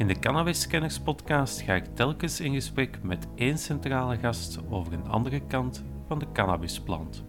In 0.00 0.06
de 0.06 0.18
Cannabis 0.18 0.68
podcast 1.04 1.60
ga 1.60 1.74
ik 1.74 1.84
telkens 1.94 2.40
in 2.40 2.54
gesprek 2.54 2.98
met 3.02 3.26
één 3.34 3.58
centrale 3.58 4.16
gast 4.16 4.58
over 4.70 4.92
een 4.92 5.06
andere 5.06 5.40
kant 5.46 5.84
van 6.06 6.18
de 6.18 6.26
cannabisplant. 6.32 7.24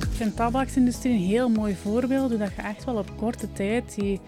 Ik 0.00 0.12
vind 0.12 0.30
de 0.30 0.34
tabaksindustrie 0.36 1.12
een 1.12 1.18
heel 1.18 1.48
mooi 1.48 1.74
voorbeeld, 1.74 2.30
hoe 2.30 2.38
je 2.38 2.62
echt 2.62 2.84
wel 2.84 2.96
op 2.96 3.16
korte 3.16 3.52
tijd 3.52 3.94
die 3.94 4.20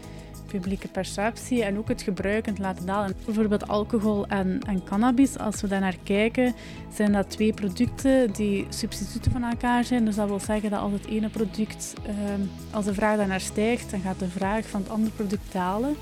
publieke 0.49 0.89
perceptie 0.89 1.65
en 1.65 1.79
ook 1.79 1.89
het 1.89 2.03
gebruik 2.03 2.43
kunt 2.45 2.59
laten 2.59 2.87
dalen. 2.87 3.15
Bijvoorbeeld 3.25 3.69
alcohol 3.69 4.27
en, 4.27 4.61
en 4.67 4.85
cannabis, 4.85 5.39
als 5.39 5.61
we 5.61 5.69
daar 5.69 5.81
naar 5.81 5.97
kijken, 6.03 6.55
zijn 6.95 7.13
dat 7.13 7.31
twee 7.31 7.53
producten 7.53 8.33
die 8.33 8.67
substituten 8.69 9.33
van 9.33 9.43
elkaar 9.43 9.85
zijn. 9.85 10.05
Dus 10.05 10.15
dat 10.15 10.29
wil 10.29 10.41
zeggen 10.41 10.71
dat 10.71 10.81
als 10.81 10.93
het 10.93 11.07
ene 11.07 11.29
product, 11.29 11.95
ehm, 12.07 12.41
als 12.71 12.85
de 12.85 12.95
vraag 12.95 13.17
daarnaar 13.17 13.41
stijgt, 13.41 13.91
dan 13.91 14.01
gaat 14.01 14.19
de 14.19 14.29
vraag 14.29 14.67
van 14.67 14.81
het 14.81 14.91
andere 14.91 15.11
product 15.11 15.53
dalen. 15.53 15.97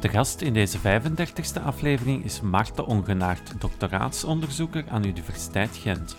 De 0.00 0.08
gast 0.08 0.40
in 0.40 0.52
deze 0.52 0.78
35e 0.78 1.62
aflevering 1.64 2.24
is 2.24 2.40
Marta 2.40 2.82
Ongenaard, 2.82 3.60
doctoraatsonderzoeker 3.60 4.84
aan 4.88 5.04
Universiteit 5.04 5.76
Gent. 5.76 6.16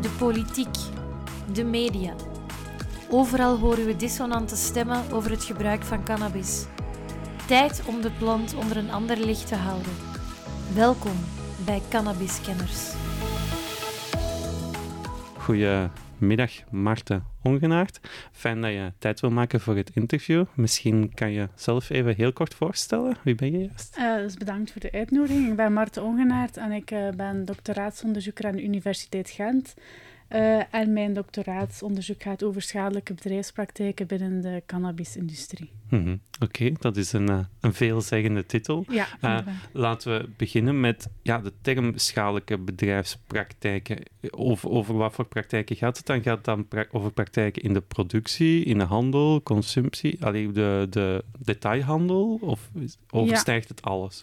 De 0.00 0.10
politiek, 0.18 0.76
de 1.52 1.64
media. 1.64 2.14
Overal 3.10 3.58
horen 3.58 3.86
we 3.86 3.96
dissonante 3.96 4.56
stemmen 4.56 5.12
over 5.12 5.30
het 5.30 5.44
gebruik 5.44 5.82
van 5.82 6.04
cannabis. 6.04 6.64
Tijd 7.46 7.82
om 7.86 8.00
de 8.00 8.10
plant 8.10 8.54
onder 8.54 8.76
een 8.76 8.90
ander 8.90 9.16
licht 9.18 9.46
te 9.46 9.56
houden. 9.56 9.92
Welkom 10.74 11.16
bij 11.64 11.82
Cannabis 11.88 12.40
Kenners. 12.40 12.94
Goedemiddag, 15.46 16.52
Marten 16.70 17.24
Ongenaard. 17.42 18.00
Fijn 18.32 18.60
dat 18.60 18.70
je 18.70 18.92
tijd 18.98 19.20
wil 19.20 19.30
maken 19.30 19.60
voor 19.60 19.76
het 19.76 19.90
interview. 19.94 20.44
Misschien 20.54 21.14
kan 21.14 21.30
je 21.30 21.48
zelf 21.54 21.90
even 21.90 22.14
heel 22.14 22.32
kort 22.32 22.54
voorstellen. 22.54 23.16
Wie 23.22 23.34
ben 23.34 23.52
je 23.52 23.58
juist? 23.58 23.96
Uh, 23.98 24.16
dus 24.16 24.34
bedankt 24.34 24.72
voor 24.72 24.80
de 24.80 24.92
uitnodiging. 24.92 25.48
Ik 25.48 25.56
ben 25.56 25.72
Marten 25.72 26.02
Ongenaard 26.02 26.56
en 26.56 26.72
ik 26.72 26.90
uh, 26.90 27.08
ben 27.10 27.44
doctoraatsonderzoeker 27.44 28.46
aan 28.46 28.56
de 28.56 28.62
Universiteit 28.62 29.30
Gent. 29.30 29.74
Uh, 30.32 30.74
en 30.74 30.92
mijn 30.92 31.14
doctoraatsonderzoek 31.14 32.22
gaat 32.22 32.42
over 32.42 32.62
schadelijke 32.62 33.14
bedrijfspraktijken 33.14 34.06
binnen 34.06 34.40
de 34.40 34.62
cannabisindustrie. 34.66 35.70
Mm 35.90 36.02
-hmm. 36.02 36.20
Oké, 36.40 36.44
okay, 36.44 36.76
dat 36.78 36.96
is 36.96 37.12
een, 37.12 37.30
uh, 37.30 37.38
een 37.60 37.74
veelzeggende 37.74 38.46
titel. 38.46 38.84
Ja, 38.88 39.06
uh, 39.22 39.38
laten 39.72 40.18
we 40.18 40.28
beginnen 40.36 40.80
met 40.80 41.08
ja, 41.22 41.38
de 41.38 41.52
term 41.62 41.92
schadelijke 41.98 42.58
bedrijfspraktijken. 42.58 43.98
Over, 44.30 44.70
over 44.70 44.96
wat 44.96 45.14
voor 45.14 45.24
praktijken 45.24 45.76
gaat 45.76 45.96
het 45.96 46.06
dan? 46.06 46.22
Gaat 46.22 46.36
het 46.36 46.44
dan 46.44 46.68
pra 46.68 46.84
over 46.90 47.12
praktijken 47.12 47.62
in 47.62 47.72
de 47.72 47.80
productie, 47.80 48.64
in 48.64 48.78
de 48.78 48.84
handel, 48.84 49.42
consumptie, 49.42 50.24
alleen 50.24 50.52
de, 50.52 50.86
de 50.90 51.24
detailhandel? 51.38 52.38
Of 52.40 52.70
overstijgt 53.10 53.68
ja. 53.68 53.74
het 53.74 53.84
alles? 53.84 54.22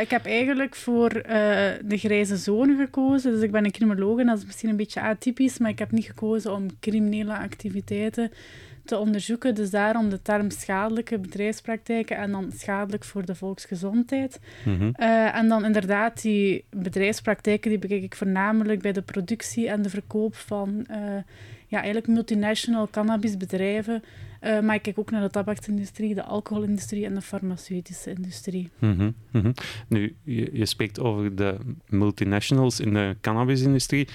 ik 0.00 0.10
heb 0.10 0.26
eigenlijk 0.26 0.74
voor 0.74 1.08
de 1.08 1.96
grijze 1.96 2.36
zone 2.36 2.76
gekozen. 2.76 3.32
Dus 3.32 3.42
ik 3.42 3.50
ben 3.50 3.64
een 3.64 3.70
criminoloog 3.70 4.18
en 4.18 4.26
dat 4.26 4.38
is 4.38 4.44
misschien 4.44 4.68
een 4.68 4.76
beetje 4.76 5.00
atypisch, 5.00 5.41
maar 5.58 5.70
ik 5.70 5.78
heb 5.78 5.90
niet 5.90 6.04
gekozen 6.04 6.52
om 6.52 6.66
criminele 6.80 7.36
activiteiten 7.36 8.30
te 8.84 8.98
onderzoeken. 8.98 9.54
Dus 9.54 9.70
daarom 9.70 10.08
de 10.08 10.22
term 10.22 10.50
schadelijke 10.50 11.18
bedrijfspraktijken 11.18 12.16
en 12.16 12.30
dan 12.30 12.52
schadelijk 12.56 13.04
voor 13.04 13.24
de 13.24 13.34
volksgezondheid. 13.34 14.40
Mm 14.64 14.78
-hmm. 14.78 14.94
uh, 14.96 15.36
en 15.36 15.48
dan 15.48 15.64
inderdaad 15.64 16.22
die 16.22 16.64
bedrijfspraktijken, 16.70 17.70
die 17.70 17.78
bekijk 17.78 18.02
ik 18.02 18.16
voornamelijk 18.16 18.82
bij 18.82 18.92
de 18.92 19.02
productie 19.02 19.68
en 19.68 19.82
de 19.82 19.90
verkoop 19.90 20.34
van 20.34 20.86
uh, 20.90 20.96
ja, 21.66 21.78
eigenlijk 21.78 22.06
multinational 22.06 22.88
cannabisbedrijven. 22.90 24.02
Uh, 24.42 24.60
maar 24.60 24.74
ik 24.74 24.82
kijk 24.82 24.98
ook 24.98 25.10
naar 25.10 25.22
de 25.22 25.30
tabaksindustrie, 25.30 26.14
de 26.14 26.24
alcoholindustrie 26.24 27.04
en 27.04 27.14
de 27.14 27.20
farmaceutische 27.20 28.10
industrie. 28.10 28.70
Mm 28.78 28.96
-hmm. 28.96 29.14
Mm 29.30 29.40
-hmm. 29.40 29.54
Nu, 29.88 30.14
je, 30.24 30.48
je 30.52 30.66
spreekt 30.66 31.00
over 31.00 31.36
de 31.36 31.56
multinationals 31.88 32.80
in 32.80 32.94
de 32.94 33.16
cannabisindustrie. 33.20 34.08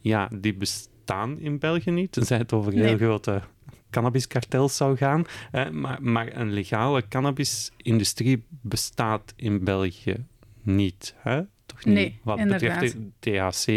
Ja, 0.00 0.28
die 0.40 0.54
bestaan 0.54 1.38
in 1.38 1.58
België 1.58 1.90
niet, 1.90 2.12
tenzij 2.12 2.38
het 2.38 2.52
over 2.52 2.72
heel 2.72 2.82
Nee. 2.82 2.96
grote 2.96 3.42
cannabiskartels 3.90 4.76
zou 4.76 4.96
gaan. 4.96 5.24
Uh, 5.52 5.68
maar, 5.70 6.02
maar 6.02 6.36
een 6.36 6.52
legale 6.52 7.08
cannabisindustrie 7.08 8.44
bestaat 8.48 9.32
in 9.36 9.64
België 9.64 10.24
niet. 10.62 11.14
Hè? 11.18 11.40
Toch 11.66 11.84
niet? 11.84 11.94
Nee, 11.94 12.20
Wat 12.22 12.38
inderdaad. 12.38 12.80
betreft 12.80 12.96
de 13.20 13.30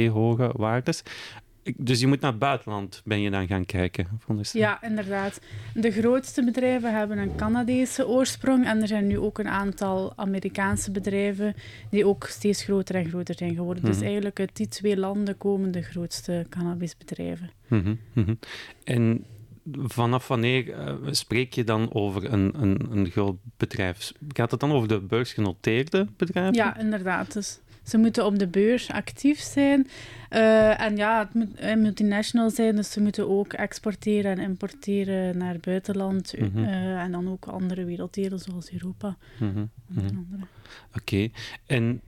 THC-hoge 0.05 0.51
waardes. 0.55 1.03
Dus 1.77 1.99
je 1.99 2.07
moet 2.07 2.21
naar 2.21 2.31
het 2.31 2.39
buitenland, 2.39 3.01
ben 3.05 3.21
je 3.21 3.29
dan 3.29 3.47
gaan 3.47 3.65
kijken? 3.65 4.07
Ja, 4.51 4.83
inderdaad. 4.83 5.41
De 5.73 5.91
grootste 5.91 6.43
bedrijven 6.43 6.95
hebben 6.95 7.17
een 7.17 7.35
Canadese 7.35 8.07
oorsprong 8.07 8.65
en 8.65 8.81
er 8.81 8.87
zijn 8.87 9.07
nu 9.07 9.19
ook 9.19 9.39
een 9.39 9.47
aantal 9.47 10.13
Amerikaanse 10.15 10.91
bedrijven 10.91 11.55
die 11.89 12.05
ook 12.05 12.25
steeds 12.25 12.63
groter 12.63 12.95
en 12.95 13.09
groter 13.09 13.35
zijn 13.37 13.55
geworden. 13.55 13.83
Mhm. 13.83 13.91
Dus 13.91 14.01
eigenlijk 14.01 14.39
uit 14.39 14.55
die 14.55 14.67
twee 14.67 14.97
landen 14.97 15.37
komen 15.37 15.71
de 15.71 15.81
grootste 15.81 16.45
cannabisbedrijven. 16.49 17.51
Mm 17.67 17.81
-hmm, 17.83 17.99
mm 18.13 18.23
-hmm. 18.23 18.39
En 18.83 19.25
vanaf 19.71 20.27
wanneer 20.27 20.67
uh, 20.67 20.95
spreek 21.11 21.53
je 21.53 21.63
dan 21.63 21.93
over 21.93 22.33
een, 22.33 22.53
een, 22.61 22.87
een 22.91 23.09
groot 23.09 23.35
bedrijf? 23.57 24.11
Gaat 24.27 24.51
het 24.51 24.59
dan 24.59 24.71
over 24.71 24.87
de 24.87 24.99
beursgenoteerde 24.99 26.07
bedrijven? 26.17 26.53
Ja, 26.53 26.77
inderdaad. 26.77 27.33
Dus 27.33 27.59
ze 27.83 27.97
moeten 27.97 28.25
op 28.25 28.39
de 28.39 28.47
beurs 28.47 28.91
actief 28.91 29.39
zijn. 29.39 29.87
Uh, 30.31 30.81
en 30.81 30.95
ja, 30.95 31.19
het 31.19 31.33
moet 31.33 31.61
uh, 31.61 31.75
multinational 31.75 32.49
zijn, 32.49 32.75
dus 32.75 32.91
ze 32.91 33.01
moeten 33.01 33.29
ook 33.29 33.53
exporteren 33.53 34.31
en 34.31 34.39
importeren 34.39 35.37
naar 35.37 35.53
het 35.53 35.61
buitenland. 35.61 36.33
Mhm. 36.37 36.45
Mm 36.45 36.51
-hmm. 36.53 36.63
uh, 36.63 37.01
en 37.01 37.11
dan 37.11 37.29
ook 37.29 37.45
andere 37.45 37.85
werelddelen, 37.85 38.39
zoals 38.39 38.71
Europa. 38.71 39.17
Mm 39.39 39.51
-hmm. 39.53 39.69
mm 39.87 40.07
-hmm. 40.07 40.47
Oké. 40.87 40.97
Okay. 40.97 41.31
En 41.65 42.01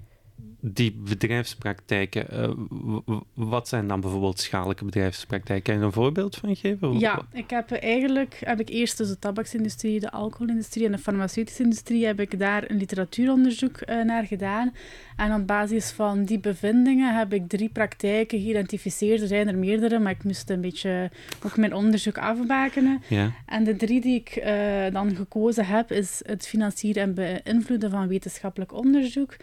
die 0.73 0.91
bedrijfspraktijken, 0.91 2.25
uh, 2.33 3.19
wat 3.33 3.67
zijn 3.67 3.87
dan 3.87 4.01
bijvoorbeeld 4.01 4.39
schadelijke 4.39 4.85
bedrijfspraktijken? 4.85 5.63
Kan 5.63 5.73
je 5.73 5.79
er 5.79 5.85
een 5.85 5.91
voorbeeld 5.91 6.35
van 6.35 6.55
geven? 6.55 6.99
Ja, 6.99 7.25
ik 7.31 7.49
heb 7.49 7.71
eigenlijk 7.71 8.41
heb 8.45 8.59
ik 8.59 8.69
eerst 8.69 8.97
dus 8.97 9.07
de 9.07 9.19
tabaksindustrie, 9.19 9.99
de 9.99 10.11
alcoholindustrie 10.11 10.85
en 10.85 10.91
de 10.91 10.97
farmaceutische 10.97 11.63
industrie 11.63 12.05
heb 12.05 12.19
ik 12.19 12.39
daar 12.39 12.69
een 12.69 12.77
literatuuronderzoek 12.77 13.79
uh, 13.85 14.03
naar 14.03 14.25
gedaan. 14.25 14.73
En 15.15 15.33
op 15.33 15.47
basis 15.47 15.91
van 15.91 16.23
die 16.23 16.39
bevindingen 16.39 17.17
heb 17.17 17.33
ik 17.33 17.49
drie 17.49 17.69
praktijken 17.69 18.41
geïdentificeerd. 18.41 19.21
Er 19.21 19.27
zijn 19.27 19.47
er 19.47 19.57
meerdere, 19.57 19.99
maar 19.99 20.11
ik 20.11 20.23
moest 20.23 20.49
een 20.49 20.61
beetje 20.61 21.11
ook 21.45 21.57
mijn 21.57 21.73
onderzoek 21.73 22.17
afbakenen. 22.17 23.01
Ja. 23.07 23.31
En 23.45 23.63
de 23.63 23.75
drie 23.75 24.01
die 24.01 24.15
ik 24.19 24.43
uh, 24.45 24.93
dan 24.93 25.15
gekozen 25.15 25.65
heb, 25.65 25.91
is 25.91 26.21
het 26.25 26.47
financieren 26.47 27.03
en 27.03 27.13
beïnvloeden 27.13 27.89
van 27.91 28.07
wetenschappelijk 28.07 28.73
onderzoek. 28.73 29.35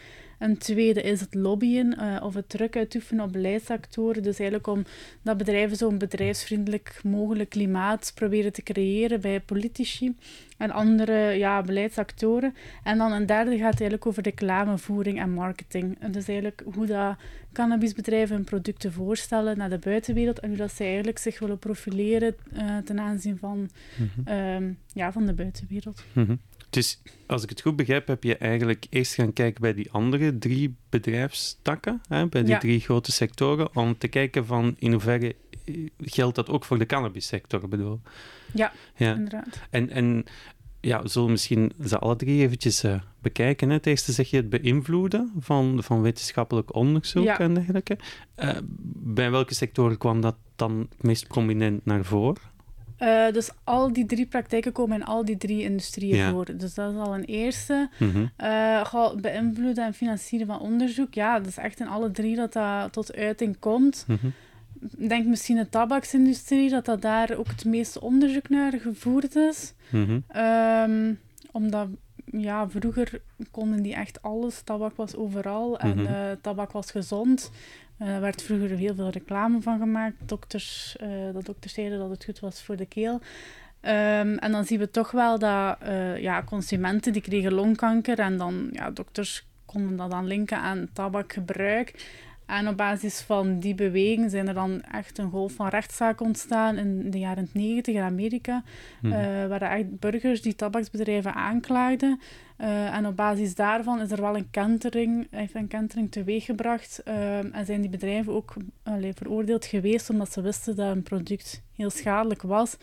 Een 0.43 0.59
tweede 0.59 1.03
is 1.03 1.21
het 1.21 1.35
lobbyen 1.35 1.97
uh, 2.01 2.23
of 2.23 2.35
het 2.35 2.49
druk 2.49 2.77
uitoefenen 2.77 3.25
op 3.25 3.33
beleidsactoren. 3.33 4.23
Dus 4.23 4.39
eigenlijk 4.39 4.69
om 4.69 4.85
dat 5.23 5.37
bedrijven 5.37 5.77
zo'n 5.77 5.99
bedrijfsvriendelijk 5.99 7.01
mogelijk 7.05 7.51
klimaat 7.51 8.13
proberen 8.15 8.53
te 8.53 8.63
creëren 8.63 9.21
bij 9.21 9.41
politici 9.41 10.17
en 10.57 10.71
andere 10.71 11.13
ja, 11.39 11.63
beleidsactoren. 11.63 12.55
En 12.83 12.99
dan 12.99 13.13
een 13.13 13.27
derde 13.27 13.51
gaat 13.51 13.63
eigenlijk 13.63 14.07
over 14.07 14.23
reclamevoering 14.23 15.21
en 15.21 15.31
marketing. 15.31 15.97
En 16.01 16.13
dus 16.13 16.29
eigenlijk 16.29 16.63
hoe 16.75 16.87
dat 16.87 17.17
cannabisbedrijven 17.53 18.37
hun 18.37 18.45
producten 18.45 18.93
voorstellen 18.93 19.59
naar 19.59 19.71
de 19.71 19.79
buitenwereld 19.79 20.41
en 20.41 20.49
hoe 20.49 20.59
dat 20.59 20.73
zij 20.73 20.87
eigenlijk 20.87 21.19
zich 21.19 21.39
willen 21.39 21.59
profileren 21.59 22.35
uh, 22.53 22.77
ten 22.79 23.01
aanzien 23.01 23.39
van, 23.39 23.59
mm 23.59 24.11
-hmm. 24.15 24.35
um, 24.35 24.79
ja, 24.93 25.13
van 25.13 25.27
de 25.27 25.33
buitenwereld. 25.33 26.05
Mm 26.13 26.25
-hmm. 26.25 26.41
Dus 26.73 27.03
als 27.27 27.43
ik 27.43 27.49
het 27.49 27.61
goed 27.61 27.77
begrijp, 27.77 28.07
heb 28.07 28.25
je 28.25 28.37
eigenlijk 28.37 28.87
eerst 28.91 29.15
gaan 29.15 29.33
kijken 29.33 29.61
bij 29.61 29.75
die 29.75 29.91
andere 29.91 30.39
drie 30.39 30.77
bedrijfstakken, 30.89 32.01
hè, 32.09 32.27
bij 32.27 32.43
die 32.43 32.51
Ja. 32.51 32.59
drie 32.59 32.81
grote 32.81 33.13
sectoren, 33.13 33.77
om 33.77 33.99
te 33.99 34.09
kijken 34.09 34.47
van 34.47 34.75
in 34.79 34.93
hoeverre 34.93 35.35
eh, 35.65 35.75
geldt 35.99 36.35
dat 36.37 36.49
ook 36.49 36.65
voor 36.65 36.79
de 36.79 36.87
cannabissector, 36.87 37.69
bedoel. 37.69 38.01
Ja, 38.55 38.73
Ja. 38.97 39.15
inderdaad. 39.15 39.61
En, 39.71 39.91
en 39.91 40.25
ja, 40.81 41.03
we 41.03 41.09
zullen 41.09 41.31
misschien 41.31 41.73
ze 41.85 41.99
alle 41.99 42.17
drie 42.17 42.43
eventjes 42.43 42.83
eh, 42.83 43.01
bekijken. 43.21 43.69
Hè. 43.69 43.75
Het 43.75 43.87
eerste 43.87 44.13
zeg 44.13 44.31
je 44.31 44.37
het 44.37 44.51
beïnvloeden 44.51 45.33
van, 45.39 45.83
van 45.83 46.03
wetenschappelijk 46.03 46.75
onderzoek 46.75 47.25
Ja. 47.25 47.39
en 47.39 47.55
dergelijke. 47.55 47.99
Eh, 48.35 48.57
bij 49.05 49.31
welke 49.31 49.55
sectoren 49.55 49.99
kwam 49.99 50.21
dat 50.21 50.37
dan 50.57 50.79
het 50.91 51.03
meest 51.03 51.29
prominent 51.29 51.85
naar 51.85 52.05
voren? 52.05 52.43
Uh, 53.03 53.33
dus 53.33 53.51
al 53.65 53.93
die 53.93 54.07
drie 54.07 54.27
praktijken 54.27 54.73
komen 54.73 54.97
in 55.01 55.05
al 55.05 55.25
die 55.25 55.37
drie 55.37 55.63
industrieën 55.63 56.17
Ja. 56.17 56.31
voor. 56.31 56.57
Dus 56.57 56.75
dat 56.75 56.93
is 56.93 56.99
al 56.99 57.15
een 57.15 57.25
eerste. 57.25 57.89
Mhm. 57.99 58.27
Eh, 58.37 59.13
beïnvloeden 59.21 59.85
en 59.85 59.95
financieren 59.95 60.47
van 60.47 60.61
onderzoek. 60.61 61.15
Ja, 61.15 61.39
dat 61.39 61.47
is 61.47 61.57
echt 61.57 61.81
in 61.81 61.89
alle 61.89 62.11
drie 62.11 62.37
dat 62.37 62.53
dat 62.53 62.93
tot 62.93 63.15
uiting 63.15 63.57
komt. 63.59 64.05
Mhm. 64.09 64.27
Denk 65.09 65.27
misschien 65.27 65.57
de 65.57 65.69
tabaksindustrie, 65.69 66.71
dat 66.71 66.85
dat 66.85 67.03
daar 67.03 67.37
ook 67.37 67.49
het 67.49 67.65
meeste 67.65 68.01
onderzoek 68.01 68.49
naar 68.49 68.73
gevoerd 68.73 69.37
is. 69.37 69.73
Mhm. 69.91 70.19
Ehm, 70.29 71.13
omdat 71.53 71.89
ja, 72.25 72.69
vroeger 72.69 73.21
konden 73.51 73.83
die 73.83 73.95
echt 73.95 74.23
alles. 74.23 74.61
Tabak 74.63 74.97
was 74.97 75.17
overal 75.17 75.79
en 75.79 76.07
eh, 76.07 76.37
tabak 76.41 76.73
was 76.73 76.91
gezond. 76.91 77.51
Eh, 78.03 78.15
Er 78.15 78.21
werd 78.21 78.43
vroeger 78.43 78.69
heel 78.69 78.95
veel 78.95 79.11
reclame 79.11 79.61
van 79.61 79.79
gemaakt. 79.79 80.17
Dokters, 80.27 80.97
eh, 81.01 81.09
dat 81.33 81.47
dokters 81.47 81.75
zeiden 81.75 81.99
dat 81.99 82.11
het 82.11 82.25
goed 82.25 82.41
was 82.41 82.63
voor 82.63 82.77
de 82.77 82.87
keel. 82.87 83.21
Ehm, 83.81 84.37
en 84.37 84.53
dan 84.53 84.65
zien 84.65 84.79
we 84.79 84.91
toch 84.91 85.11
wel 85.11 85.39
dat 85.39 85.77
eh, 85.81 86.19
ja, 86.19 86.43
consumenten 86.43 87.13
die 87.13 87.23
kregen 87.23 87.53
longkanker 87.53 88.19
en 88.19 88.37
dan 88.37 88.69
ja, 88.73 88.91
dokters 88.91 89.47
konden 89.65 89.97
dat 89.97 90.11
dan 90.11 90.27
linken 90.27 90.59
aan 90.59 90.89
tabakgebruik. 90.93 92.07
En 92.53 92.69
op 92.69 92.77
basis 92.77 93.21
van 93.21 93.59
die 93.59 93.75
beweging 93.75 94.31
zijn 94.31 94.49
er 94.49 94.55
dan 94.55 94.83
echt 94.83 95.19
een 95.19 95.31
golf 95.31 95.53
van 95.53 95.69
rechtszaken 95.69 96.27
ontstaan 96.27 96.77
in 96.77 97.11
de 97.11 97.19
jaren 97.19 97.49
90 97.53 97.95
in 97.95 98.03
Amerika. 98.03 98.63
Eh, 99.03 99.11
waar 99.47 99.63
echt 99.63 99.99
burgers 99.99 100.43
die 100.43 100.55
tabaksbedrijven 100.55 101.35
aanklaagden. 101.35 102.21
Eh, 102.57 102.97
en 102.97 103.07
op 103.07 103.17
basis 103.17 103.55
daarvan 103.55 104.01
is 104.01 104.11
er 104.11 104.21
wel 104.21 104.37
een 104.37 104.51
kentering, 104.51 105.27
heeft 105.31 105.55
een 105.55 105.69
kentering 105.69 106.11
teweeggebracht. 106.11 107.03
Ehm, 107.03 107.47
en 107.53 107.67
zijn 107.67 107.81
die 107.81 107.91
bedrijven 107.91 108.33
ook 108.33 108.55
veroordeeld 109.15 109.65
geweest 109.65 110.11
omdat 110.11 110.33
ze 110.33 110.41
wisten 110.41 110.77
dat 110.77 110.97
een 110.97 111.03
product 111.03 111.63
heel 111.77 111.91
schadelijk 111.91 112.43
was. 112.43 112.77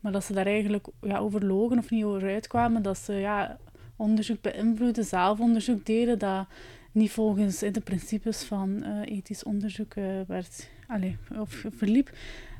Maar 0.00 0.12
dat 0.12 0.24
ze 0.24 0.32
daar 0.32 0.46
eigenlijk 0.46 0.86
ja, 1.00 1.18
over 1.18 1.46
logen 1.46 1.78
of 1.78 1.90
niet 1.90 2.04
over 2.04 2.28
uitkwamen. 2.28 2.82
Dat 2.82 2.98
ze 2.98 3.12
ja, 3.12 3.58
onderzoek 3.96 4.40
beïnvloeden, 4.40 5.04
zelfonderzoek 5.04 5.86
deden. 5.86 6.18
Dat 6.18 6.46
niet 6.94 7.10
volgens 7.10 7.58
de 7.58 7.80
principes 7.84 8.42
van 8.42 8.82
eh, 8.82 9.16
ethisch 9.16 9.42
onderzoek 9.42 9.94
eh, 9.94 10.04
werd, 10.26 10.68
allee, 10.86 11.16
of 11.38 11.64
verliep. 11.76 12.10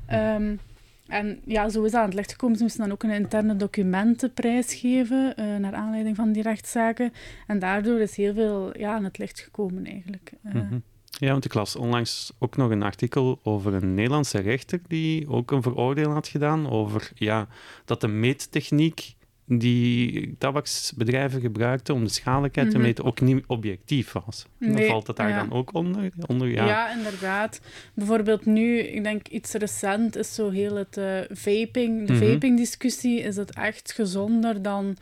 Ehm, 0.05 0.55
en 1.07 1.39
ja, 1.45 1.69
zo 1.69 1.83
is 1.83 1.91
dat 1.91 2.01
aan 2.01 2.07
het 2.07 2.15
licht 2.15 2.31
gekomen. 2.31 2.57
Ze 2.57 2.63
moesten 2.63 2.81
dan 2.81 2.91
ook 2.91 3.03
een 3.03 3.09
interne 3.09 3.55
documentenprijs 3.55 4.73
geven, 4.73 5.35
eh, 5.35 5.55
naar 5.55 5.73
aanleiding 5.73 6.15
van 6.15 6.31
die 6.31 6.43
rechtszaken. 6.43 7.13
En 7.47 7.59
daardoor 7.59 7.99
is 7.99 8.15
heel 8.15 8.33
veel 8.33 8.77
ja, 8.77 8.93
aan 8.93 9.03
het 9.03 9.17
licht 9.17 9.39
gekomen, 9.39 9.85
eigenlijk. 9.85 10.31
Mhm. 10.41 10.77
Ja, 11.09 11.31
want 11.31 11.45
ik 11.45 11.53
las 11.53 11.75
onlangs 11.75 12.33
ook 12.39 12.57
nog 12.57 12.71
een 12.71 12.83
artikel 12.83 13.39
over 13.43 13.73
een 13.73 13.93
Nederlandse 13.93 14.39
rechter 14.39 14.79
die 14.87 15.29
ook 15.29 15.51
een 15.51 15.61
veroordeling 15.61 16.13
had 16.13 16.27
gedaan 16.27 16.69
over 16.69 17.11
ja, 17.15 17.47
dat 17.85 18.01
de 18.01 18.07
meettechniek 18.07 19.15
die 19.47 20.35
tabaksbedrijven 20.37 21.41
gebruikten 21.41 21.93
om 21.93 22.03
de 22.03 22.09
schadelijkheid 22.09 22.69
te 22.69 22.77
Mhm. 22.77 22.85
meten 22.85 23.03
ook 23.03 23.21
niet 23.21 23.43
objectief 23.47 24.11
was. 24.25 24.45
Dan 24.59 24.71
Nee, 24.71 24.87
valt 24.89 25.07
het 25.07 25.15
daar 25.15 25.29
ja. 25.29 25.39
dan 25.39 25.51
ook 25.51 25.73
onder? 25.73 26.11
onder 26.27 26.47
Ja. 26.47 26.65
ja. 26.67 26.95
inderdaad. 26.97 27.61
Bijvoorbeeld 27.93 28.45
nu, 28.45 28.77
ik 28.79 29.03
denk 29.03 29.27
iets 29.27 29.51
recent, 29.53 30.15
is 30.15 30.33
zo 30.35 30.49
heel 30.49 30.75
het 30.75 30.97
eh, 30.97 31.19
vaping, 31.29 32.07
de 32.07 32.13
Mhm. 32.13 32.25
vaping-discussie. 32.31 33.19
Is 33.21 33.35
het 33.35 33.53
echt 33.55 33.91
gezonder 33.91 34.61
dan 34.61 34.97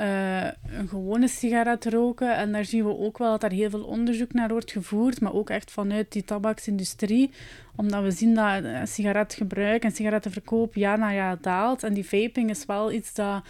eh, 0.00 0.78
een 0.78 0.88
gewone 0.88 1.28
sigaret 1.28 1.84
roken? 1.84 2.36
En 2.36 2.52
daar 2.52 2.64
zien 2.64 2.84
we 2.84 2.98
ook 2.98 3.18
wel 3.18 3.30
dat 3.30 3.42
er 3.42 3.50
heel 3.50 3.70
veel 3.70 3.84
onderzoek 3.84 4.32
naar 4.32 4.48
wordt 4.48 4.72
gevoerd, 4.72 5.20
maar 5.20 5.32
ook 5.32 5.50
echt 5.50 5.70
vanuit 5.70 6.12
die 6.12 6.24
tabaksindustrie. 6.24 7.30
Omdat 7.76 8.02
we 8.02 8.10
zien 8.10 8.34
dat 8.34 8.88
sigaretgebruik 8.88 9.84
en 9.84 9.90
sigarettenverkoop 9.92 10.74
jaar 10.74 10.98
na 10.98 11.12
jaar 11.12 11.38
daalt. 11.40 11.82
En 11.82 11.94
die 11.94 12.08
vaping 12.08 12.50
is 12.50 12.66
wel 12.66 12.92
iets 12.92 13.14
dat 13.14 13.42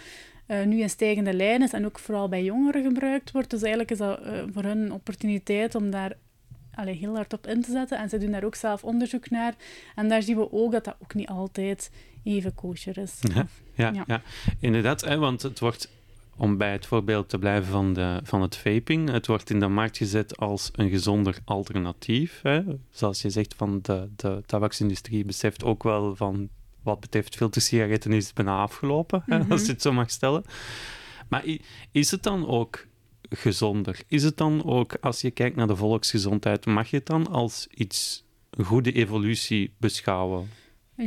eh, 0.45 0.63
nu 0.63 0.79
in 0.79 0.89
stijgende 0.89 1.33
lijn 1.33 1.61
is 1.61 1.73
en 1.73 1.85
ook 1.85 1.99
vooral 1.99 2.29
bij 2.29 2.43
jongeren 2.43 2.83
gebruikt 2.83 3.31
wordt. 3.31 3.49
Dus 3.49 3.61
eigenlijk 3.61 3.91
is 3.91 3.97
dat 3.97 4.21
eh, 4.21 4.43
voor 4.53 4.63
hun 4.63 4.77
een 4.77 4.91
opportuniteit 4.91 5.75
om 5.75 5.89
daar 5.89 6.17
allee, 6.73 6.95
heel 6.95 7.15
hard 7.15 7.33
op 7.33 7.47
in 7.47 7.61
te 7.61 7.71
zetten. 7.71 7.97
En 7.97 8.09
ze 8.09 8.17
doen 8.17 8.31
daar 8.31 8.43
ook 8.43 8.55
zelf 8.55 8.83
onderzoek 8.83 9.29
naar. 9.29 9.53
En 9.95 10.09
daar 10.09 10.23
zien 10.23 10.37
we 10.37 10.51
ook 10.51 10.71
dat 10.71 10.83
dat 10.83 10.95
ook 11.01 11.13
niet 11.13 11.27
altijd 11.27 11.91
even 12.23 12.55
kosher 12.55 12.97
is. 12.97 13.19
Ja, 13.21 13.47
ja, 13.75 13.91
Ja. 13.93 14.03
ja. 14.07 14.21
inderdaad. 14.59 15.01
Hè, 15.01 15.17
want 15.17 15.41
het 15.41 15.59
wordt, 15.59 15.89
om 16.37 16.57
bij 16.57 16.71
het 16.71 16.85
voorbeeld 16.85 17.29
te 17.29 17.37
blijven 17.39 17.71
van, 17.71 17.93
de, 17.93 18.19
van 18.23 18.41
het 18.41 18.55
vaping, 18.55 19.09
het 19.09 19.27
wordt 19.27 19.49
in 19.49 19.59
de 19.59 19.67
markt 19.67 19.97
gezet 19.97 20.37
als 20.37 20.69
een 20.75 20.89
gezonder 20.89 21.37
alternatief. 21.45 22.39
Hè. 22.43 22.61
Zoals 22.91 23.21
je 23.21 23.29
zegt, 23.29 23.53
van 23.57 23.79
de, 23.81 24.09
de 24.15 24.43
tabaksindustrie 24.45 25.25
beseft 25.25 25.63
ook 25.63 25.83
wel 25.83 26.15
van 26.15 26.49
wat 26.83 26.99
betreft 26.99 27.35
filtersigaretten 27.35 28.13
is 28.13 28.25
het 28.25 28.33
bijna 28.35 28.57
afgelopen, 28.61 29.23
hè, 29.25 29.39
Mhm. 29.39 29.51
als 29.51 29.65
je 29.65 29.71
het 29.71 29.81
zo 29.81 29.91
mag 29.93 30.09
stellen. 30.09 30.43
Maar 31.29 31.43
is 31.91 32.11
het 32.11 32.23
dan 32.23 32.47
ook 32.47 32.85
gezonder? 33.29 33.99
Is 34.07 34.23
het 34.23 34.37
dan 34.37 34.65
ook, 34.65 34.97
als 35.01 35.21
je 35.21 35.31
kijkt 35.31 35.55
naar 35.55 35.67
de 35.67 35.75
volksgezondheid, 35.75 36.65
mag 36.65 36.89
je 36.89 36.97
het 36.97 37.05
dan 37.05 37.27
als 37.27 37.67
iets, 37.73 38.25
een 38.49 38.65
goede 38.65 38.91
evolutie 38.91 39.73
beschouwen? 39.77 40.49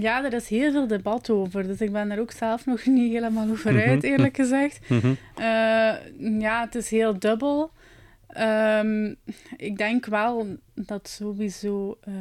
Ja, 0.00 0.24
er 0.24 0.32
is 0.32 0.48
heel 0.48 0.72
veel 0.72 0.86
debat 0.86 1.30
over. 1.30 1.66
Dus 1.66 1.80
ik 1.80 1.92
ben 1.92 2.10
er 2.10 2.20
ook 2.20 2.30
zelf 2.30 2.66
nog 2.66 2.86
niet 2.96 3.12
helemaal 3.12 3.48
over 3.50 3.82
uit, 3.86 3.96
Mhm. 4.02 4.06
eerlijk 4.06 4.36
gezegd. 4.36 4.88
Mhm. 4.88 5.14
Eh, 5.36 5.44
ja, 6.40 6.60
het 6.64 6.74
is 6.74 6.90
heel 6.90 7.18
dubbel. 7.18 7.70
Ehm, 8.28 9.14
ik 9.56 9.76
denk 9.76 10.06
wel 10.06 10.56
dat 10.74 11.08
sowieso 11.08 11.98
eh, 12.00 12.12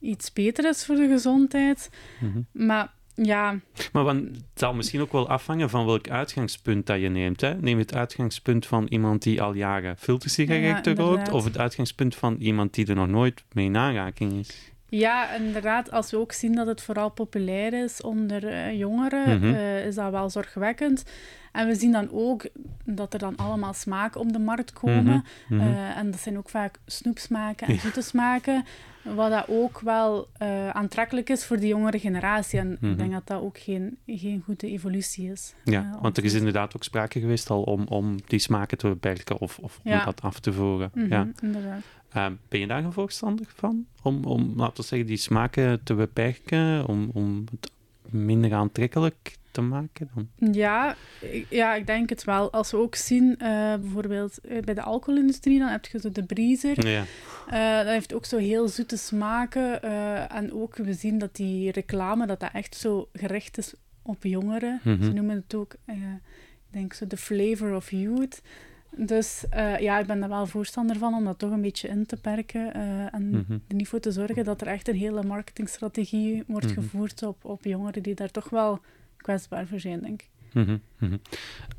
iets 0.00 0.32
beter 0.32 0.68
is 0.68 0.84
voor 0.86 0.94
de 0.96 1.08
gezondheid. 1.08 1.90
Mhm. 2.20 2.40
Maar 2.52 2.92
ja, 3.14 3.58
Maar 3.92 4.04
want 4.04 4.22
het 4.24 4.42
zal 4.54 4.74
misschien 4.74 5.00
ook 5.00 5.12
wel 5.12 5.28
afhangen 5.28 5.70
van 5.70 5.86
welk 5.86 6.08
uitgangspunt 6.08 6.86
dat 6.86 7.00
je 7.00 7.08
neemt. 7.08 7.40
Hè? 7.40 7.54
Neem 7.54 7.78
het 7.78 7.94
uitgangspunt 7.94 8.66
van 8.66 8.86
iemand 8.88 9.22
die 9.22 9.42
al 9.42 9.52
jaren 9.54 9.96
filtersigaretten 9.96 10.94
Ja, 10.96 11.02
rookt, 11.02 11.30
of 11.30 11.44
het 11.44 11.58
uitgangspunt 11.58 12.14
van 12.14 12.36
iemand 12.38 12.74
die 12.74 12.86
er 12.86 12.94
nog 12.94 13.08
nooit 13.08 13.44
mee 13.52 13.64
in 13.66 13.76
aanraking 13.76 14.32
is. 14.32 14.72
Ja, 14.90 15.34
inderdaad. 15.34 15.90
Als 15.90 16.10
we 16.10 16.16
ook 16.18 16.32
zien 16.32 16.52
dat 16.54 16.66
het 16.66 16.82
vooral 16.82 17.10
populair 17.10 17.72
is 17.84 18.02
onder 18.02 18.46
eh, 18.48 18.78
jongeren, 18.78 19.38
Mhm. 19.38 19.54
eh, 19.54 19.86
is 19.86 19.94
dat 19.94 20.10
wel 20.10 20.30
zorgwekkend. 20.30 21.04
En 21.52 21.66
we 21.66 21.74
zien 21.74 21.92
dan 21.92 22.08
ook 22.12 22.46
dat 22.84 23.12
er 23.12 23.18
dan 23.18 23.36
allemaal 23.36 23.74
smaken 23.74 24.20
op 24.20 24.32
de 24.32 24.38
markt 24.38 24.72
komen. 24.72 25.24
Mhm, 25.48 25.56
mhm. 25.64 25.68
Eh, 25.74 25.96
en 25.96 26.10
dat 26.10 26.20
zijn 26.20 26.38
ook 26.38 26.48
vaak 26.48 26.78
snoepsmaken 26.86 27.66
en 27.66 27.78
zoete 27.78 28.02
smaken. 28.02 28.64
Wat 29.02 29.30
dat 29.30 29.44
ook 29.48 29.80
wel 29.80 30.28
aantrekkelijk 30.72 31.28
is 31.30 31.44
voor 31.44 31.58
de 31.60 31.66
jongere 31.66 31.98
generatie. 31.98 32.58
En 32.58 32.76
Mhm. 32.80 32.90
ik 32.90 32.98
denk 32.98 33.12
dat 33.12 33.26
dat 33.26 33.40
ook 33.42 33.58
geen, 33.58 33.98
geen 34.06 34.42
goede 34.44 34.66
evolutie 34.70 35.30
is. 35.30 35.54
ja, 35.64 35.98
want 36.00 36.16
er 36.16 36.24
is 36.24 36.34
inderdaad 36.34 36.76
ook 36.76 36.84
sprake 36.84 37.20
geweest 37.20 37.50
al 37.50 37.62
om, 37.62 37.86
om 37.88 38.16
die 38.26 38.38
smaken 38.38 38.78
te 38.78 38.88
beperken 38.88 39.38
of, 39.40 39.58
of 39.58 39.80
om 39.84 39.90
dat 40.04 40.22
af 40.22 40.40
te 40.40 40.52
voeren. 40.52 40.90
Mhm, 40.94 41.08
ja. 41.12 41.26
inderdaad. 41.42 41.80
Ehm, 42.12 42.32
ben 42.48 42.60
je 42.60 42.66
daar 42.66 42.84
een 42.84 42.92
voorstander 42.92 43.46
van? 43.54 43.86
Om, 44.02 44.24
om, 44.24 44.52
laten 44.56 44.76
we 44.76 44.82
zeggen, 44.88 45.08
die 45.08 45.16
smaken 45.16 45.82
te 45.82 45.94
beperken, 45.94 46.86
om, 46.86 47.10
om 47.14 47.44
het 47.50 47.70
minder 48.12 48.52
aantrekkelijk 48.54 49.38
te 49.50 49.60
maken? 49.60 50.10
Dan? 50.14 50.52
Ja, 50.52 50.96
ik- 51.20 51.46
ja, 51.50 51.74
ik 51.74 51.86
denk 51.86 52.08
het 52.08 52.24
wel. 52.24 52.52
Als 52.52 52.70
we 52.70 52.76
ook 52.76 52.94
zien, 52.94 53.38
eh, 53.38 53.48
bijvoorbeeld 53.74 54.38
eh, 54.40 54.60
bij 54.62 54.74
de 54.74 54.82
alcoholindustrie, 54.82 55.58
dan 55.58 55.68
heb 55.68 55.86
je 55.86 56.00
zo 56.00 56.10
de 56.10 56.22
Breezer. 56.24 56.86
Ja. 56.88 57.04
Eh, 57.48 57.76
dat 57.84 57.92
heeft 57.92 58.14
ook 58.14 58.24
zo 58.24 58.36
heel 58.38 58.68
zoete 58.68 58.96
smaken. 58.96 59.82
en 60.30 60.52
ook, 60.52 60.76
we 60.76 60.94
zien 60.94 61.18
dat 61.18 61.36
die 61.36 61.70
reclame, 61.72 62.26
dat 62.26 62.40
dat 62.40 62.50
echt 62.52 62.74
zo 62.76 63.08
gericht 63.12 63.58
is 63.58 63.74
op 64.02 64.22
jongeren. 64.24 64.80
Mhm. 64.84 65.04
Ze 65.04 65.12
noemen 65.12 65.36
het 65.36 65.54
ook, 65.54 65.74
ik 65.86 65.96
denk 66.70 66.92
zo, 66.92 67.06
de 67.06 67.16
flavor 67.16 67.74
of 67.74 67.90
youth. 67.90 68.42
Dus 68.96 69.44
eh, 69.50 69.78
ja, 69.78 69.98
ik 69.98 70.06
ben 70.06 70.20
daar 70.20 70.28
wel 70.28 70.46
voorstander 70.46 70.96
van 70.98 71.14
om 71.14 71.24
dat 71.24 71.38
toch 71.38 71.50
een 71.50 71.60
beetje 71.60 71.88
in 71.88 72.06
te 72.06 72.16
perken. 72.16 72.74
eh, 72.74 73.14
en 73.14 73.28
Mhm. 73.30 73.52
er 73.68 73.74
niet 73.74 73.88
voor 73.88 74.00
te 74.00 74.12
zorgen 74.12 74.44
dat 74.44 74.60
er 74.60 74.66
echt 74.66 74.88
een 74.88 74.96
hele 74.96 75.22
marketingstrategie 75.22 76.44
wordt 76.46 76.66
Mhm. 76.66 76.74
gevoerd 76.74 77.22
op, 77.22 77.44
op 77.44 77.64
jongeren 77.64 78.02
die 78.02 78.14
daar 78.14 78.30
toch 78.30 78.48
wel 78.50 78.80
kwetsbaar 79.16 79.66
voor 79.66 79.80
zijn, 79.80 80.00
denk 80.00 80.22
ik. 80.22 80.28
Mhm, 80.52 80.76
mhm. 80.98 81.16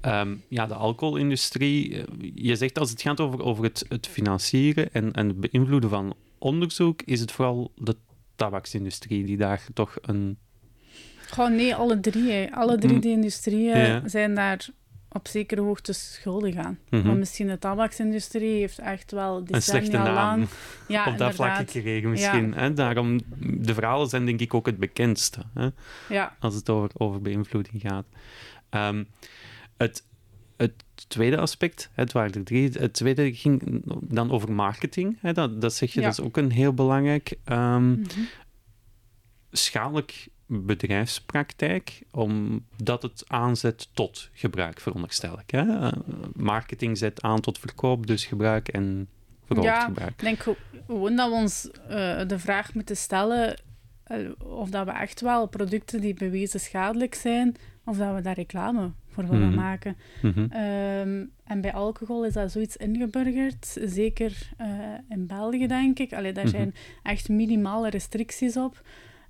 Ehm, 0.02 0.36
ja, 0.48 0.66
de 0.68 0.74
alcoholindustrie. 0.74 1.96
eh, 1.98 2.32
Je 2.36 2.56
zegt 2.56 2.80
als 2.80 2.90
het 2.90 3.02
gaat 3.02 3.20
over, 3.20 3.42
over 3.44 3.64
het, 3.64 3.86
het 3.90 4.08
financieren 4.08 4.94
en, 4.94 5.12
en 5.12 5.28
het 5.28 5.40
beïnvloeden 5.40 5.90
van 5.90 6.14
onderzoek, 6.38 7.02
is 7.02 7.20
het 7.20 7.32
vooral 7.32 7.72
de 7.76 7.96
tabaksindustrie 8.36 9.26
die 9.26 9.38
daar 9.38 9.66
toch 9.74 9.98
een. 10.02 10.38
Gewoon 11.18 11.56
nee, 11.56 11.76
alle 11.76 12.00
drie. 12.00 12.32
hè. 12.32 12.52
Alle 12.52 12.78
drie 12.78 12.94
Mm. 12.96 13.00
die 13.02 13.12
industrieën 13.12 13.78
Ja. 13.78 14.08
zijn 14.08 14.36
daar 14.36 14.68
op 15.14 15.28
zekere 15.28 15.62
hoogte 15.62 15.94
schuldig 15.94 16.56
aan. 16.56 16.80
Maar 16.90 17.16
misschien 17.16 17.48
de 17.48 17.60
tabaksindustrie 17.60 18.60
heeft 18.60 18.80
echt 18.80 19.12
wel 19.12 19.44
een 19.48 19.62
slechte 19.62 19.98
naam 19.98 20.14
lang... 20.14 20.48
Ja, 20.88 21.08
op 21.08 21.18
dat 21.18 21.36
vlak 21.36 21.70
gekregen 21.70 22.10
misschien. 22.10 22.54
Hè? 22.54 22.74
Daarom, 22.74 23.20
de 23.40 23.74
verhalen 23.74 24.08
zijn 24.08 24.26
denk 24.26 24.40
ik 24.40 24.54
ook 24.54 24.66
het 24.66 24.78
bekendste. 24.78 25.40
Hè? 25.54 25.68
Ja, 26.10 26.36
als 26.40 26.56
het 26.56 26.70
over, 26.70 26.90
over 26.94 27.22
beïnvloeding 27.22 27.82
gaat. 27.82 28.06
Ehm, 28.70 29.04
het, 29.78 30.04
het 30.58 30.84
tweede 31.08 31.38
aspect, 31.38 31.90
het 31.94 32.12
waren 32.12 32.34
er 32.34 32.44
drie, 32.44 32.70
het 32.70 32.94
tweede 32.94 33.34
ging 33.34 33.82
dan 34.02 34.32
over 34.32 34.52
marketing. 34.52 35.18
Hè, 35.22 35.34
dat, 35.34 35.62
dat 35.62 35.74
zeg 35.74 35.94
je, 35.94 36.00
Ja. 36.00 36.06
dat 36.06 36.18
is 36.20 36.26
ook 36.26 36.38
een 36.38 36.52
heel 36.52 36.74
belangrijk. 36.74 37.38
Mhm. 37.46 38.04
schadelijk 39.52 40.28
bedrijfspraktijk, 40.60 42.02
omdat 42.12 43.02
het 43.02 43.24
aanzet 43.28 43.90
tot 43.94 44.30
gebruik, 44.34 44.80
veronderstel 44.80 45.40
ik. 45.40 45.50
Hè? 45.52 45.62
Eh, 45.88 45.92
marketing 46.36 46.98
zet 46.98 47.22
aan 47.22 47.40
tot 47.40 47.60
verkoop, 47.60 48.08
dus 48.08 48.26
gebruik 48.26 48.68
en 48.68 49.08
Ja, 49.62 49.80
gebruik. 49.86 50.10
Ik 50.12 50.20
denk 50.20 50.56
gewoon 50.88 51.16
dat 51.16 51.30
we 51.30 51.36
ons 51.36 51.70
eh, 51.72 52.22
de 52.28 52.40
vraag 52.40 52.74
moeten 52.74 52.98
stellen 52.98 53.62
eh, 54.04 54.18
of 54.40 54.70
dat 54.70 54.86
we 54.86 54.92
echt 54.92 55.22
wel 55.22 55.48
producten 55.48 56.02
die 56.02 56.14
bewezen 56.14 56.60
schadelijk 56.60 57.16
zijn, 57.16 57.56
of 57.86 57.98
dat 57.98 58.16
we 58.16 58.22
daar 58.22 58.36
reclame 58.36 58.92
voor 59.10 59.28
willen 59.28 59.48
Mhm. 59.48 59.56
maken. 59.56 59.98
Mhm. 60.22 60.40
Ehm, 60.50 61.26
en 61.44 61.62
bij 61.62 61.74
alcohol 61.74 62.26
is 62.26 62.34
dat 62.34 62.52
zoiets 62.52 62.78
ingeburgerd, 62.78 63.78
zeker 63.86 64.50
in 65.10 65.28
België, 65.28 65.68
denk 65.68 66.00
ik. 66.00 66.14
Allee, 66.14 66.34
daar 66.34 66.46
Mhm. 66.46 66.56
zijn 66.56 66.74
echt 67.04 67.30
minimale 67.30 67.90
restricties 67.90 68.58
op. 68.58 68.82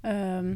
Ehm, 0.02 0.56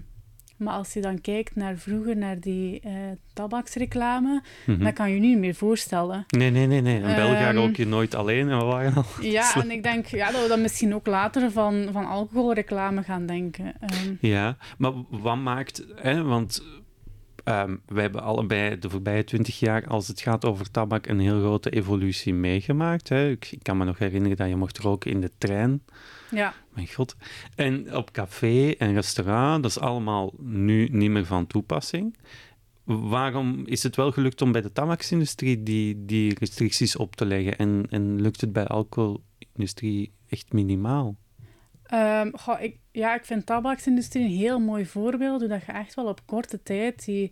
maar 0.58 0.74
als 0.74 0.94
je 0.94 1.02
dan 1.02 1.22
kijkt 1.22 1.56
naar 1.56 1.78
vroeger, 1.78 2.18
naar 2.18 2.40
die 2.40 2.80
eh, 2.80 2.92
tabaksreclame, 3.34 4.42
Mhm. 4.66 4.84
dat 4.84 4.94
kan 4.94 5.12
je 5.12 5.20
nu 5.20 5.28
niet 5.28 5.38
meer 5.38 5.56
voorstellen. 5.56 6.26
Nee, 6.28 6.50
nee, 6.50 6.68
nee, 6.68 6.82
nee. 6.82 6.96
In 6.96 7.16
België 7.16 7.44
Ehm, 7.44 7.56
rook 7.56 7.76
je 7.76 7.86
nooit 7.88 8.16
alleen 8.16 8.50
en 8.50 8.58
we 8.58 8.64
waren 8.64 8.94
al. 8.96 9.04
Ja, 9.22 9.56
en 9.64 9.72
ik 9.72 9.84
denk 9.84 10.06
ja, 10.06 10.32
dat 10.32 10.42
we 10.42 10.48
dan 10.48 10.62
misschien 10.62 10.96
ook 10.96 11.08
later 11.08 11.52
van, 11.52 11.88
van 11.92 12.06
alcoholreclame 12.06 13.04
gaan 13.04 13.26
denken. 13.26 13.74
Ehm, 13.80 14.14
Ja, 14.20 14.58
maar 14.78 14.92
wat 15.10 15.38
maakt... 15.38 15.86
Hè, 15.96 16.24
want 16.24 16.64
ehm 17.44 17.76
wij 17.86 18.02
hebben 18.04 18.22
allebei 18.24 18.80
de 18.80 18.90
voorbije 18.90 19.24
twintig 19.24 19.60
jaar, 19.60 19.88
als 19.88 20.08
het 20.08 20.22
gaat 20.22 20.46
over 20.46 20.72
tabak, 20.72 21.08
een 21.08 21.20
heel 21.20 21.40
grote 21.40 21.70
evolutie 21.70 22.34
meegemaakt. 22.34 23.10
Hè. 23.10 23.30
Ik, 23.30 23.48
ik 23.52 23.64
kan 23.64 23.78
me 23.78 23.86
nog 23.86 23.98
herinneren 24.00 24.38
dat 24.38 24.48
je 24.50 24.56
mocht 24.56 24.78
roken 24.78 25.12
in 25.12 25.22
de 25.22 25.32
trein. 25.38 25.82
Ja. 26.32 26.54
Mijn 26.74 26.88
god. 26.88 27.16
En 27.56 27.96
op 27.96 28.12
café 28.12 28.72
en 28.72 28.94
restaurant, 28.94 29.64
dat 29.64 29.72
is 29.72 29.80
allemaal 29.80 30.34
nu 30.38 30.88
niet 30.92 31.10
meer 31.10 31.26
van 31.26 31.48
toepassing. 31.48 32.18
Waarom 32.84 33.66
is 33.66 33.84
het 33.84 33.96
wel 33.96 34.12
gelukt 34.12 34.42
om 34.42 34.52
bij 34.52 34.62
de 34.62 34.72
tabaksindustrie 34.72 35.64
die, 35.64 36.06
die 36.06 36.36
restricties 36.40 36.96
op 36.96 37.16
te 37.16 37.26
leggen 37.26 37.58
en, 37.58 37.86
en 37.90 38.22
lukt 38.22 38.42
het 38.42 38.54
bij 38.54 38.64
de 38.64 38.70
alcoholindustrie 38.70 40.12
echt 40.30 40.54
minimaal? 40.54 41.16
Ehm, 41.86 42.32
goh, 42.34 42.62
ik, 42.62 42.78
ja, 42.92 43.16
ik 43.16 43.26
vind 43.26 43.46
tabaksindustrie 43.46 44.24
een 44.24 44.38
heel 44.38 44.60
mooi 44.60 44.86
voorbeeld, 44.86 45.40
hoe 45.40 45.50
dat 45.50 45.66
je 45.66 45.72
echt 45.72 45.94
wel 45.94 46.06
op 46.06 46.22
korte 46.26 46.64
tijd 46.64 47.06
die 47.06 47.32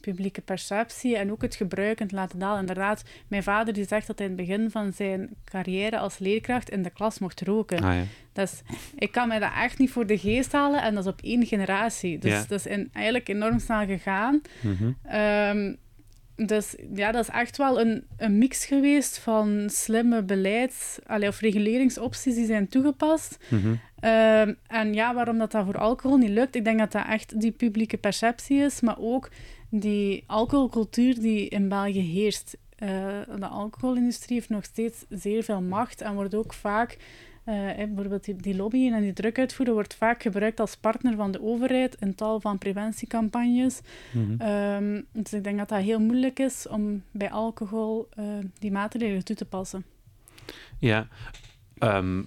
publieke 0.00 0.40
perceptie 0.40 1.16
en 1.16 1.30
ook 1.30 1.42
het 1.42 1.54
gebruik 1.54 1.96
kunt 1.96 2.12
laten 2.12 2.38
dalen. 2.38 2.60
Inderdaad, 2.60 3.02
mijn 3.28 3.42
vader 3.42 3.74
die 3.74 3.86
zegt 3.86 4.06
dat 4.06 4.18
hij 4.18 4.28
in 4.28 4.36
het 4.36 4.46
begin 4.46 4.70
van 4.70 4.92
zijn 4.92 5.30
carrière 5.44 5.98
als 5.98 6.18
leerkracht 6.18 6.70
in 6.70 6.82
de 6.82 6.90
klas 6.90 7.18
mocht 7.18 7.40
roken. 7.40 7.82
Ah 7.82 7.94
ja. 7.94 8.04
Dus 8.40 8.62
ik 8.94 9.12
kan 9.12 9.28
mij 9.28 9.38
dat 9.38 9.50
echt 9.56 9.78
niet 9.78 9.90
voor 9.90 10.06
de 10.06 10.18
geest 10.18 10.52
halen 10.52 10.82
en 10.82 10.94
dat 10.94 11.04
is 11.04 11.10
op 11.12 11.20
één 11.22 11.46
generatie. 11.46 12.18
Dus 12.18 12.30
Ja. 12.32 12.38
dat 12.48 12.58
is 12.58 12.66
in, 12.66 12.90
eigenlijk 12.92 13.28
enorm 13.28 13.58
snel 13.58 13.86
gegaan. 13.86 14.40
Mhm. 14.60 14.90
Ehm, 15.02 15.74
dus 16.36 16.74
ja, 16.94 17.12
dat 17.12 17.22
is 17.28 17.34
echt 17.34 17.56
wel 17.56 17.80
een, 17.80 18.04
een 18.16 18.38
mix 18.38 18.64
geweest 18.64 19.18
van 19.18 19.68
slimme 19.70 20.22
beleids- 20.22 20.98
allee, 21.06 21.28
of 21.28 21.40
reguleringsopties 21.40 22.34
die 22.34 22.46
zijn 22.46 22.68
toegepast. 22.68 23.36
Mhm. 23.48 23.74
Ehm, 24.00 24.54
en 24.66 24.94
ja, 24.94 25.14
waarom 25.14 25.38
dat, 25.38 25.50
dat 25.52 25.64
voor 25.64 25.78
alcohol 25.78 26.16
niet 26.16 26.30
lukt, 26.30 26.54
ik 26.54 26.64
denk 26.64 26.78
dat 26.78 26.92
dat 26.92 27.06
echt 27.08 27.40
die 27.40 27.50
publieke 27.52 27.96
perceptie 27.96 28.58
is, 28.58 28.80
maar 28.80 28.98
ook 28.98 29.28
die 29.70 30.24
alcoholcultuur 30.26 31.20
die 31.20 31.48
in 31.48 31.68
België 31.68 32.00
heerst. 32.12 32.56
Eh, 32.76 32.88
de 33.38 33.46
alcoholindustrie 33.46 34.36
heeft 34.36 34.48
nog 34.48 34.64
steeds 34.64 35.04
zeer 35.08 35.42
veel 35.42 35.60
macht 35.60 36.00
en 36.00 36.14
wordt 36.14 36.34
ook 36.34 36.52
vaak, 36.54 36.96
eh, 37.44 37.54
hè, 37.54 37.86
bijvoorbeeld 37.86 38.24
die, 38.24 38.36
die 38.36 38.56
lobbyen 38.56 38.92
en 38.92 39.02
die 39.02 39.12
drukuitvoeren, 39.12 39.74
wordt 39.74 39.94
vaak 39.94 40.22
gebruikt 40.22 40.60
als 40.60 40.76
partner 40.76 41.16
van 41.16 41.32
de 41.32 41.42
overheid 41.42 41.96
in 42.00 42.14
tal 42.14 42.40
van 42.40 42.58
preventiecampagnes. 42.58 43.80
Mhm. 44.12 44.40
Ehm, 44.40 45.00
dus 45.12 45.32
ik 45.32 45.44
denk 45.44 45.58
dat 45.58 45.68
dat 45.68 45.80
heel 45.80 46.00
moeilijk 46.00 46.38
is 46.38 46.68
om 46.68 47.02
bij 47.10 47.30
alcohol 47.30 48.08
eh, 48.10 48.24
die 48.58 48.72
maatregelen 48.72 49.24
toe 49.24 49.36
te 49.36 49.44
passen. 49.44 49.84
Ja, 50.78 51.08
ehm, 51.78 52.22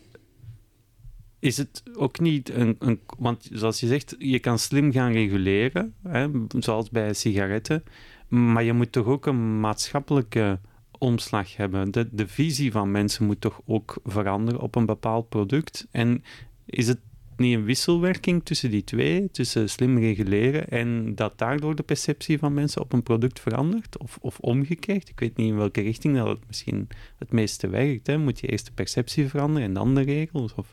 is 1.39 1.57
het 1.57 1.83
ook 1.93 2.19
niet 2.19 2.49
een, 2.49 2.75
een... 2.79 2.99
Want 3.17 3.49
zoals 3.51 3.79
je 3.79 3.87
zegt, 3.87 4.15
je 4.17 4.39
kan 4.39 4.59
slim 4.59 4.91
gaan 4.91 5.11
reguleren, 5.11 5.93
hè, 6.07 6.27
zoals 6.59 6.89
bij 6.89 7.13
sigaretten, 7.13 7.83
maar 8.27 8.63
je 8.63 8.73
moet 8.73 8.91
toch 8.91 9.05
ook 9.05 9.25
een 9.25 9.59
maatschappelijke 9.59 10.59
omslag 11.03 11.57
hebben. 11.57 11.91
De, 11.91 12.07
de 12.11 12.27
visie 12.27 12.71
van 12.71 12.91
mensen 12.91 13.25
moet 13.25 13.41
toch 13.41 13.61
ook 13.65 13.97
veranderen 14.03 14.61
op 14.61 14.75
een 14.75 14.85
bepaald 14.85 15.29
product. 15.29 15.87
En 15.91 16.23
is 16.65 16.87
het 16.87 16.99
niet 17.37 17.55
een 17.55 17.63
wisselwerking 17.65 18.45
tussen 18.45 18.71
die 18.71 18.83
twee, 18.83 19.31
tussen 19.31 19.69
slim 19.69 19.97
reguleren 19.97 20.67
en 20.67 21.15
dat 21.15 21.37
daardoor 21.37 21.75
de 21.75 21.83
perceptie 21.83 22.37
van 22.39 22.53
mensen 22.53 22.81
op 22.81 22.93
een 22.93 23.03
product 23.03 23.39
verandert? 23.39 23.97
Of, 23.97 24.17
of 24.21 24.39
omgekeerd? 24.39 25.09
Ik 25.09 25.19
weet 25.19 25.37
niet 25.37 25.47
in 25.47 25.57
welke 25.57 25.81
richting 25.81 26.15
dat 26.17 26.27
het 26.27 26.47
misschien 26.47 26.87
het 27.17 27.31
meeste 27.31 27.67
werkt. 27.67 28.07
Hè? 28.07 28.17
Moet 28.17 28.39
je 28.39 28.47
eerst 28.47 28.65
de 28.65 28.71
perceptie 28.71 29.27
veranderen 29.27 29.67
en 29.67 29.73
dan 29.73 29.95
de 29.95 30.01
regels? 30.01 30.55
Of... 30.55 30.71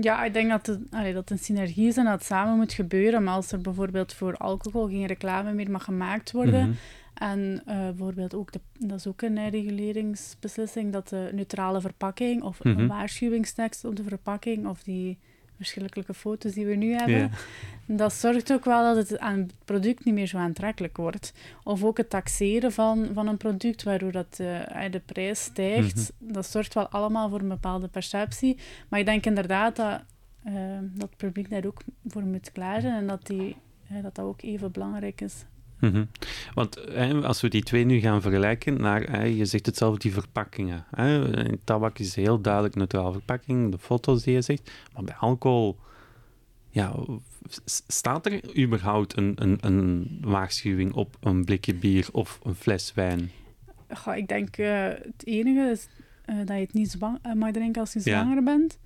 Ja, 0.00 0.24
ik 0.24 0.32
denk 0.32 0.50
dat 0.50 0.66
het, 0.66 0.78
allee, 0.90 1.12
dat 1.12 1.30
een 1.30 1.38
synergie 1.38 1.86
is 1.86 1.96
en 1.96 2.04
dat 2.04 2.12
het 2.12 2.24
samen 2.24 2.56
moet 2.56 2.72
gebeuren. 2.72 3.24
Maar 3.24 3.34
als 3.34 3.52
er 3.52 3.60
bijvoorbeeld 3.60 4.14
voor 4.14 4.36
alcohol 4.36 4.88
geen 4.88 5.06
reclame 5.06 5.52
meer 5.52 5.70
mag 5.70 5.84
gemaakt 5.84 6.32
worden, 6.32 6.60
Mhm. 6.68 6.76
En 7.22 7.62
eh, 7.66 7.76
bijvoorbeeld 7.76 8.34
ook, 8.34 8.52
de, 8.52 8.60
dat 8.78 8.98
is 8.98 9.06
ook 9.06 9.22
een 9.22 9.38
eh, 9.38 9.50
reguleringsbeslissing, 9.50 10.92
dat 10.92 11.08
de 11.08 11.30
neutrale 11.32 11.80
verpakking 11.80 12.42
of 12.42 12.64
Mhm. 12.64 12.78
een 12.78 12.86
waarschuwingstekst 12.86 13.84
op 13.84 13.96
de 13.96 14.02
verpakking 14.02 14.66
of 14.66 14.82
die 14.82 15.18
verschrikkelijke 15.56 16.14
foto's 16.14 16.52
die 16.52 16.66
we 16.66 16.74
nu 16.74 16.92
hebben, 16.94 17.30
dat 17.86 18.12
zorgt 18.12 18.52
ook 18.52 18.64
wel 18.64 18.94
dat 18.94 19.08
het 19.08 19.18
aan 19.18 19.38
het 19.38 19.54
product 19.64 20.04
niet 20.04 20.14
meer 20.14 20.26
zo 20.26 20.38
aantrekkelijk 20.38 20.96
wordt. 20.96 21.32
Of 21.64 21.84
ook 21.84 21.96
het 21.96 22.10
taxeren 22.10 22.72
van, 22.72 23.08
van 23.12 23.26
een 23.26 23.36
product, 23.36 23.82
waardoor 23.82 24.12
dat, 24.12 24.38
eh, 24.40 24.90
de 24.90 25.00
prijs 25.06 25.42
stijgt. 25.42 26.12
Dat 26.18 26.46
zorgt 26.46 26.74
wel 26.74 26.88
allemaal 26.88 27.28
voor 27.28 27.40
een 27.40 27.48
bepaalde 27.48 27.88
perceptie. 27.88 28.58
Maar 28.88 29.00
ik 29.00 29.06
denk 29.06 29.26
inderdaad 29.26 29.76
dat, 29.76 30.00
dat 30.92 31.08
het 31.08 31.16
publiek 31.16 31.50
daar 31.50 31.64
ook 31.66 31.82
voor 32.06 32.22
moet 32.22 32.52
klaar 32.52 32.80
zijn 32.80 32.94
en 32.94 33.06
dat, 33.06 33.26
die, 33.26 33.56
dat 34.02 34.14
dat 34.14 34.24
ook 34.24 34.42
even 34.42 34.72
belangrijk 34.72 35.20
is. 35.20 35.44
Mhm. 35.82 36.04
Want 36.54 36.74
hè, 36.90 37.14
als 37.26 37.40
we 37.40 37.48
die 37.48 37.62
twee 37.62 37.84
nu 37.84 38.00
gaan 38.00 38.22
vergelijken, 38.22 38.80
naar, 38.80 39.02
hè, 39.10 39.22
je 39.22 39.44
zegt 39.44 39.66
het 39.66 39.76
zelf, 39.76 39.96
die 39.98 40.12
verpakkingen. 40.12 40.84
Hè. 40.90 41.22
Tabak 41.64 41.98
is 41.98 42.14
heel 42.14 42.40
duidelijk 42.40 42.74
neutraal 42.74 43.12
verpakking, 43.12 43.70
de 43.70 43.78
foto's 43.78 44.22
die 44.22 44.34
je 44.34 44.42
zegt. 44.42 44.70
Maar 44.94 45.04
bij 45.04 45.14
alcohol, 45.14 45.78
ja, 46.70 46.94
staat 47.86 48.26
er 48.26 48.58
überhaupt 48.58 49.16
een, 49.16 49.32
een, 49.34 49.58
een 49.60 50.18
waarschuwing 50.20 50.92
op 50.92 51.16
een 51.20 51.44
blikje 51.44 51.74
bier 51.74 52.08
of 52.12 52.40
een 52.42 52.54
fles 52.54 52.94
wijn? 52.94 53.30
Goh, 53.88 54.16
ik 54.16 54.28
denk 54.28 54.56
eh, 54.56 54.88
het 54.88 55.22
enige 55.26 55.70
is 55.70 55.88
eh, 56.24 56.36
dat 56.36 56.48
je 56.48 56.52
het 56.62 56.72
niet 56.72 56.96
eh, 57.22 57.32
mag 57.32 57.50
drinken 57.50 57.80
als 57.80 57.92
je 57.92 58.00
Ja. 58.04 58.22
zwanger 58.22 58.42
bent. 58.42 58.78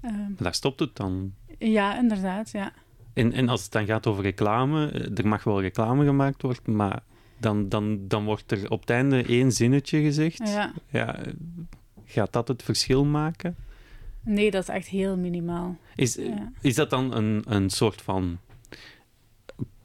Ehm, 0.00 0.14
Maar 0.18 0.30
daar 0.38 0.54
stopt 0.54 0.80
het 0.80 0.96
dan. 0.96 1.34
ja, 1.58 1.98
inderdaad, 1.98 2.50
ja. 2.50 2.72
En, 3.14 3.32
en 3.32 3.48
als 3.48 3.62
het 3.62 3.72
dan 3.72 3.86
gaat 3.86 4.06
over 4.06 4.22
reclame, 4.22 4.88
eh, 4.90 5.18
er 5.18 5.26
mag 5.26 5.44
wel 5.44 5.60
reclame 5.60 6.04
gemaakt 6.04 6.42
worden, 6.42 6.76
maar 6.76 7.02
dan, 7.38 7.68
dan, 7.68 8.08
dan 8.08 8.24
wordt 8.24 8.52
er 8.52 8.70
op 8.70 8.80
het 8.80 8.90
einde 8.90 9.22
één 9.22 9.52
zinnetje 9.52 10.00
gezegd. 10.02 10.38
ja. 10.48 10.72
Ja, 10.88 11.18
gaat 12.04 12.32
dat 12.32 12.48
het 12.48 12.62
verschil 12.62 13.04
maken? 13.04 13.56
Nee, 14.24 14.50
dat 14.50 14.62
is 14.62 14.68
echt 14.68 14.86
heel 14.88 15.16
minimaal. 15.16 15.76
Is, 15.94 16.14
Ja. 16.14 16.52
is 16.60 16.74
dat 16.74 16.90
dan 16.90 17.14
een, 17.14 17.42
een 17.46 17.70
soort 17.70 18.02
van. 18.02 18.38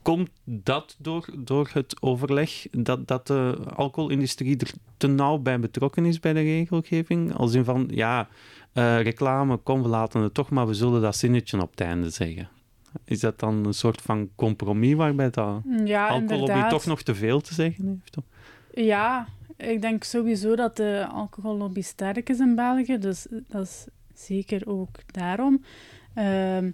Komt 0.01 0.29
dat 0.43 0.95
door, 1.00 1.25
door 1.38 1.69
het 1.74 2.01
overleg 2.01 2.67
dat, 2.71 3.07
dat 3.07 3.27
de 3.27 3.57
alcoholindustrie 3.75 4.57
er 4.57 4.71
te 4.98 5.07
nauw 5.07 5.38
bij 5.38 5.59
betrokken 5.59 6.05
is 6.05 6.19
bij 6.19 6.33
de 6.33 6.41
regelgeving? 6.41 7.33
Als 7.36 7.53
in 7.53 7.63
van, 7.63 7.88
ja, 7.91 8.27
eh, 8.74 9.01
reclame, 9.01 9.57
kom, 9.57 9.81
we 9.81 9.88
laten 9.88 10.21
het 10.21 10.33
toch, 10.33 10.50
maar 10.50 10.67
we 10.67 10.74
zullen 10.74 11.01
dat 11.01 11.15
zinnetje 11.15 11.62
op 11.62 11.71
het 11.71 11.81
einde 11.81 12.09
zeggen. 12.09 12.50
Is 13.05 13.19
dat 13.19 13.39
dan 13.39 13.65
een 13.65 13.74
soort 13.74 14.01
van 14.01 14.29
compromis 14.36 14.93
waarbij 14.93 15.29
dat 15.29 15.62
Ja, 15.86 16.67
toch 16.69 16.86
nog 16.86 17.01
te 17.01 17.15
veel 17.15 17.41
te 17.41 17.53
zeggen 17.53 17.88
heeft? 17.88 18.17
Ja, 18.74 19.27
ik 19.58 19.81
denk 19.81 20.03
sowieso 20.03 20.55
dat 20.55 20.77
de 20.77 21.08
alcohollobby 21.12 21.81
sterk 21.81 22.29
is 22.29 22.39
in 22.39 22.55
België, 22.55 22.98
dus 22.98 23.27
dat 23.48 23.62
is 23.62 23.88
zeker 24.13 24.67
ook 24.67 24.98
daarom. 25.12 25.63
Ehm, 26.13 26.72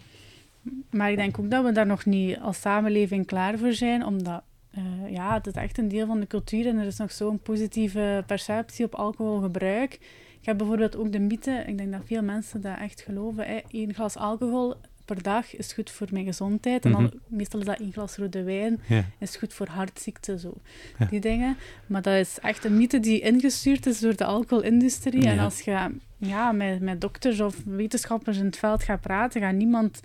maar 0.90 1.12
ik 1.12 1.18
denk 1.18 1.40
ook 1.40 1.52
dat 1.52 1.64
we 1.64 1.72
daar 1.72 1.86
nog 1.86 2.06
niet 2.06 2.40
als 2.40 2.62
samenleving 2.62 3.26
klaar 3.26 3.58
voor 3.58 3.74
zijn, 3.74 4.06
omdat 4.06 4.44
eh, 4.72 5.12
ja, 5.12 5.34
het 5.34 5.48
is 5.48 5.54
echt 5.54 5.78
een 5.78 5.88
deel 5.88 6.06
van 6.06 6.20
de 6.20 6.28
cultuur 6.28 6.68
en 6.68 6.78
er 6.78 6.86
is 6.86 6.98
nog 6.98 7.12
zo'n 7.12 7.40
positieve 7.40 8.24
perceptie 8.26 8.86
op 8.86 8.96
alcoholgebruik. 8.96 9.94
Ik 10.40 10.46
heb 10.52 10.58
bijvoorbeeld 10.58 10.96
ook 10.96 11.12
de 11.12 11.20
mythe, 11.20 11.64
ik 11.68 11.78
denk 11.78 11.92
dat 11.92 12.02
veel 12.06 12.24
mensen 12.24 12.62
dat 12.62 12.78
echt 12.78 13.02
geloven, 13.02 13.46
hè, 13.46 13.60
één 13.72 13.94
glas 13.94 14.18
alcohol 14.18 14.76
per 15.06 15.22
dag 15.24 15.56
is 15.56 15.74
goed 15.74 15.90
voor 15.92 16.08
mijn 16.12 16.26
gezondheid. 16.26 16.86
En 16.86 16.92
dan, 16.92 17.04
Mhm. 17.04 17.16
meestal 17.28 17.60
is 17.60 17.66
dat 17.66 17.80
één 17.80 17.92
glas 17.94 18.16
rode 18.16 18.44
wijn, 18.44 18.82
Ja. 18.88 19.06
is 19.20 19.36
goed 19.36 19.54
voor 19.54 19.68
hartziekte, 19.68 20.40
zo. 20.40 20.54
Ja. 21.00 21.06
Die 21.06 21.20
dingen. 21.20 21.58
Maar 21.88 22.02
dat 22.02 22.14
is 22.14 22.40
echt 22.42 22.64
een 22.66 22.78
mythe 22.78 23.00
die 23.00 23.20
ingestuurd 23.22 23.86
is 23.86 24.00
door 24.00 24.16
de 24.16 24.26
alcoholindustrie. 24.26 25.28
En 25.28 25.40
als 25.40 25.62
je 25.62 25.90
ja, 26.18 26.52
met, 26.52 26.82
met 26.82 27.02
dokters 27.02 27.40
of 27.40 27.56
wetenschappers 27.66 28.38
in 28.38 28.46
het 28.46 28.58
veld 28.58 28.84
gaat 28.84 29.02
praten, 29.02 29.42
gaat 29.42 29.54
niemand 29.54 30.00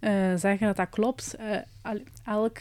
eh, 0.00 0.34
zeggen 0.36 0.66
dat 0.66 0.76
dat 0.76 0.88
klopt. 0.88 1.34
Eh, 1.34 1.58
elk, 2.24 2.58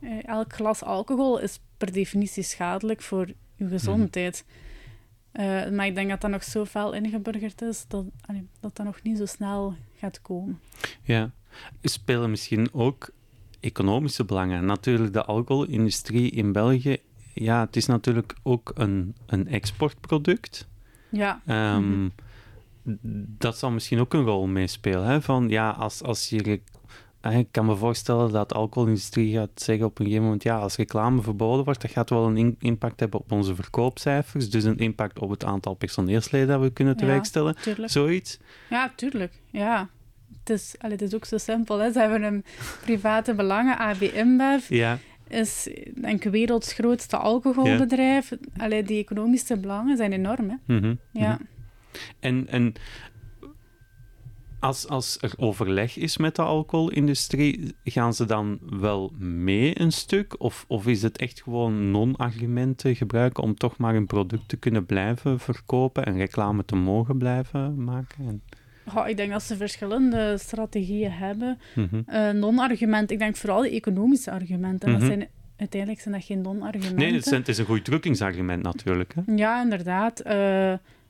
eh, 0.00 0.10
elk 0.28 0.52
glas 0.54 0.82
alcohol 0.82 1.38
is 1.40 1.60
per 1.78 1.92
definitie 1.92 2.42
schadelijk 2.42 3.02
voor 3.02 3.26
je 3.56 3.68
gezondheid. 3.68 4.44
Eh, 5.36 5.70
maar 5.70 5.86
ik 5.86 5.94
denk 5.94 6.08
dat 6.08 6.20
dat 6.20 6.30
nog 6.30 6.44
zo 6.44 6.64
fel 6.64 6.92
ingeburgerd 6.92 7.62
is 7.62 7.84
dat 7.88 8.04
allee, 8.26 8.48
dat, 8.60 8.76
dat 8.76 8.86
nog 8.86 9.02
niet 9.02 9.18
zo 9.18 9.26
snel 9.26 9.74
gaat 9.98 10.22
komen. 10.22 10.60
Ja. 11.02 11.30
Spelen 11.82 12.30
misschien 12.30 12.68
ook 12.72 13.10
economische 13.60 14.24
belangen. 14.24 14.64
Natuurlijk, 14.64 15.12
de 15.12 15.24
alcoholindustrie 15.24 16.30
in 16.30 16.52
België, 16.52 16.96
ja, 17.34 17.60
het 17.64 17.76
is 17.76 17.86
natuurlijk 17.86 18.34
ook 18.42 18.72
een, 18.74 19.14
een 19.26 19.48
exportproduct. 19.48 20.68
Ja, 21.10 21.40
Ehm, 21.46 22.02
Mhm. 22.02 22.08
Dat 23.38 23.58
zal 23.58 23.70
misschien 23.70 23.98
ook 23.98 24.14
een 24.14 24.24
rol 24.24 24.46
meespelen. 24.46 25.04
Hè? 25.06 25.22
Van, 25.22 25.48
ja, 25.48 25.70
als, 25.70 26.02
als 26.02 26.28
je... 26.28 26.60
re- 27.28 27.32
eh, 27.34 27.38
Ik 27.38 27.48
kan 27.50 27.66
me 27.66 27.76
voorstellen 27.76 28.32
dat 28.32 28.48
de 28.48 28.54
alcoholindustrie 28.54 29.34
gaat 29.36 29.50
zeggen 29.54 29.86
op 29.86 29.98
een 29.98 30.04
gegeven 30.04 30.24
moment, 30.24 30.42
ja, 30.42 30.56
als 30.58 30.76
reclame 30.76 31.22
verboden 31.22 31.64
wordt, 31.64 31.82
dat 31.82 31.90
gaat 31.90 32.10
wel 32.10 32.26
een 32.26 32.36
in- 32.36 32.56
impact 32.58 33.00
hebben 33.00 33.20
op 33.20 33.32
onze 33.32 33.54
verkoopcijfers, 33.54 34.50
dus 34.50 34.64
een 34.64 34.78
impact 34.78 35.18
op 35.18 35.30
het 35.30 35.44
aantal 35.44 35.74
personeelsleden 35.74 36.48
dat 36.48 36.60
we 36.60 36.70
kunnen 36.70 36.94
Ja. 36.94 37.00
tewerkstellen. 37.00 37.56
tuurlijk. 37.62 37.92
Zoiets. 37.92 38.38
Ja, 38.70 38.92
tuurlijk. 38.96 39.32
Ja. 39.50 39.88
Het 40.38 40.50
is, 40.50 40.74
allee, 40.78 40.96
het 40.96 41.02
is 41.02 41.14
ook 41.14 41.24
zo 41.24 41.38
simpel. 41.38 41.78
Hè. 41.78 41.92
Ze 41.92 41.98
hebben 42.00 42.22
een 42.22 42.44
private 42.84 43.34
belangen. 43.34 43.78
AB 43.78 44.00
InBev 44.02 44.68
Ja, 44.68 44.98
is 45.28 45.68
denk 46.00 46.24
ik 46.24 46.30
werelds 46.32 46.72
grootste 46.72 47.16
alcoholbedrijf. 47.16 48.32
Allee, 48.56 48.82
die 48.82 48.98
economische 49.02 49.56
belangen 49.58 49.96
zijn 49.96 50.12
enorm. 50.12 50.48
Hè. 50.66 50.74
mhm, 50.76 50.94
Ja. 51.12 51.32
mhm. 51.32 51.42
En, 52.20 52.46
en 52.48 52.72
als, 54.60 54.88
als 54.88 55.18
er 55.20 55.32
overleg 55.36 55.96
is 55.96 56.16
met 56.16 56.36
de 56.36 56.42
alcoholindustrie, 56.42 57.74
gaan 57.84 58.14
ze 58.14 58.24
dan 58.24 58.58
wel 58.78 59.12
mee 59.18 59.80
een 59.80 59.92
stuk? 59.92 60.40
Of, 60.42 60.64
of 60.68 60.86
is 60.86 61.02
het 61.02 61.16
echt 61.16 61.42
gewoon 61.42 61.90
non-argumenten 61.90 62.96
gebruiken 62.96 63.42
om 63.42 63.54
toch 63.54 63.76
maar 63.76 63.94
een 63.94 64.06
product 64.06 64.48
te 64.48 64.56
kunnen 64.56 64.86
blijven 64.86 65.40
verkopen 65.40 66.04
en 66.04 66.16
reclame 66.16 66.64
te 66.64 66.76
mogen 66.76 67.18
blijven 67.18 67.84
maken? 67.84 68.26
En, 68.26 68.42
ik 69.06 69.16
denk 69.16 69.30
dat 69.30 69.42
ze 69.42 69.56
verschillende 69.56 70.38
strategieën 70.38 71.10
hebben. 71.10 71.58
Mhm. 71.74 72.00
Eh, 72.06 72.30
non-argument, 72.30 73.10
ik 73.10 73.18
denk 73.18 73.36
vooral 73.36 73.62
de 73.62 73.70
economische 73.70 74.30
argumenten. 74.30 74.90
Mhm. 74.90 74.98
dat 74.98 75.08
zijn, 75.08 75.28
uiteindelijk 75.56 76.00
zijn 76.00 76.14
dat 76.14 76.24
geen 76.24 76.40
non-argumenten. 76.40 76.96
Nee, 76.96 77.12
het 77.12 77.26
is, 77.26 77.32
het 77.32 77.48
is 77.48 77.58
een 77.58 77.64
goed 77.64 77.84
drukkingsargument 77.84 78.62
natuurlijk. 78.62 79.14
Hè? 79.14 79.34
Ja, 79.34 79.62
inderdaad. 79.62 80.20
Eh, 80.20 80.34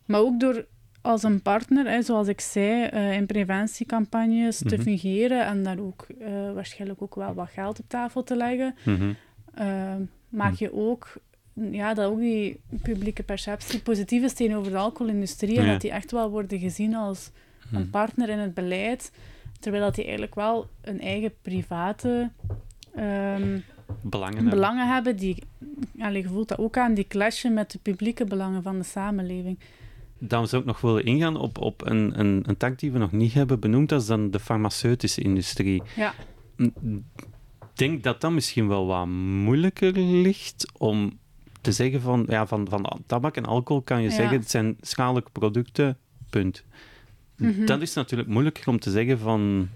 maar 0.06 0.20
ook 0.20 0.40
door 0.40 0.66
als 1.06 1.22
een 1.22 1.42
partner, 1.42 1.86
hè, 1.90 2.02
zoals 2.02 2.28
ik 2.28 2.40
zei, 2.40 2.82
eh, 2.84 3.12
in 3.12 3.26
preventiecampagnes 3.26 4.58
te 4.58 4.74
Mhm. 4.74 4.80
fungeren 4.82 5.46
en 5.46 5.62
daar 5.62 5.78
ook 5.78 6.06
eh, 6.20 6.52
waarschijnlijk 6.52 7.02
ook 7.02 7.14
wel 7.14 7.34
wat 7.34 7.48
geld 7.50 7.78
op 7.78 7.84
tafel 7.88 8.22
te 8.24 8.36
leggen, 8.36 8.74
Mhm. 8.84 9.12
eh, 9.54 9.94
maak 10.28 10.56
Hm. 10.56 10.64
je 10.64 10.72
ook 10.72 11.12
ja, 11.70 11.94
dat 11.94 12.10
ook 12.10 12.18
die 12.18 12.60
publieke 12.82 13.22
perceptie 13.22 13.80
positief 13.80 14.22
is 14.22 14.32
tegenover 14.32 14.72
de 14.72 14.78
alcoholindustrie 14.78 15.58
en 15.58 15.64
Ja. 15.64 15.72
dat 15.72 15.80
die 15.80 15.90
echt 15.90 16.10
wel 16.10 16.30
worden 16.30 16.58
gezien 16.58 16.94
als 16.94 17.30
een 17.72 17.80
Mhm. 17.80 17.90
partner 17.90 18.28
in 18.28 18.38
het 18.38 18.54
beleid, 18.54 19.12
terwijl 19.60 19.82
dat 19.84 19.94
die 19.94 20.04
eigenlijk 20.04 20.34
wel 20.34 20.68
een 20.82 21.00
eigen 21.00 21.32
private 21.42 22.30
ehm, 22.94 23.58
Belangen 24.02 24.34
hebben. 24.34 24.50
belangen 24.52 24.88
hebben. 24.94 25.16
Die, 25.16 25.42
allee, 25.98 26.22
je 26.22 26.28
voelt 26.28 26.48
dat 26.48 26.58
ook 26.58 26.76
aan, 26.76 26.94
die 26.94 27.06
clashen 27.06 27.54
met 27.54 27.70
de 27.70 27.78
publieke 27.82 28.24
belangen 28.24 28.62
van 28.62 28.78
de 28.78 28.84
samenleving. 28.84 29.58
Dan 30.18 30.48
zou 30.48 30.62
ik 30.62 30.68
nog 30.68 30.80
willen 30.80 31.04
ingaan 31.04 31.36
op, 31.36 31.58
op 31.58 31.86
een, 31.86 32.18
een, 32.20 32.42
een 32.46 32.56
tak 32.56 32.78
die 32.78 32.92
we 32.92 32.98
nog 32.98 33.12
niet 33.12 33.32
hebben 33.32 33.60
benoemd, 33.60 33.88
dat 33.88 34.00
is 34.00 34.06
dan 34.06 34.30
de 34.30 34.40
farmaceutische 34.40 35.20
industrie. 35.20 35.82
Ja. 35.96 36.14
Ik 36.56 36.72
denk 37.74 38.02
dat 38.02 38.20
dat 38.20 38.32
misschien 38.32 38.68
wel 38.68 38.86
wat 38.86 39.06
moeilijker 39.06 39.92
ligt 39.98 40.72
om 40.78 41.18
te 41.60 41.72
zeggen 41.72 42.00
van, 42.00 42.24
ja, 42.28 42.46
van, 42.46 42.68
van 42.68 43.02
tabak 43.06 43.36
en 43.36 43.44
alcohol 43.44 43.82
kan 43.82 44.02
je 44.02 44.08
Ja. 44.08 44.14
zeggen, 44.14 44.38
het 44.38 44.50
zijn 44.50 44.76
schadelijke 44.80 45.30
producten, 45.30 45.96
punt. 46.30 46.64
Mhm. 47.36 47.64
Dat 47.66 47.82
is 47.82 47.94
natuurlijk 47.94 48.28
moeilijker 48.28 48.68
om 48.68 48.78
te 48.78 48.90
zeggen 48.90 49.18
van 49.18 49.68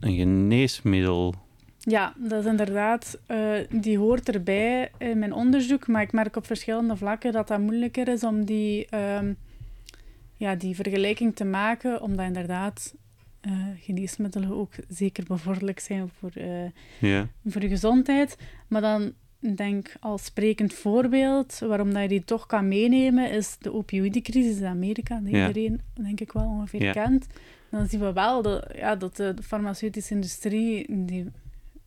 een 0.00 0.16
geneesmiddel. 0.16 1.34
Ja, 1.78 2.14
dat 2.16 2.40
is 2.40 2.46
inderdaad, 2.50 3.18
eh, 3.26 3.52
die 3.70 3.98
hoort 3.98 4.28
erbij 4.34 4.90
in 4.98 5.18
mijn 5.18 5.32
onderzoek, 5.32 5.86
maar 5.86 6.02
ik 6.02 6.12
merk 6.12 6.36
op 6.36 6.46
verschillende 6.46 6.96
vlakken 6.96 7.32
dat 7.32 7.48
dat 7.48 7.58
moeilijker 7.60 8.08
is 8.08 8.24
om 8.24 8.44
die, 8.44 8.86
ehm, 8.86 9.32
ja, 10.42 10.54
die 10.54 10.74
vergelijking 10.74 11.36
te 11.36 11.44
maken, 11.44 12.00
omdat 12.00 12.26
inderdaad 12.26 12.94
eh, 13.40 13.52
geneesmiddelen 13.80 14.50
ook 14.52 14.72
zeker 14.88 15.24
bevorderlijk 15.24 15.80
zijn 15.80 16.08
voor, 16.18 16.30
Ja. 17.00 17.28
voor 17.46 17.62
je 17.62 17.68
gezondheid. 17.68 18.36
Maar 18.68 18.80
dan 18.80 19.12
denk 19.56 19.88
ik 19.88 19.96
als 20.00 20.24
sprekend 20.24 20.72
voorbeeld, 20.74 21.58
waarom 21.58 21.92
dat 21.92 22.02
je 22.02 22.08
die 22.08 22.24
toch 22.24 22.46
kan 22.46 22.68
meenemen, 22.68 23.30
is 23.30 23.56
de 23.58 23.72
opioïdencrisis 23.72 24.58
in 24.58 24.66
Amerika, 24.66 25.18
die 25.20 25.34
iedereen 25.46 25.80
denk 25.94 26.20
ik 26.20 26.32
wel 26.32 26.44
ongeveer 26.46 26.92
kent. 26.92 27.26
Dan 27.70 27.88
zien 27.88 28.00
we 28.00 28.12
wel 28.12 28.42
dat, 28.42 28.72
ja, 28.74 28.96
dat 28.96 29.16
de 29.16 29.34
farmaceutische 29.42 30.14
industrie, 30.14 30.86
die 31.06 31.26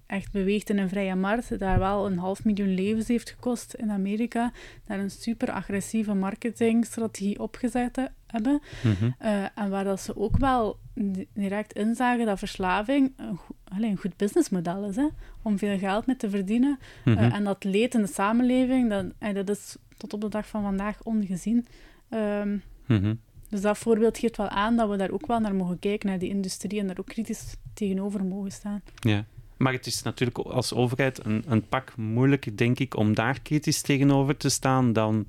echt 0.06 0.32
beweegt 0.32 0.70
in 0.70 0.78
een 0.78 0.90
vrije 0.90 1.16
markt, 1.16 1.60
daar 1.60 1.80
wel 1.80 2.06
een 2.06 2.18
half 2.18 2.44
miljoen 2.46 2.74
levens 2.74 3.08
heeft 3.08 3.30
gekost 3.30 3.74
in 3.74 3.92
Amerika, 3.92 4.52
daar 4.86 5.00
een 5.00 5.12
super 5.12 5.52
agressieve 5.52 6.14
marketingstrategie 6.14 7.40
opgezet 7.40 7.98
Mhm. 8.42 9.10
Eh, 9.20 9.44
en 9.56 9.70
waar 9.70 9.84
dat 9.84 10.02
ze 10.02 10.18
ook 10.18 10.38
wel 10.38 10.80
di- 10.94 11.28
direct 11.34 11.74
inzagen 11.74 12.26
dat 12.26 12.40
verslaving 12.40 13.14
een, 13.18 13.38
go- 13.38 13.56
allee, 13.64 13.90
een 13.90 13.98
goed 13.98 14.18
businessmodel 14.18 14.84
is, 14.90 14.96
hè, 14.96 15.08
om 15.42 15.58
veel 15.58 15.78
geld 15.78 16.06
mee 16.06 16.16
te 16.16 16.30
verdienen. 16.30 16.80
Eh, 17.06 17.14
Mhm. 17.14 17.24
en 17.24 17.44
dat 17.44 17.64
leed 17.64 17.94
in 17.96 18.02
de 18.02 18.08
samenleving, 18.08 18.90
dat, 18.90 19.06
eh, 19.20 19.34
dat 19.34 19.50
is 19.50 19.76
tot 19.98 20.14
op 20.14 20.22
de 20.22 20.30
dag 20.30 20.48
van 20.48 20.62
vandaag 20.62 21.04
ongezien. 21.04 21.68
Ehm, 22.10 22.58
Mhm. 22.86 23.14
dus 23.50 23.62
dat 23.62 23.78
voorbeeld 23.78 24.18
geeft 24.18 24.38
wel 24.38 24.50
aan 24.50 24.76
dat 24.76 24.90
we 24.90 24.98
daar 24.98 25.12
ook 25.12 25.28
wel 25.28 25.40
naar 25.40 25.56
mogen 25.56 25.80
kijken, 25.80 26.10
naar 26.10 26.20
die 26.20 26.30
industrie, 26.30 26.80
en 26.80 26.88
daar 26.88 27.00
ook 27.00 27.06
kritisch 27.08 27.56
tegenover 27.74 28.26
mogen 28.26 28.52
staan. 28.52 28.82
Ja. 29.00 29.26
Maar 29.58 29.74
het 29.74 29.86
is 29.86 30.02
natuurlijk 30.02 30.38
als 30.38 30.74
overheid 30.74 31.26
een, 31.26 31.44
een 31.48 31.68
pak 31.68 31.96
moeilijker, 31.98 32.58
denk 32.58 32.80
ik, 32.80 32.96
om 32.96 33.16
daar 33.16 33.42
kritisch 33.42 33.82
tegenover 33.82 34.38
te 34.38 34.50
staan 34.50 34.94
dan, 34.94 35.26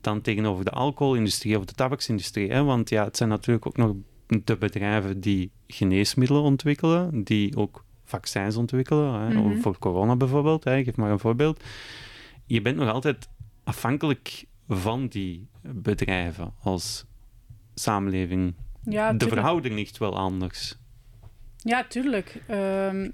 dan 0.00 0.20
tegenover 0.20 0.64
de 0.64 0.70
alcoholindustrie 0.70 1.58
of 1.58 1.64
de 1.64 1.72
tabaksindustrie. 1.72 2.50
Hè? 2.50 2.64
Want 2.64 2.88
ja, 2.88 3.04
het 3.04 3.16
zijn 3.16 3.28
natuurlijk 3.28 3.66
ook 3.66 3.76
nog 3.76 3.94
de 4.26 4.56
bedrijven 4.56 5.20
die 5.20 5.50
geneesmiddelen 5.66 6.42
ontwikkelen, 6.42 7.24
die 7.24 7.56
ook 7.56 7.84
vaccins 8.04 8.56
ontwikkelen, 8.56 9.20
hè? 9.20 9.34
Mhm. 9.34 9.60
voor 9.60 9.78
corona 9.78 10.16
bijvoorbeeld. 10.16 10.64
Hè? 10.64 10.76
Ik 10.76 10.84
geef 10.84 10.96
maar 10.96 11.10
een 11.10 11.18
voorbeeld. 11.18 11.62
Je 12.46 12.62
bent 12.62 12.76
nog 12.76 12.88
altijd 12.88 13.28
afhankelijk 13.64 14.44
van 14.68 15.06
die 15.06 15.48
bedrijven 15.60 16.54
als 16.62 17.04
samenleving. 17.74 18.54
Ja, 18.82 19.12
de 19.12 19.28
verhouding 19.28 19.74
ligt 19.74 19.98
wel 19.98 20.16
anders. 20.16 20.76
Ja, 21.56 21.84
tuurlijk. 21.84 22.42
Ehm, 22.46 23.10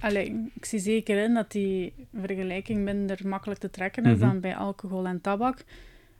allee, 0.00 0.50
ik 0.54 0.64
zie 0.64 0.78
zeker 0.78 1.22
in 1.24 1.34
dat 1.34 1.50
die 1.52 1.92
vergelijking 2.14 2.84
minder 2.84 3.18
makkelijk 3.28 3.60
te 3.60 3.70
trekken 3.70 4.04
is 4.04 4.18
Mhm. 4.18 4.20
dan 4.28 4.40
bij 4.40 4.56
alcohol 4.56 5.06
en 5.06 5.20
tabak. 5.20 5.64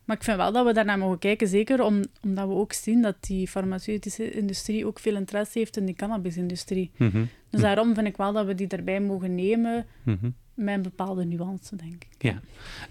Maar 0.04 0.16
ik 0.16 0.22
vind 0.22 0.36
wel 0.36 0.52
dat 0.52 0.66
we 0.66 0.72
daarnaar 0.72 0.98
mogen 0.98 1.18
kijken, 1.18 1.48
zeker 1.48 1.82
om, 1.82 2.02
omdat 2.22 2.48
we 2.48 2.54
ook 2.54 2.72
zien 2.72 3.02
dat 3.02 3.16
die 3.20 3.48
farmaceutische 3.48 4.30
industrie 4.30 4.86
ook 4.86 4.98
veel 4.98 5.16
interesse 5.16 5.58
heeft 5.58 5.76
in 5.76 5.84
die 5.84 5.94
cannabisindustrie. 5.94 6.90
Mhm. 6.96 7.24
Dus 7.50 7.60
daarom 7.60 7.94
vind 7.94 8.06
ik 8.06 8.16
wel 8.16 8.32
dat 8.32 8.46
we 8.46 8.54
die 8.54 8.68
erbij 8.68 9.00
mogen 9.00 9.34
nemen 9.34 9.86
Mhm. 10.02 10.30
met 10.54 10.74
een 10.74 10.82
bepaalde 10.82 11.24
nuance, 11.24 11.76
denk 11.76 12.04
ik. 12.04 12.22
Ja, 12.22 12.40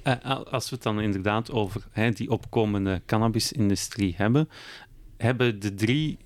Eh, 0.04 0.14
al- 0.24 0.48
als 0.50 0.70
we 0.70 0.76
het 0.76 0.84
dan 0.84 1.02
inderdaad 1.02 1.52
over 1.52 1.88
hè, 1.92 2.12
die 2.12 2.30
opkomende 2.32 3.02
cannabisindustrie 3.06 4.14
hebben, 4.18 4.50
hebben 5.18 5.60
de 5.60 5.74
drie 5.74 6.18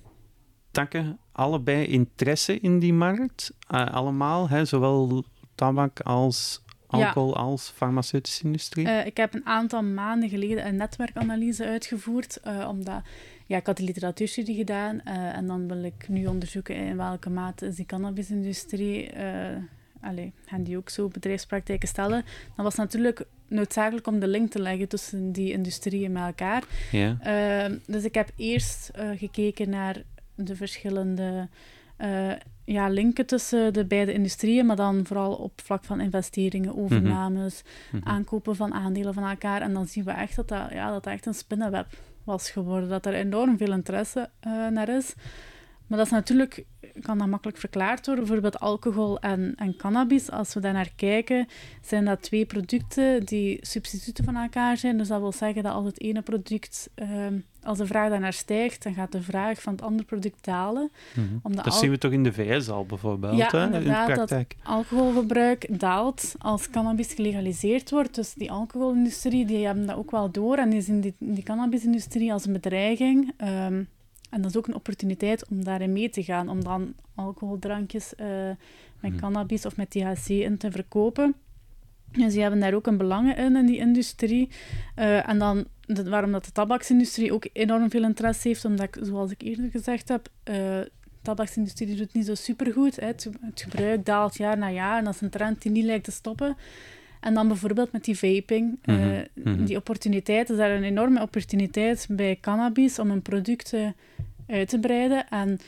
takken 0.72 1.18
allebei 1.32 1.86
interesse 1.86 2.60
in 2.60 2.78
die 2.78 2.92
markt? 2.92 3.52
Eh, 3.68 3.86
allemaal, 3.86 4.48
hè, 4.48 4.64
zowel 4.64 5.24
tabak 5.54 6.00
als 6.00 6.62
alcohol 6.86 7.36
als 7.36 7.72
farmaceutische 7.74 8.44
industrie? 8.44 8.88
Eh, 8.88 9.06
ik 9.06 9.16
heb 9.16 9.34
een 9.34 9.46
aantal 9.46 9.82
maanden 9.82 10.28
geleden 10.28 10.66
een 10.66 10.76
netwerkanalyse 10.76 11.66
uitgevoerd, 11.66 12.40
eh, 12.40 12.68
omdat 12.68 13.02
ja, 13.46 13.56
ik 13.56 13.66
had 13.66 13.76
die 13.76 13.86
literatuurstudie 13.86 14.56
gedaan 14.56 15.00
en 15.00 15.46
dan 15.46 15.68
wil 15.68 15.82
ik 15.82 16.08
nu 16.08 16.26
onderzoeken 16.26 16.74
in 16.74 16.96
welke 16.96 17.30
mate 17.30 17.66
is 17.66 17.74
die 17.74 17.86
cannabisindustrie, 17.86 19.10
allee, 20.00 20.32
gaan 20.46 20.62
die 20.62 20.76
ook 20.76 20.88
zo 20.88 21.08
bedrijfspraktijken 21.08 21.88
stellen. 21.88 22.24
Dan 22.56 22.64
was 22.64 22.74
natuurlijk 22.74 23.24
noodzakelijk 23.48 24.06
om 24.06 24.18
de 24.18 24.26
link 24.26 24.50
te 24.50 24.58
leggen 24.58 24.88
tussen 24.88 25.32
die 25.32 25.52
industrieën 25.52 26.12
met 26.12 26.22
elkaar. 26.22 26.62
ja. 26.90 27.68
Dus 27.86 28.04
ik 28.04 28.14
heb 28.14 28.30
eerst 28.36 28.90
gekeken 29.16 29.70
naar 29.70 30.02
de 30.34 30.56
verschillende 30.56 31.48
eh, 31.96 32.32
ja, 32.64 32.88
linken 32.88 33.26
tussen 33.26 33.72
de 33.72 33.84
beide 33.84 34.12
industrieën, 34.12 34.66
maar 34.66 34.76
dan 34.76 35.06
vooral 35.06 35.34
op 35.34 35.60
vlak 35.64 35.84
van 35.84 36.00
investeringen, 36.00 36.76
overnames, 36.76 37.62
Mhm. 37.92 38.08
aankopen 38.08 38.56
van 38.56 38.72
aandelen 38.74 39.14
van 39.14 39.24
elkaar. 39.28 39.60
En 39.62 39.72
dan 39.72 39.86
zien 39.86 40.04
we 40.04 40.10
echt 40.10 40.36
dat 40.36 40.48
dat, 40.48 40.70
ja, 40.70 40.90
dat 40.92 41.04
dat 41.04 41.12
echt 41.12 41.26
een 41.26 41.34
spinnenweb 41.34 41.86
was 42.24 42.50
geworden. 42.50 42.88
Dat 42.88 43.06
er 43.06 43.14
enorm 43.14 43.56
veel 43.56 43.72
interesse 43.72 44.30
eh, 44.40 44.66
naar 44.68 44.88
is. 44.88 45.14
Maar 45.86 45.98
dat 45.98 46.06
is 46.06 46.12
natuurlijk, 46.12 46.64
kan 47.02 47.18
dat 47.18 47.26
makkelijk 47.28 47.58
verklaard 47.58 48.06
worden. 48.06 48.24
Bijvoorbeeld 48.24 48.60
alcohol 48.60 49.20
en, 49.20 49.54
en 49.56 49.76
cannabis. 49.76 50.30
Als 50.30 50.54
we 50.54 50.60
daar 50.60 50.72
naar 50.72 50.92
kijken, 50.96 51.46
zijn 51.82 52.04
dat 52.04 52.22
twee 52.22 52.46
producten 52.46 53.24
die 53.24 53.58
substituten 53.60 54.24
van 54.24 54.36
elkaar 54.36 54.76
zijn. 54.76 54.98
Dus 54.98 55.08
dat 55.08 55.20
wil 55.20 55.32
zeggen 55.32 55.62
dat 55.62 55.72
als 55.72 55.86
het 55.86 56.00
ene 56.00 56.22
product, 56.22 56.90
ehm, 56.94 57.38
als 57.64 57.78
de 57.78 57.86
vraag 57.86 58.10
daarnaar 58.10 58.32
stijgt, 58.32 58.82
dan 58.82 58.94
gaat 58.94 59.12
de 59.12 59.22
vraag 59.22 59.62
van 59.62 59.72
het 59.72 59.82
andere 59.82 60.04
product 60.04 60.44
dalen. 60.44 60.90
Mm 61.14 61.40
dat 61.64 61.74
zien 61.74 61.90
we 61.90 61.98
toch 61.98 62.12
in 62.12 62.22
de 62.22 62.32
VS 62.32 62.68
al 62.68 62.86
bijvoorbeeld, 62.86 63.36
ja, 63.36 63.48
hè, 63.50 63.64
in 63.64 63.84
de 63.84 64.02
praktijk. 64.04 64.54
Dat 64.58 64.72
alcoholgebruik 64.74 65.80
daalt 65.80 66.34
als 66.38 66.70
cannabis 66.70 67.12
gelegaliseerd 67.12 67.90
wordt. 67.90 68.14
Dus 68.14 68.34
die 68.34 68.50
alcoholindustrie, 68.50 69.46
die 69.46 69.66
hebben 69.66 69.86
dat 69.86 69.96
ook 69.96 70.10
wel 70.10 70.30
door. 70.30 70.56
En 70.56 70.70
die 70.70 70.80
zien 70.80 71.00
die, 71.00 71.14
die 71.18 71.42
cannabisindustrie 71.42 72.32
als 72.32 72.46
een 72.46 72.52
bedreiging. 72.52 73.32
Um, 73.40 73.88
en 74.30 74.42
dat 74.42 74.50
is 74.50 74.56
ook 74.56 74.66
een 74.66 74.74
opportuniteit 74.74 75.48
om 75.48 75.64
daarin 75.64 75.92
mee 75.92 76.10
te 76.10 76.22
gaan, 76.22 76.48
om 76.48 76.64
dan 76.64 76.94
alcoholdrankjes 77.14 78.12
uh, 78.16 78.26
met 79.00 79.12
mhm. 79.12 79.20
cannabis 79.20 79.66
of 79.66 79.76
met 79.76 79.90
THC 79.90 80.28
in 80.28 80.56
te 80.56 80.70
verkopen. 80.70 81.34
Dus 82.12 82.32
die 82.32 82.42
hebben 82.42 82.60
daar 82.60 82.74
ook 82.74 82.86
een 82.86 82.96
belang 82.96 83.36
in, 83.36 83.56
in 83.56 83.66
die 83.66 83.78
industrie. 83.78 84.48
Uh, 84.98 85.28
en 85.28 85.38
dan, 85.38 85.64
waarom 85.86 86.32
dat 86.32 86.44
de 86.44 86.52
tabaksindustrie 86.52 87.32
ook 87.32 87.46
enorm 87.52 87.90
veel 87.90 88.02
interesse 88.02 88.48
heeft, 88.48 88.64
omdat, 88.64 88.86
ik, 88.86 88.98
zoals 89.02 89.30
ik 89.30 89.42
eerder 89.42 89.70
gezegd 89.70 90.08
heb, 90.08 90.28
uh, 90.44 90.54
de 90.54 90.90
tabaksindustrie 91.22 91.88
doet 91.88 91.98
het 91.98 92.12
niet 92.12 92.26
zo 92.26 92.34
supergoed. 92.34 93.00
Hè. 93.00 93.06
Het, 93.06 93.28
het 93.40 93.62
gebruik 93.62 94.04
daalt 94.04 94.36
jaar 94.36 94.58
na 94.58 94.70
jaar 94.70 94.98
en 94.98 95.04
dat 95.04 95.14
is 95.14 95.20
een 95.20 95.30
trend 95.30 95.62
die 95.62 95.72
niet 95.72 95.84
lijkt 95.84 96.04
te 96.04 96.10
stoppen. 96.10 96.56
En 97.20 97.34
dan 97.34 97.48
bijvoorbeeld 97.48 97.92
met 97.92 98.04
die 98.04 98.18
vaping. 98.18 98.78
Mm 98.84 99.66
Die 99.66 99.76
opportuniteit 99.76 100.50
is 100.50 100.56
daar 100.56 100.70
een 100.70 100.82
enorme 100.82 101.22
opportuniteit 101.22 102.06
bij 102.10 102.38
cannabis 102.40 102.98
om 102.98 103.10
een 103.10 103.22
product 103.22 103.74
uit 104.46 104.68
te 104.68 104.78
breiden. 104.78 105.28
En 105.28 105.58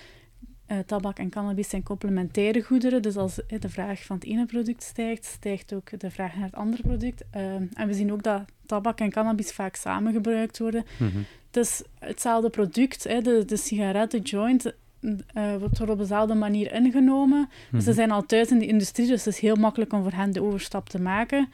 uh, 0.69 0.79
tabak 0.79 1.19
en 1.19 1.31
cannabis 1.31 1.69
zijn 1.69 1.83
complementaire 1.83 2.63
goederen. 2.63 3.03
Dus 3.03 3.17
als 3.17 3.35
de 3.35 3.69
vraag 3.69 4.05
van 4.05 4.17
het 4.17 4.25
ene 4.25 4.47
product 4.47 4.83
stijgt, 4.83 5.25
stijgt 5.25 5.75
ook 5.75 6.01
de 6.01 6.11
vraag 6.11 6.35
naar 6.35 6.45
het 6.45 6.55
andere 6.55 6.83
product. 6.83 7.25
en 7.31 7.87
we 7.87 7.95
zien 7.95 8.13
ook 8.13 8.23
dat 8.23 8.43
tabak 8.67 8.99
en 8.99 9.11
cannabis 9.11 9.53
vaak 9.53 9.75
samen 9.75 10.13
gebruikt 10.13 10.59
worden. 10.59 10.85
Mm 10.99 11.25
Het 11.47 11.57
is 11.57 11.83
hetzelfde 11.99 12.51
product. 12.51 13.03
De, 13.03 13.43
de 13.47 13.57
sigaret, 13.57 14.11
de 14.11 14.21
joint, 14.21 14.73
uh, 15.05 15.57
wordt 15.57 15.79
er 15.79 15.91
op 15.91 15.99
dezelfde 15.99 16.35
manier 16.35 16.73
ingenomen. 16.73 17.49
Dus 17.71 17.83
ze 17.83 17.89
mhm. 17.89 17.99
zijn 17.99 18.11
al 18.11 18.27
thuis 18.27 18.51
in 18.51 18.59
de 18.59 18.67
industrie, 18.67 19.07
dus 19.07 19.25
het 19.25 19.35
is 19.35 19.41
heel 19.41 19.57
makkelijk 19.57 19.93
om 19.93 20.03
voor 20.03 20.13
hen 20.13 20.33
de 20.33 20.43
overstap 20.43 20.89
te 20.89 21.01
maken. 21.01 21.49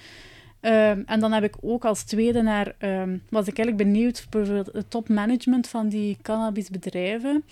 Um, 0.61 1.03
en 1.07 1.21
dan 1.21 1.33
heb 1.33 1.45
ik 1.45 1.57
ook 1.61 1.85
als 1.85 2.03
tweede 2.03 2.43
naar, 2.43 2.75
um, 2.79 3.23
was 3.29 3.47
ik 3.47 3.59
eigenlijk 3.59 3.77
benieuwd, 3.77 4.27
bijvoorbeeld 4.31 4.73
het 4.73 4.91
topmanagement 4.91 5.69
van 5.69 5.89
die 5.89 6.17
cannabisbedrijven. 6.23 7.45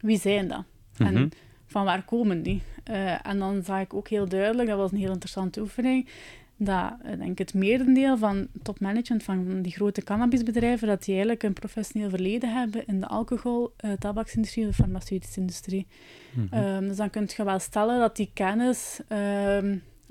Wie 0.00 0.18
zijn 0.18 0.48
dat? 0.48 0.64
En 0.98 1.14
mhm. 1.14 1.28
van 1.66 1.84
waar 1.84 2.04
komen 2.04 2.42
die? 2.42 2.62
Uh, 2.90 3.26
en 3.26 3.38
dan 3.38 3.62
zag 3.64 3.80
ik 3.80 3.94
ook 3.94 4.08
heel 4.08 4.28
duidelijk, 4.28 4.68
dat 4.68 4.78
was 4.78 4.92
een 4.92 4.98
heel 4.98 5.12
interessante 5.12 5.60
oefening, 5.60 6.08
dat 6.56 6.92
uh, 7.06 7.18
denk 7.18 7.38
het 7.38 7.54
merendeel 7.54 8.18
van 8.18 8.48
topmanagement 8.62 9.22
van 9.22 9.62
die 9.62 9.72
grote 9.72 10.02
cannabisbedrijven, 10.02 10.88
dat 10.88 11.04
die 11.04 11.14
eigenlijk 11.14 11.42
een 11.42 11.52
professioneel 11.52 12.10
verleden 12.10 12.52
hebben 12.52 12.86
in 12.86 13.00
de 13.00 13.06
alcohol, 13.06 13.72
uh, 13.84 13.92
tabaksindustrie 13.92 14.66
of 14.66 14.76
de 14.76 14.82
farmaceutische 14.82 15.40
industrie. 15.40 15.86
Mm 16.32 16.48
-hmm. 16.50 16.88
dus 16.88 16.96
dan 16.96 17.10
kun 17.10 17.28
je 17.36 17.44
wel 17.44 17.58
stellen 17.58 17.98
dat 17.98 18.16
die 18.16 18.30
kennis 18.34 19.00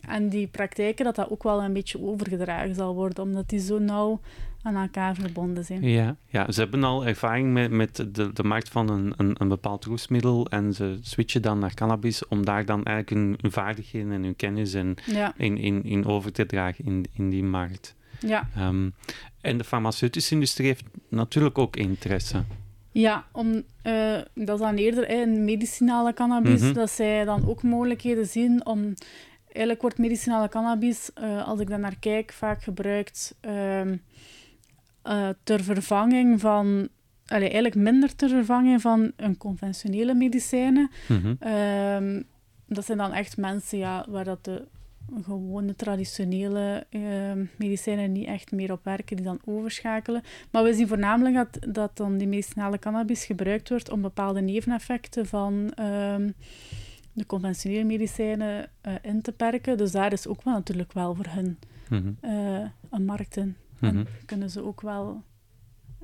en 0.01 0.29
die 0.29 0.47
praktijken, 0.47 1.05
dat 1.05 1.15
dat 1.15 1.29
ook 1.29 1.43
wel 1.43 1.63
een 1.63 1.73
beetje 1.73 2.01
overgedragen 2.01 2.75
zal 2.75 2.95
worden, 2.95 3.23
omdat 3.23 3.49
die 3.49 3.59
zo 3.59 3.79
nauw 3.79 4.19
aan 4.61 4.75
elkaar 4.75 5.15
verbonden 5.15 5.65
zijn. 5.65 5.83
Ja, 5.83 6.15
ja 6.27 6.51
ze 6.51 6.59
hebben 6.59 6.83
al 6.83 7.05
ervaring 7.05 7.53
met, 7.53 7.71
met 7.71 7.95
de, 7.95 8.33
de 8.33 8.43
markt 8.43 8.69
van 8.69 8.89
een, 8.89 9.13
een, 9.17 9.35
een 9.39 9.47
bepaald 9.47 9.85
roesmiddel 9.85 10.47
en 10.47 10.73
ze 10.73 10.97
switchen 11.01 11.41
dan 11.41 11.59
naar 11.59 11.73
cannabis 11.73 12.27
om 12.27 12.45
daar 12.45 12.65
dan 12.65 12.83
eigenlijk 12.83 13.41
hun, 13.41 13.51
vaardigheden 13.51 14.11
en 14.11 14.23
hun 14.23 14.35
kennis 14.35 14.73
in, 14.73 14.97
in, 15.37 15.57
in, 15.57 15.83
in 15.83 16.05
over 16.05 16.31
te 16.31 16.45
dragen 16.45 16.85
in, 16.85 17.05
in 17.13 17.29
die 17.29 17.43
markt. 17.43 17.95
Ja. 18.19 18.49
Um, 18.57 18.93
en 19.41 19.57
de 19.57 19.63
farmaceutische 19.63 20.33
industrie 20.33 20.67
heeft 20.67 20.83
natuurlijk 21.09 21.57
ook 21.57 21.75
interesse. 21.75 22.43
Ja, 22.91 23.25
om, 23.31 23.63
uh, 23.83 24.17
dat 24.33 24.59
is 24.59 24.65
dan 24.65 24.75
eerder 24.75 25.09
in 25.09 25.45
medicinale 25.45 26.13
cannabis, 26.13 26.61
mm 26.61 26.73
dat 26.73 26.89
zij 26.89 27.25
dan 27.25 27.47
ook 27.47 27.63
mogelijkheden 27.63 28.25
zien 28.25 28.65
om 28.65 28.93
eigenlijk 29.57 29.81
wordt 29.81 29.97
medicinale 29.97 30.49
cannabis, 30.49 31.09
uh, 31.21 31.47
als 31.47 31.59
ik 31.59 31.69
daar 31.69 31.79
naar 31.79 31.99
kijk, 31.99 32.31
vaak 32.31 32.63
gebruikt 32.63 33.35
uh, 33.41 33.85
uh, 33.85 35.29
ter 35.43 35.63
vervanging 35.63 36.39
van, 36.39 36.89
allee, 37.25 37.43
eigenlijk 37.43 37.75
minder 37.75 38.15
ter 38.15 38.29
vervanging 38.29 38.81
van 38.81 39.11
een 39.15 39.37
conventionele 39.37 40.13
medicijnen. 40.13 40.91
Mm 41.07 41.21
-hmm. 41.21 42.23
dat 42.67 42.85
zijn 42.85 42.97
dan 42.97 43.13
echt 43.13 43.37
mensen 43.37 43.77
ja, 43.77 44.05
waar 44.09 44.23
dat 44.23 44.43
de 44.43 44.67
gewone 45.23 45.75
traditionele 45.75 46.85
ehm, 46.89 47.45
medicijnen 47.57 48.11
niet 48.11 48.27
echt 48.27 48.51
meer 48.51 48.71
op 48.71 48.83
werken, 48.83 49.15
die 49.15 49.25
dan 49.25 49.39
overschakelen. 49.45 50.21
Maar 50.51 50.63
we 50.63 50.73
zien 50.73 50.87
voornamelijk 50.87 51.35
dat, 51.35 51.73
dat 51.73 51.97
dan 51.97 52.17
die 52.17 52.27
medicinale 52.27 52.79
cannabis 52.79 53.25
gebruikt 53.25 53.69
wordt 53.69 53.89
om 53.89 54.01
bepaalde 54.01 54.41
neveneffecten 54.41 55.25
van 55.25 55.73
de 57.17 57.25
conventionele 57.25 57.83
medicijnen 57.83 58.69
uh, 58.87 58.93
in 59.01 59.21
te 59.21 59.31
perken. 59.31 59.77
Dus 59.77 59.91
daar 59.91 60.13
is 60.13 60.27
ook 60.27 60.43
wel 60.43 60.53
natuurlijk 60.53 60.93
wel 60.93 61.15
voor 61.15 61.27
hen 61.29 61.59
mm 61.89 62.17
een 62.89 63.05
markt 63.05 63.37
in. 63.37 63.55
En 63.79 63.95
mhm. 63.95 64.05
kunnen 64.25 64.49
ze 64.49 64.63
ook 64.63 64.81
wel 64.81 65.23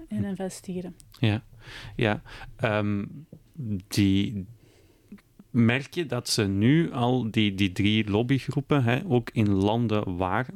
in 0.08 0.24
investeren. 0.24 0.96
Ja, 1.20 1.44
ja. 1.96 2.22
Um, 2.64 3.26
die, 3.88 4.46
merk 5.50 5.94
je 5.94 6.06
dat 6.06 6.30
ze 6.30 6.44
nu 6.44 6.92
al 6.92 7.32
die, 7.32 7.56
die 7.56 7.72
drie 7.72 8.10
lobbygroepen, 8.10 8.84
hè, 8.84 9.02
ook 9.08 9.30
in 9.30 9.50
landen 9.50 10.18
waar 10.18 10.48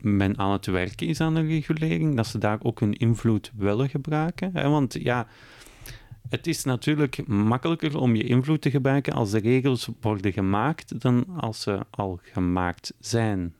men 0.00 0.38
aan 0.38 0.52
het 0.52 0.66
werken 0.66 1.06
is 1.06 1.20
aan 1.20 1.36
een 1.36 1.46
regulering, 1.46 2.16
dat 2.16 2.26
ze 2.26 2.38
daar 2.38 2.58
ook 2.62 2.80
hun 2.80 2.92
invloed 2.92 3.52
willen 3.56 3.88
gebruiken? 3.88 4.50
Hè? 4.52 4.68
Want 4.68 4.92
ja, 4.92 5.26
het 6.28 6.46
is 6.46 6.64
natuurlijk 6.64 7.26
makkelijker 7.26 7.98
om 7.98 8.14
je 8.14 8.24
invloed 8.24 8.60
te 8.60 8.70
gebruiken 8.70 9.12
als 9.12 9.30
de 9.30 9.38
regels 9.38 9.88
worden 10.00 10.32
gemaakt 10.32 11.00
dan 11.00 11.26
als 11.36 11.60
ze 11.60 11.86
al 11.90 12.18
gemaakt 12.22 12.94
zijn. 12.98 13.54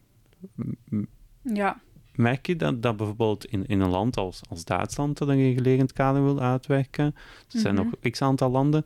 Ja. 1.42 1.80
Merk 2.14 2.46
je 2.46 2.56
dat, 2.56 2.82
dat 2.82 2.96
bijvoorbeeld 2.96 3.44
in, 3.44 3.66
in 3.66 3.80
een 3.80 3.90
land 3.90 4.16
als, 4.16 4.40
als 4.48 4.64
Duitsland 4.64 5.18
dat 5.18 5.28
een 5.28 5.36
regulerend 5.36 5.92
kader 5.92 6.24
wil 6.24 6.40
uitwerken? 6.40 7.14
Er 7.52 7.60
zijn 7.60 7.74
mm 7.74 7.84
nog 7.84 8.10
x 8.10 8.22
aantal 8.22 8.50
landen. 8.50 8.84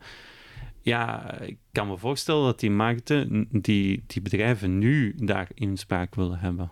Ja, 0.81 1.35
ik 1.41 1.59
kan 1.73 1.89
me 1.89 1.97
voorstellen 1.97 2.45
dat 2.45 2.61
die 2.61 2.71
markten, 2.71 3.49
die, 3.51 4.05
die 4.07 4.23
bedrijven 4.23 4.79
nu 4.79 5.15
daar 5.17 5.49
inspraak 5.55 6.15
willen 6.15 6.39
hebben. 6.39 6.71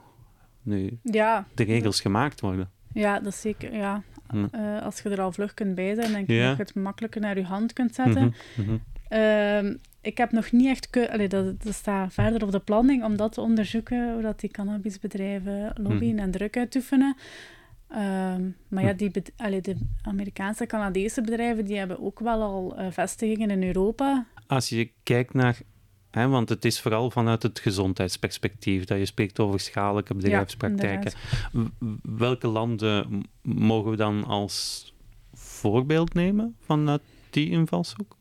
Nu 0.62 0.98
ja. 1.02 1.46
de 1.54 1.64
regels 1.64 2.00
gemaakt 2.00 2.40
worden. 2.40 2.70
Ja, 2.92 3.20
dat 3.20 3.32
is 3.32 3.40
zeker. 3.40 3.74
Ja. 3.74 4.02
Uh, 4.34 4.82
als 4.82 5.00
je 5.00 5.08
er 5.08 5.20
al 5.20 5.32
vlug 5.32 5.54
kunt 5.54 5.74
bij 5.74 5.94
zijn, 5.94 6.12
denk 6.12 6.28
ik 6.28 6.40
dat 6.40 6.56
je 6.56 6.62
het 6.62 6.74
makkelijker 6.74 7.20
naar 7.20 7.38
je 7.38 7.44
hand 7.44 7.72
kunt 7.72 7.94
zetten. 7.94 8.34
Mhm, 8.56 8.70
mhm. 8.70 8.78
Ehm, 9.08 9.74
ik 10.00 10.18
heb 10.18 10.32
nog 10.32 10.52
niet 10.52 10.66
echt... 10.66 11.10
Allee, 11.10 11.28
dat, 11.28 11.62
dat 11.62 11.74
staat 11.74 12.12
verder 12.12 12.42
op 12.42 12.52
de 12.52 12.58
planning 12.58 13.04
om 13.04 13.16
dat 13.16 13.32
te 13.32 13.40
onderzoeken, 13.40 14.12
hoe 14.12 14.22
dat 14.22 14.40
die 14.40 14.50
cannabisbedrijven 14.50 15.72
lobbyen 15.74 16.14
mhm. 16.14 16.24
en 16.24 16.30
druk 16.30 16.56
uitoefenen. 16.56 17.16
Um, 17.92 18.56
maar 18.68 18.84
ja, 18.84 18.92
die 18.92 19.10
allee, 19.36 19.60
de 19.60 19.76
Amerikaanse, 20.02 20.66
Canadese 20.66 21.20
bedrijven 21.20 21.64
die 21.64 21.78
hebben 21.78 22.00
ook 22.00 22.18
wel 22.18 22.42
al 22.42 22.80
uh, 22.80 22.86
vestigingen 22.90 23.50
in 23.50 23.62
Europa. 23.62 24.26
Als 24.46 24.68
je 24.68 24.90
kijkt 25.02 25.34
naar 25.34 25.58
want 26.10 26.48
het 26.48 26.64
is 26.64 26.80
vooral 26.80 27.10
vanuit 27.10 27.42
het 27.42 27.58
gezondheidsperspectief 27.58 28.84
dat 28.84 28.98
je 28.98 29.04
spreekt 29.04 29.40
over 29.40 29.60
schadelijke 29.60 30.14
bedrijfspraktijken. 30.14 31.12
Welke 32.02 32.46
landen 32.46 33.22
mogen 33.42 33.90
we 33.90 33.96
dan 33.96 34.24
als 34.24 34.84
voorbeeld 35.32 36.14
nemen 36.14 36.56
vanuit 36.60 37.02
die 37.30 37.50
invalshoek? 37.50 38.18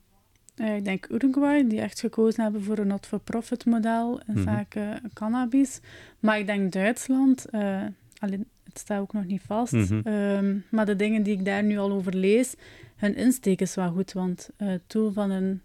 Uh, 0.56 0.76
ik 0.76 0.84
denk 0.84 1.08
Uruguay, 1.10 1.68
die 1.68 1.80
echt 1.80 2.00
gekozen 2.00 2.42
hebben 2.42 2.62
voor 2.62 2.78
een 2.78 2.86
not-for-profit 2.86 3.64
model 3.64 4.20
in 4.26 4.34
mm 4.34 4.42
zaken 4.42 5.10
cannabis. 5.12 5.80
Maar 6.18 6.38
ik 6.38 6.46
denk 6.46 6.72
Duitsland, 6.72 7.46
uh, 7.50 7.82
alleen, 8.18 8.46
het 8.64 8.78
staat 8.78 9.00
ook 9.00 9.12
nog 9.12 9.24
niet 9.24 9.42
vast. 9.46 9.72
Mhm. 9.72 10.00
Ehm, 10.04 10.56
maar 10.70 10.86
de 10.86 10.96
dingen 10.96 11.22
die 11.22 11.32
ik 11.32 11.44
daar 11.44 11.62
nu 11.62 11.78
al 11.78 11.90
over 11.90 12.14
lees, 12.16 12.54
hun 12.96 13.16
insteek 13.16 13.60
is 13.60 13.74
wel 13.74 13.90
goed. 13.90 14.12
Want 14.12 14.50
het 14.56 14.82
doel 14.86 15.12
van 15.12 15.30
een 15.30 15.60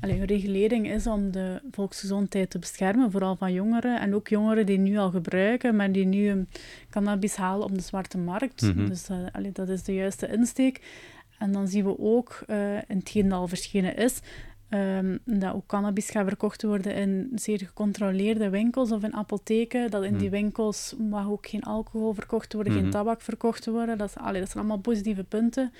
Allee, 0.00 0.24
regulering 0.24 0.90
is 0.90 1.06
om 1.06 1.30
de 1.30 1.60
volksgezondheid 1.70 2.50
te 2.50 2.58
beschermen, 2.58 3.10
vooral 3.10 3.36
van 3.36 3.52
jongeren. 3.52 4.00
En 4.00 4.14
ook 4.14 4.28
jongeren 4.28 4.66
die 4.66 4.78
nu 4.78 4.96
al 4.96 5.10
gebruiken, 5.10 5.76
maar 5.76 5.92
die 5.92 6.04
nu 6.04 6.46
cannabis 6.90 7.36
halen 7.36 7.64
op 7.64 7.74
de 7.74 7.80
zwarte 7.80 8.18
markt. 8.18 8.62
Mhm. 8.62 8.86
Dus 8.86 9.08
uh, 9.10 9.46
dat 9.52 9.68
is 9.68 9.82
de 9.82 9.94
juiste 9.94 10.28
insteek. 10.28 10.80
En 11.38 11.52
dan 11.52 11.68
zien 11.68 11.84
we 11.84 11.98
ook, 11.98 12.44
uh, 12.46 12.74
in 12.74 12.96
hetgeen 12.96 13.28
dat 13.28 13.38
al 13.38 13.48
verschenen 13.48 13.96
is, 13.96 14.20
um, 14.70 15.18
dat 15.24 15.54
ook 15.54 15.66
cannabis 15.66 16.10
gaat 16.10 16.26
verkocht 16.26 16.62
worden 16.62 16.94
in 16.94 17.32
zeer 17.34 17.58
gecontroleerde 17.58 18.48
winkels 18.50 18.92
of 18.92 19.02
in 19.02 19.14
apotheken. 19.14 19.90
Dat 19.90 20.04
in 20.04 20.16
die 20.16 20.28
mhm. 20.28 20.36
winkels 20.36 20.94
mag 20.98 21.28
ook 21.28 21.46
geen 21.46 21.62
alcohol 21.62 22.14
verkocht 22.14 22.52
worden, 22.52 22.72
geen 22.72 22.82
mhm. 22.82 22.90
tabak 22.90 23.20
verkocht 23.20 23.66
worden. 23.66 23.98
Dat, 23.98 24.08
is, 24.08 24.16
allee, 24.16 24.40
dat 24.40 24.50
zijn 24.50 24.64
allemaal 24.64 24.82
positieve 24.82 25.24
punten. 25.24 25.72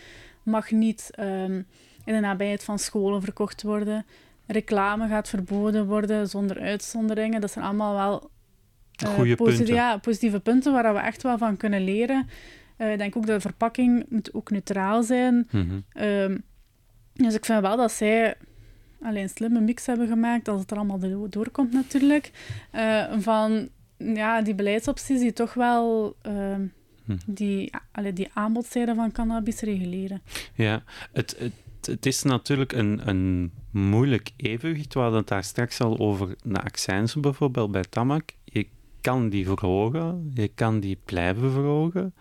Mag 0.43 0.71
niet... 0.71 1.11
Um, 1.21 1.67
in 2.09 2.15
de 2.15 2.21
nabijheid 2.21 2.65
van 2.65 2.79
scholen 2.79 3.23
verkocht 3.23 3.63
worden. 3.63 4.07
Reclame 4.47 5.09
gaat 5.09 5.29
verboden 5.29 5.87
worden 5.87 6.29
zonder 6.29 6.61
uitzonderingen. 6.61 7.41
Dat 7.41 7.53
zijn 7.53 7.65
allemaal 7.65 7.95
wel 7.95 8.31
uh, 9.05 9.15
Goeie 9.15 9.37
punten. 9.37 9.67
Ja, 9.67 9.97
positieve 9.97 10.41
punten 10.41 10.73
waar 10.73 10.95
we 10.95 11.01
echt 11.01 11.23
wel 11.23 11.39
van 11.39 11.57
kunnen 11.57 11.85
leren. 11.85 12.29
Uh, 12.79 12.93
ik 12.93 12.99
denk 12.99 13.17
ook 13.17 13.27
dat 13.27 13.35
de 13.35 13.49
verpakking 13.49 14.07
moet 14.09 14.35
ook 14.35 14.51
neutraal 14.51 15.03
zijn. 15.03 15.49
Mm 15.51 15.85
dus 17.13 17.35
ik 17.35 17.45
vind 17.45 17.61
wel 17.61 17.77
dat 17.77 17.93
zij 17.93 18.37
alleen 19.03 19.23
een 19.23 19.29
slimme 19.29 19.61
mix 19.61 19.87
hebben 19.87 20.09
gemaakt, 20.09 20.49
als 20.49 20.61
het 20.61 20.71
er 20.71 20.77
allemaal 20.77 21.29
doorkomt 21.31 21.73
natuurlijk, 21.73 22.31
uh, 22.75 23.05
van 23.19 23.69
ja, 23.97 24.43
die 24.43 24.55
beleidsopties 24.55 25.21
die 25.21 25.33
toch 25.33 25.55
wel 25.55 26.17
uh, 26.27 26.57
die, 27.27 27.73
allee, 27.93 28.13
die 28.13 28.29
aanbodzijde 28.33 28.95
van 28.95 29.13
cannabis 29.13 29.61
reguleren. 29.61 30.23
Ja, 30.55 30.83
het, 31.13 31.37
het, 31.39 31.53
het 31.89 32.07
is 32.07 32.23
natuurlijk 32.23 32.73
een, 32.73 33.09
een 33.09 33.53
moeilijk 33.71 34.31
evenwicht. 34.37 34.95
We 34.95 35.01
hadden 35.01 35.19
het 35.19 35.29
daar 35.29 35.45
straks 35.45 35.81
al 35.81 35.99
over 35.99 36.37
de 36.43 36.61
accijnzen 36.61 37.21
bijvoorbeeld 37.21 37.71
bij 37.71 37.85
tabak. 37.89 38.31
Je 38.45 38.67
kan 39.01 39.29
die 39.29 39.47
verhogen, 39.47 40.31
je 40.35 40.49
kan 40.49 40.81
die 40.81 40.99
blijven 41.05 41.53
verhogen, 41.53 42.15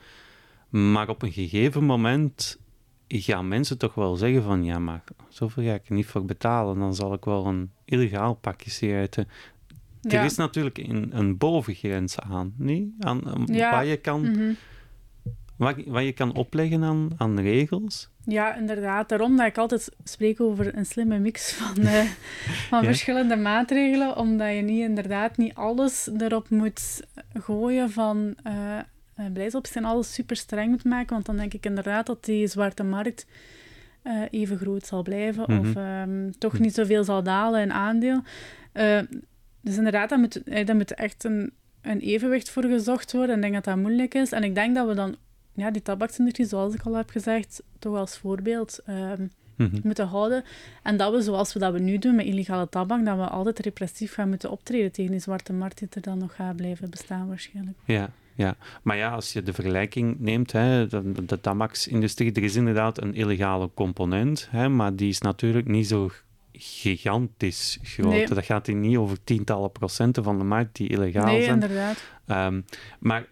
maar 0.69 1.09
op 1.09 1.21
een 1.21 1.31
gegeven 1.31 1.83
moment 1.83 2.59
gaan 3.07 3.47
mensen 3.47 3.77
toch 3.77 3.93
wel 3.93 4.15
zeggen 4.15 4.43
van 4.43 4.63
ja, 4.63 4.79
maar 4.79 5.03
zoveel 5.29 5.63
ga 5.63 5.73
ik 5.73 5.87
er 5.87 5.95
niet 5.95 6.05
voor 6.05 6.25
betalen, 6.25 6.79
dan 6.79 6.95
zal 6.95 7.13
ik 7.13 7.25
wel 7.25 7.45
een 7.45 7.71
illegaal 7.85 8.33
pakje 8.33 8.69
sigaretten. 8.69 9.27
Er 10.01 10.23
is 10.23 10.35
natuurlijk 10.35 10.77
een, 10.77 11.17
een 11.17 11.37
bovengrens 11.37 12.19
aan, 12.19 12.53
niet? 12.57 12.89
Aan, 12.99 13.43
ja. 13.45 13.71
waar, 13.71 13.85
je 13.85 13.97
kan, 13.97 14.21
mm 14.21 14.55
waar, 15.57 16.03
je 16.03 16.11
kan 16.11 16.35
opleggen 16.35 16.83
aan, 16.83 17.09
aan 17.17 17.39
regels. 17.39 18.09
Ja, 18.25 18.55
inderdaad. 18.55 19.09
Daarom 19.09 19.37
dat 19.37 19.45
ik 19.45 19.57
altijd 19.57 19.89
spreek 20.03 20.41
over 20.41 20.77
een 20.77 20.85
slimme 20.85 21.19
mix 21.19 21.53
van, 21.53 21.79
uh, 21.79 22.03
van 22.69 22.83
verschillende 22.83 23.35
maatregelen, 23.35 24.17
omdat 24.17 24.55
je 24.55 24.61
niet 24.61 24.81
inderdaad 24.81 25.37
niet 25.37 25.53
alles 25.53 26.09
erop 26.17 26.49
moet 26.49 27.03
gooien 27.33 27.91
van 27.91 28.35
uh, 28.47 29.75
en 29.75 29.85
alles 29.85 30.13
super 30.13 30.35
streng 30.35 30.69
moet 30.69 30.83
maken, 30.83 31.13
want 31.13 31.25
dan 31.25 31.37
denk 31.37 31.53
ik 31.53 31.65
inderdaad 31.65 32.05
dat 32.05 32.25
die 32.25 32.47
zwarte 32.47 32.83
markt 32.83 33.25
uh, 34.03 34.21
even 34.31 34.57
groot 34.57 34.85
zal 34.85 35.01
blijven 35.01 35.43
mhm. 35.47 35.59
of 35.59 35.75
um, 35.75 36.37
toch 36.37 36.53
mhm. 36.53 36.61
niet 36.61 36.73
zoveel 36.73 37.03
zal 37.03 37.23
dalen 37.23 37.61
in 37.61 37.73
aandeel. 37.73 38.21
Uh, 38.73 38.99
dus 39.61 39.77
inderdaad, 39.77 40.09
daar 40.09 40.19
moet, 40.19 40.41
daar 40.65 40.75
moet 40.75 40.93
echt 40.93 41.23
een, 41.23 41.51
een 41.81 41.99
evenwicht 41.99 42.49
voor 42.49 42.63
gezocht 42.63 43.11
worden. 43.11 43.29
En 43.29 43.35
ik 43.35 43.41
denk 43.41 43.53
dat 43.53 43.63
dat 43.63 43.83
moeilijk 43.83 44.13
is. 44.13 44.31
En 44.31 44.43
ik 44.43 44.55
denk 44.55 44.75
dat 44.75 44.87
we 44.87 44.93
dan 44.93 45.15
ja, 45.57 45.71
die 45.71 45.81
tabaksindustrie, 45.81 46.47
zoals 46.47 46.73
ik 46.73 46.81
al 46.81 46.95
heb 46.95 47.09
gezegd, 47.09 47.63
toch 47.79 47.95
als 47.95 48.17
voorbeeld 48.17 48.79
um, 48.89 49.31
moeten 49.83 50.07
houden. 50.07 50.43
En 50.83 50.97
dat 50.97 51.13
we, 51.13 51.21
zoals 51.21 51.53
we 51.53 51.59
dat 51.59 51.73
we 51.73 51.79
nu 51.79 51.97
doen 51.97 52.15
met 52.15 52.25
illegale 52.25 52.69
tabak, 52.69 53.05
dat 53.05 53.17
we 53.17 53.27
altijd 53.27 53.59
repressief 53.59 54.13
gaan 54.13 54.29
moeten 54.29 54.51
optreden 54.51 54.91
tegen 54.91 55.11
die 55.11 55.19
zwarte 55.19 55.53
markt 55.53 55.79
die 55.79 55.87
er 55.91 56.01
dan 56.01 56.17
nog 56.17 56.35
gaat 56.35 56.55
blijven 56.55 56.89
bestaan 56.89 57.27
waarschijnlijk. 57.27 57.77
Ja, 57.85 58.09
ja, 58.35 58.55
maar 58.81 58.97
ja, 58.97 59.11
als 59.11 59.33
je 59.33 59.43
de 59.43 59.53
vergelijking 59.53 60.19
neemt, 60.19 60.51
hè, 60.51 60.87
de, 60.87 61.25
de 61.25 61.39
tabaksindustrie, 61.41 62.33
er 62.33 62.43
is 62.43 62.55
inderdaad 62.55 63.01
een 63.01 63.13
illegale 63.13 63.69
component, 63.73 64.47
hè, 64.51 64.69
maar 64.69 64.95
die 64.95 65.09
is 65.09 65.21
natuurlijk 65.21 65.67
niet 65.67 65.87
zo 65.87 66.09
gigantisch 66.51 67.79
groot. 67.83 68.27
Dat 68.27 68.45
gaat 68.45 68.67
hier 68.67 68.75
niet 68.75 68.97
over 68.97 69.23
tientallen 69.23 69.71
procenten 69.71 70.23
van 70.23 70.37
de 70.37 70.43
markt 70.43 70.75
die 70.75 70.89
illegaal 70.89 71.25
nee, 71.25 71.43
zijn. 71.43 71.53
inderdaad. 71.53 72.03
Um, 72.27 72.65
maar 72.99 73.25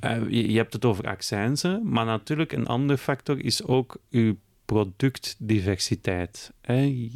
je, 0.00 0.50
je, 0.50 0.56
hebt 0.56 0.72
het 0.72 0.84
over 0.84 1.04
accijnzen, 1.04 1.88
maar 1.88 2.04
natuurlijk 2.04 2.52
een 2.52 2.66
andere 2.66 2.98
factor 2.98 3.44
is 3.44 3.64
ook 3.64 3.96
uw 4.10 4.36
productdiversiteit. 4.64 6.52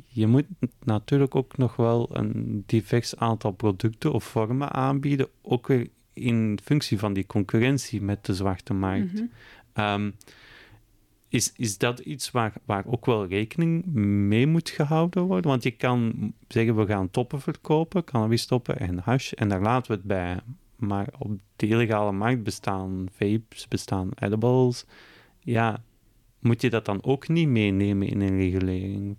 Je 0.06 0.26
moet 0.26 0.46
natuurlijk 0.84 1.34
ook 1.34 1.56
nog 1.56 1.76
wel 1.76 2.08
een 2.12 2.62
divers 2.66 3.16
aantal 3.16 3.50
producten 3.50 4.12
of 4.12 4.24
vormen 4.24 4.70
aanbieden, 4.70 5.28
ook 5.42 5.66
weer 5.66 5.88
in 6.12 6.58
functie 6.64 6.98
van 6.98 7.12
die 7.12 7.26
concurrentie 7.26 8.02
met 8.02 8.24
de 8.26 8.34
zwarte 8.34 8.74
markt. 8.74 9.12
Mhm. 9.12 9.24
Ehm, 9.72 10.10
is, 11.28 11.52
is 11.56 11.78
dat 11.78 11.98
iets 11.98 12.30
waar, 12.30 12.52
waar 12.64 12.84
ook 12.86 13.06
wel 13.06 13.26
rekening 13.26 13.84
mee 14.28 14.46
moet 14.46 14.70
gehouden 14.70 15.22
worden? 15.22 15.50
Want 15.50 15.62
je 15.62 15.70
kan 15.70 16.32
zeggen, 16.48 16.76
we 16.76 16.86
gaan 16.86 17.10
toppen 17.10 17.40
verkopen, 17.40 18.04
cannabis 18.04 18.42
stoppen 18.42 18.78
en 18.78 18.98
hash, 18.98 19.32
en 19.32 19.48
daar 19.48 19.62
laten 19.62 19.90
we 19.90 19.96
het 19.96 20.06
bij. 20.06 20.38
Maar 20.82 21.08
op 21.18 21.38
de 21.56 21.66
illegale 21.66 22.12
markt 22.12 22.42
bestaan 22.42 23.08
vapes, 23.12 23.68
bestaan 23.68 24.08
edibles. 24.14 24.84
Ja, 25.40 25.82
moet 26.38 26.60
je 26.60 26.70
dat 26.70 26.84
dan 26.84 27.04
ook 27.04 27.28
niet 27.28 27.48
meenemen 27.48 28.08
in 28.08 28.20
een 28.20 28.36
regulering? 28.36 29.16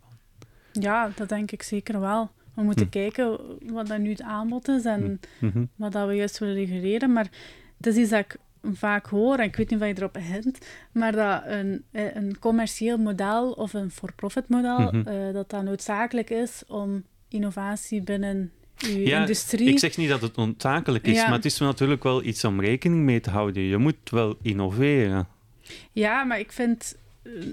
Ja, 0.71 1.11
dat 1.15 1.29
denk 1.29 1.51
ik 1.51 1.63
zeker 1.63 1.99
wel. 1.99 2.31
We 2.53 2.61
moeten 2.63 2.85
hm. 2.85 2.91
kijken 2.91 3.39
wat 3.71 3.87
dat 3.87 3.99
nu 3.99 4.09
het 4.09 4.21
aanbod 4.21 4.67
is 4.67 4.85
en 4.85 5.19
hm. 5.39 5.45
Mhm. 5.45 5.65
wat 5.75 5.91
dat 5.91 6.07
we 6.07 6.13
juist 6.13 6.37
willen 6.37 6.55
reguleren. 6.55 7.13
Maar 7.13 7.29
het 7.77 7.87
is 7.87 7.95
iets 7.95 8.09
dat 8.09 8.19
ik 8.19 8.37
vaak 8.71 9.05
hoor, 9.05 9.37
en 9.37 9.45
ik 9.45 9.55
weet 9.55 9.69
niet 9.69 9.81
of 9.81 9.87
je 9.87 9.93
erop 9.97 10.15
hint, 10.15 10.57
maar 10.91 11.11
dat 11.11 11.43
een, 11.45 11.83
eh, 11.91 12.15
een 12.15 12.39
commercieel 12.39 12.97
model 12.97 13.51
of 13.51 13.73
een 13.73 13.91
for-profit 13.91 14.49
model, 14.49 14.79
mhm. 14.79 15.07
eh, 15.07 15.33
dat 15.33 15.49
dat 15.49 15.63
noodzakelijk 15.63 16.29
is 16.29 16.63
om 16.67 17.03
innovatie 17.27 18.01
binnen 18.01 18.51
ja, 18.77 19.19
industrie... 19.19 19.69
Ik 19.69 19.79
zeg 19.79 19.97
niet 19.97 20.09
dat 20.09 20.21
het 20.21 20.35
noodzakelijk 20.35 21.07
is, 21.07 21.21
maar 21.21 21.31
het 21.31 21.45
is 21.45 21.57
natuurlijk 21.57 22.03
wel 22.03 22.23
iets 22.23 22.43
om 22.43 22.61
rekening 22.61 23.03
mee 23.03 23.19
te 23.19 23.29
houden. 23.29 23.63
Je 23.63 23.77
moet 23.77 24.09
wel 24.09 24.37
innoveren. 24.41 25.27
Ja, 25.91 26.23
maar 26.23 26.39
ik 26.39 26.51
vind 26.51 26.95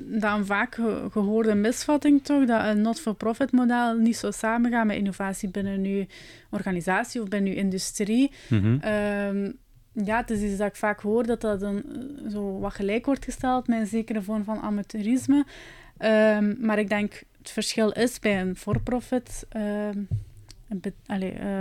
dat 0.07 0.39
een 0.39 0.47
vaak 0.47 0.79
gehoorde 1.11 1.55
misvatting 1.55 2.25
toch, 2.25 2.45
dat 2.45 2.65
een 2.65 2.81
not-for-profit 2.81 3.53
model 3.53 3.97
niet 3.97 4.17
zo 4.17 4.31
samengaat 4.31 4.87
met 4.87 4.97
innovatie 4.97 5.49
binnen 5.49 5.85
uw 5.85 6.05
organisatie 6.51 7.23
of 7.23 7.29
binnen 7.29 7.53
uw 7.53 7.59
industrie. 7.59 8.31
Mhm. 8.49 8.79
Ehm, 8.81 9.51
ja, 9.93 10.17
het 10.17 10.31
is 10.31 10.41
iets 10.41 10.57
dat 10.57 10.69
ik 10.69 10.77
vaak 10.77 11.01
hoor, 11.01 11.27
dat 11.27 11.41
dat 11.41 11.63
een, 11.63 11.85
zo 12.31 12.59
wat 12.59 12.75
gelijk 12.75 13.07
wordt 13.07 13.25
gesteld 13.25 13.67
met 13.67 13.81
een 13.81 13.87
zekere 13.87 14.23
vorm 14.23 14.45
van 14.45 14.61
amateurisme. 14.61 15.45
Um, 15.99 16.57
maar 16.61 16.79
ik 16.79 16.89
denk, 16.89 17.23
het 17.39 17.51
verschil 17.51 17.91
is 17.91 18.19
bij 18.19 18.41
een 18.41 18.57
for-profit 18.57 19.47
um, 19.57 20.09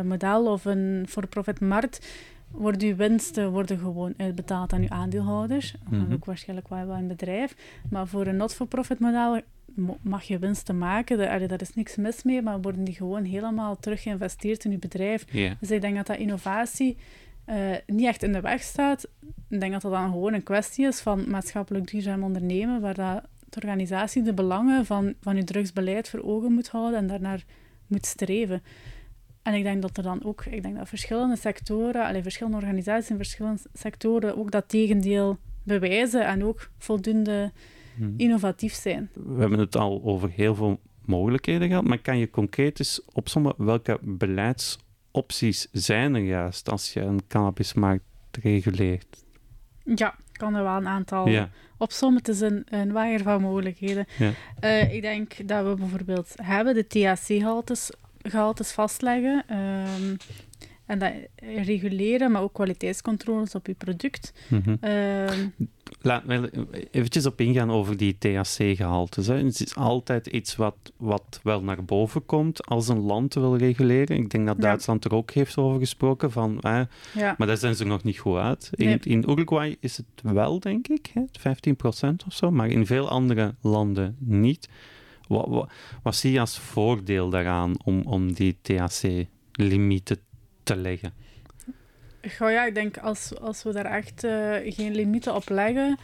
model 0.04 0.52
of 0.52 0.66
een 0.66 1.06
for-profit 1.10 1.60
markt, 1.60 2.08
worden 2.52 2.90
uw 2.90 2.96
winsten 2.96 3.52
worden 3.52 3.78
gewoon 3.80 4.14
uitbetaald 4.18 4.74
aan 4.74 4.82
uw 4.82 4.90
aandeelhouders. 4.90 5.76
Mm 5.90 6.14
ook 6.14 6.26
waarschijnlijk 6.26 6.68
wel, 6.68 6.90
een 6.90 7.08
bedrijf. 7.08 7.56
Maar 7.90 8.08
voor 8.08 8.28
een 8.28 8.36
not-for-profit 8.36 9.00
model 9.00 9.42
mag 10.02 10.24
je 10.24 10.40
winsten 10.40 10.78
maken. 10.78 11.18
Daar, 11.18 11.48
daar 11.48 11.62
is 11.62 11.74
niks 11.74 11.96
mis 11.96 12.24
mee, 12.24 12.42
maar 12.42 12.62
worden 12.62 12.84
die 12.84 12.96
gewoon 12.96 13.24
helemaal 13.24 13.80
terug 13.80 14.02
geïnvesteerd 14.02 14.66
in 14.66 14.72
je 14.72 14.78
bedrijf. 14.78 15.26
Dus 15.60 15.72
ik 15.72 15.82
denk 15.82 15.96
dat 15.96 16.08
dat 16.08 16.18
innovatie 16.18 16.98
uh, 17.50 17.56
niet 17.86 18.06
echt 18.06 18.24
in 18.24 18.34
de 18.34 18.42
weg 18.42 18.62
staat. 18.62 19.08
Ik 19.50 19.60
denk 19.60 19.72
dat 19.72 19.82
dat 19.82 19.92
dan 19.92 20.12
gewoon 20.12 20.34
een 20.34 20.44
kwestie 20.44 20.88
is 20.88 21.00
van 21.00 21.30
maatschappelijk 21.30 21.92
duurzaam 21.92 22.24
ondernemen, 22.24 22.82
waar 22.82 22.94
dat 22.94 23.24
de 23.50 23.56
organisatie 23.56 24.22
de 24.22 24.34
belangen 24.34 24.86
van, 24.86 25.14
van 25.22 25.36
je 25.36 25.44
drugsbeleid 25.44 26.10
voor 26.10 26.24
ogen 26.24 26.54
moet 26.54 26.68
houden 26.68 27.00
en 27.00 27.08
daarnaar 27.08 27.44
moet 27.88 28.06
streven. 28.06 28.62
En 29.50 29.56
ik 29.56 29.64
denk 29.64 29.82
dat 29.82 29.98
er 29.98 30.04
dan 30.04 30.24
ook, 30.24 30.46
ik 30.46 30.64
denk 30.64 30.78
dat 30.78 30.88
verschillende 30.88 31.36
sectoren, 31.36 32.06
alleen 32.06 32.24
verschillende 32.24 32.58
organisaties 32.58 33.10
in 33.10 33.18
verschillende 33.18 33.60
sectoren 33.74 34.38
ook 34.38 34.52
dat 34.52 34.70
tegendeel 34.70 35.38
bewijzen 35.64 36.26
en 36.26 36.44
ook 36.44 36.70
voldoende 36.78 37.52
hmm. 37.96 38.14
innovatief 38.18 38.74
zijn. 38.74 39.10
We 39.14 39.40
hebben 39.40 39.60
het 39.60 39.76
al 39.76 40.02
over 40.04 40.30
heel 40.30 40.56
veel 40.56 40.80
mogelijkheden 41.06 41.68
gehad, 41.68 41.84
maar 41.84 42.00
kan 42.00 42.18
je 42.18 42.30
concreet 42.30 42.80
eens 42.80 43.02
opzommen 43.14 43.54
welke 43.58 44.00
beleidsopties 44.02 45.68
zijn 45.72 46.16
er 46.16 46.24
juist 46.24 46.70
als 46.70 46.94
je 46.94 47.02
een 47.02 47.28
cannabismarkt 47.28 48.04
reguleert? 48.42 49.24
Ja, 49.96 50.16
ik 50.32 50.38
kan 50.38 50.56
er 50.56 50.64
wel 50.64 50.76
een 50.76 50.88
aantal 50.88 51.28
ja. 51.28 51.50
opzommen. 51.78 52.18
Het 52.18 52.28
is 52.28 52.42
een, 52.42 52.64
een 52.70 52.92
waaier 52.92 53.22
van 53.22 53.42
mogelijkheden. 53.42 54.06
Ja. 54.18 54.32
Uh, 54.64 54.94
ik 54.94 55.02
denk 55.02 55.48
dat 55.48 55.66
we 55.66 55.74
bijvoorbeeld 55.76 56.34
hebben 56.36 56.74
de 56.74 56.88
THC-haltes 56.88 57.92
gehaltes 58.30 58.72
vastleggen. 58.72 59.44
Um, 59.52 60.18
en 60.90 61.00
dat 61.00 61.12
reguleren, 61.58 62.32
maar 62.32 62.42
ook 62.42 62.54
kwaliteitscontroles 62.54 63.56
op 63.56 63.68
je 63.68 63.74
product. 63.74 64.34
Mm 64.48 64.64
-hmm. 64.66 65.54
Laat 66.02 66.26
me 66.26 66.50
eventjes 66.92 67.26
op 67.26 67.42
ingaan 67.42 67.72
over 67.72 67.98
die 67.98 68.18
THC-gehaltes. 68.18 69.28
Het 69.28 69.62
is 69.62 69.76
altijd 69.76 70.28
iets 70.28 70.56
wat, 70.56 70.76
wat 70.98 71.40
wel 71.44 71.64
naar 71.64 71.86
boven 71.86 72.26
komt 72.26 72.66
als 72.66 72.88
een 72.88 73.00
land 73.00 73.34
wil 73.34 73.58
reguleren. 73.58 74.18
Ik 74.18 74.30
denk 74.30 74.48
dat 74.48 74.62
Duitsland 74.62 75.06
er 75.06 75.14
ook 75.14 75.32
heeft 75.32 75.58
over 75.58 75.80
gesproken. 75.80 76.32
Van, 76.32 76.60
eh, 76.60 76.82
ja. 77.14 77.36
Maar 77.38 77.48
daar 77.48 77.58
zijn 77.58 77.76
ze 77.76 77.86
nog 77.86 78.04
niet 78.04 78.20
goed 78.20 78.38
uit. 78.38 78.70
In, 78.72 79.00
in 79.04 79.30
Uruguay 79.30 79.76
is 79.80 79.98
het 79.98 80.34
wel, 80.34 80.60
denk 80.60 80.88
ik, 80.88 81.12
hè, 81.14 81.22
15% 81.22 82.26
of 82.28 82.34
zo. 82.34 82.52
Maar 82.52 82.68
in 82.68 82.86
veel 82.86 83.10
andere 83.10 83.56
landen 83.62 84.16
niet. 84.20 84.70
Wat, 85.30 85.48
wat, 85.48 85.72
wat 86.04 86.16
zie 86.16 86.32
je 86.32 86.40
als 86.40 86.60
voordeel 86.60 87.30
daaraan 87.30 87.74
om, 87.84 88.02
om 88.06 88.34
die 88.34 88.58
THC-limieten 88.62 90.18
te 90.64 90.76
leggen? 90.76 91.14
Goh, 92.38 92.52
ja, 92.52 92.66
ik 92.66 92.74
denk 92.76 92.98
als, 92.98 93.40
als 93.40 93.64
we 93.64 93.72
daar 93.74 93.86
echt 93.86 94.24
uh, 94.24 94.56
geen 94.64 94.96
limieten 94.96 95.36
op 95.36 95.50
leggen, 95.50 95.98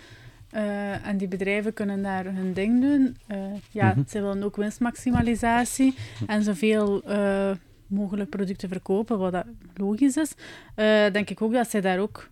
Eh, 0.49 1.07
en 1.07 1.17
die 1.17 1.27
bedrijven 1.27 1.73
kunnen 1.73 2.01
daar 2.03 2.25
hun 2.25 2.53
ding 2.53 2.81
doen. 2.81 3.17
Eh, 3.27 3.37
ja, 3.71 3.89
Mhm. 3.95 4.01
ze 4.07 4.21
willen 4.21 4.43
ook 4.43 4.55
winstmaximalisatie 4.55 5.95
en 6.27 6.43
zoveel 6.43 7.01
eh, 7.03 7.51
mogelijk 7.87 8.29
producten 8.29 8.69
verkopen, 8.69 9.17
wat 9.17 9.31
dat 9.31 9.45
logisch 9.75 10.17
is. 10.17 10.33
Eh, 10.75 11.11
denk 11.11 11.29
ik 11.29 11.41
ook 11.41 11.53
dat 11.53 11.69
zij 11.69 11.81
daar 11.81 11.99
ook 11.99 12.29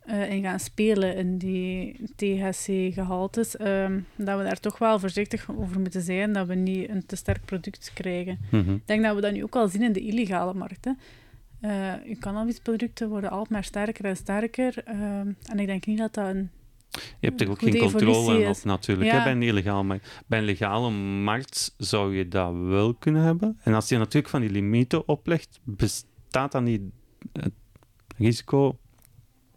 eh, 0.00 0.30
in 0.30 0.42
gaan 0.42 0.60
spelen, 0.60 1.16
in 1.16 1.38
die 1.38 2.00
THC-gehaltes. 2.16 3.56
Ehm, 3.56 4.00
dat 4.16 4.38
we 4.38 4.44
daar 4.44 4.60
toch 4.60 4.78
wel 4.78 4.98
voorzichtig 4.98 5.50
over 5.56 5.80
moeten 5.80 6.02
zijn, 6.02 6.32
dat 6.32 6.46
we 6.46 6.54
niet 6.54 6.88
een 6.88 7.06
te 7.06 7.16
sterk 7.16 7.44
product 7.44 7.90
krijgen. 7.94 8.38
Mhm. 8.50 8.70
Ik 8.72 8.86
denk 8.86 9.02
dat 9.02 9.14
we 9.14 9.20
dat 9.20 9.32
nu 9.32 9.42
ook 9.42 9.56
al 9.56 9.68
zien 9.68 9.82
in 9.82 9.92
de 9.92 10.00
illegale 10.00 10.54
markt. 10.54 10.84
Hè. 10.84 10.92
Eh, 11.60 11.92
uw 12.06 12.18
cannabisproducten 12.18 13.08
worden 13.08 13.30
altijd 13.30 13.50
maar 13.50 13.64
sterker 13.64 14.04
en 14.04 14.16
sterker. 14.16 14.82
ehm, 14.84 15.32
en 15.44 15.58
ik 15.58 15.66
denk 15.66 15.86
niet 15.86 15.98
dat 15.98 16.14
dat 16.14 16.26
een... 16.28 16.50
Je 16.90 17.28
hebt 17.28 17.40
er 17.40 17.50
ook 17.50 17.58
Goede 17.58 17.78
geen 17.78 17.90
controle 17.90 18.48
op 18.48 18.64
natuurlijk, 18.64 19.10
Ja. 19.10 19.16
hè, 19.16 19.22
bij 19.22 19.32
een 19.32 19.42
illegale 19.42 19.82
markt. 19.82 20.22
Bij 20.26 20.38
een 20.38 20.44
legale 20.44 20.90
markt 21.22 21.74
zou 21.76 22.16
je 22.16 22.28
dat 22.28 22.52
wel 22.54 22.94
kunnen 22.94 23.22
hebben. 23.22 23.58
En 23.62 23.74
als 23.74 23.88
je 23.88 23.98
natuurlijk 23.98 24.28
van 24.28 24.40
die 24.40 24.50
limieten 24.50 25.08
oplegt, 25.08 25.60
bestaat 25.64 26.52
dan 26.52 26.64
niet 26.64 26.82
het 27.32 27.52
risico 28.16 28.78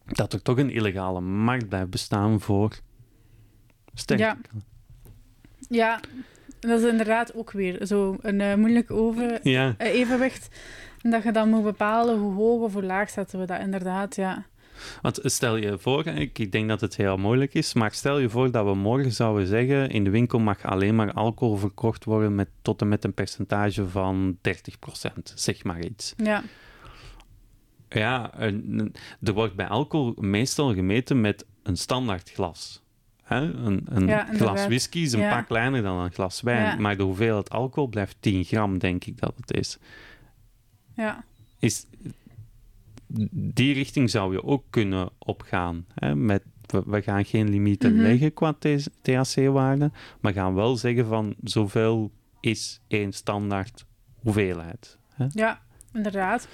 dat 0.06 0.34
er 0.34 0.42
toch 0.42 0.58
een 0.58 0.70
illegale 0.70 1.22
markt 1.22 1.70
blijft 1.70 1.90
bestaan 1.90 2.42
voor 2.42 2.80
sterke 3.94 4.24
Ja. 4.24 4.38
Ja, 5.70 6.00
dat 6.60 6.80
is 6.80 6.90
inderdaad 6.90 7.36
ook 7.36 7.52
weer 7.52 7.86
zo 7.86 8.18
een 8.22 8.42
eh, 8.42 8.56
moeilijk 8.56 8.92
over, 8.92 9.40
Ja, 9.44 9.76
eh, 9.78 9.94
evenwicht. 9.94 10.48
Dat 11.02 11.24
je 11.24 11.32
dan 11.32 11.50
moet 11.50 11.64
bepalen 11.64 12.18
hoe 12.20 12.34
hoog 12.34 12.62
of 12.62 12.74
hoe 12.74 12.84
laag 12.84 13.10
zetten 13.10 13.40
we 13.40 13.46
dat 13.46 13.60
inderdaad, 13.60 14.16
ja. 14.16 14.46
want 15.02 15.20
stel 15.24 15.56
je 15.56 15.78
voor, 15.80 16.08
ik 16.08 16.52
denk 16.52 16.70
dat 16.70 16.82
het 16.82 16.96
heel 16.96 17.18
moeilijk 17.18 17.54
is, 17.54 17.74
maar 17.74 17.92
stel 17.92 18.20
je 18.20 18.30
voor 18.30 18.52
dat 18.52 18.66
we 18.66 18.76
morgen 18.76 19.12
zouden 19.12 19.48
zeggen, 19.48 19.90
in 19.90 20.04
de 20.04 20.10
winkel 20.10 20.40
mag 20.40 20.66
alleen 20.66 20.96
maar 20.96 21.14
alcohol 21.14 21.56
verkocht 21.56 22.04
worden 22.04 22.36
met, 22.36 22.50
tot 22.62 22.82
en 22.82 22.88
met 22.88 23.04
een 23.04 23.14
percentage 23.14 23.90
van 23.90 24.38
30%, 24.50 24.52
zeg 25.24 25.64
maar 25.64 25.80
iets. 25.80 26.14
Ja, 26.18 26.44
Ja, 27.94 28.34
er 29.22 29.34
wordt 29.34 29.56
bij 29.56 29.68
alcohol 29.68 30.14
meestal 30.20 30.74
gemeten 30.74 31.22
met 31.22 31.46
een 31.64 31.78
standaard 31.78 32.32
glas. 32.32 32.82
Hè? 33.24 33.42
Een, 33.42 33.82
een 33.90 34.08
Ja, 34.08 34.28
glas 34.34 34.66
whisky 34.66 35.00
is 35.00 35.14
een 35.14 35.20
Ja. 35.20 35.36
pak 35.36 35.48
kleiner 35.48 35.82
dan 35.82 35.98
een 36.00 36.12
glas 36.14 36.42
wijn, 36.42 36.64
Ja. 36.66 36.76
maar 36.76 36.98
de 36.98 37.04
hoeveelheid 37.04 37.50
alcohol 37.50 37.90
blijft 37.90 38.16
10 38.20 38.44
gram, 38.44 38.78
denk 38.78 39.06
ik 39.06 39.20
dat 39.20 39.34
het 39.36 39.54
is. 39.58 39.78
ja. 40.96 41.24
is 41.60 41.86
die 43.32 43.74
richting 43.74 44.10
zou 44.10 44.34
je 44.34 44.44
ook 44.44 44.64
kunnen 44.70 45.10
opgaan. 45.20 45.86
Hè? 45.96 46.16
Met, 46.16 46.44
we, 46.66 46.84
we 46.86 47.02
gaan 47.02 47.26
geen 47.26 47.50
limieten 47.50 47.94
Mhm. 47.94 48.02
leggen 48.02 48.34
qua 48.34 48.56
THC-waarde, 49.02 49.92
maar 50.22 50.34
gaan 50.34 50.54
wel 50.54 50.76
zeggen 50.78 51.06
van 51.06 51.36
zoveel 51.44 52.12
is 52.40 52.82
één 52.88 53.12
standaard 53.12 53.86
hoeveelheid. 54.20 54.98
Hè? 55.14 55.26
Ja, 55.30 55.62
inderdaad. 55.94 56.48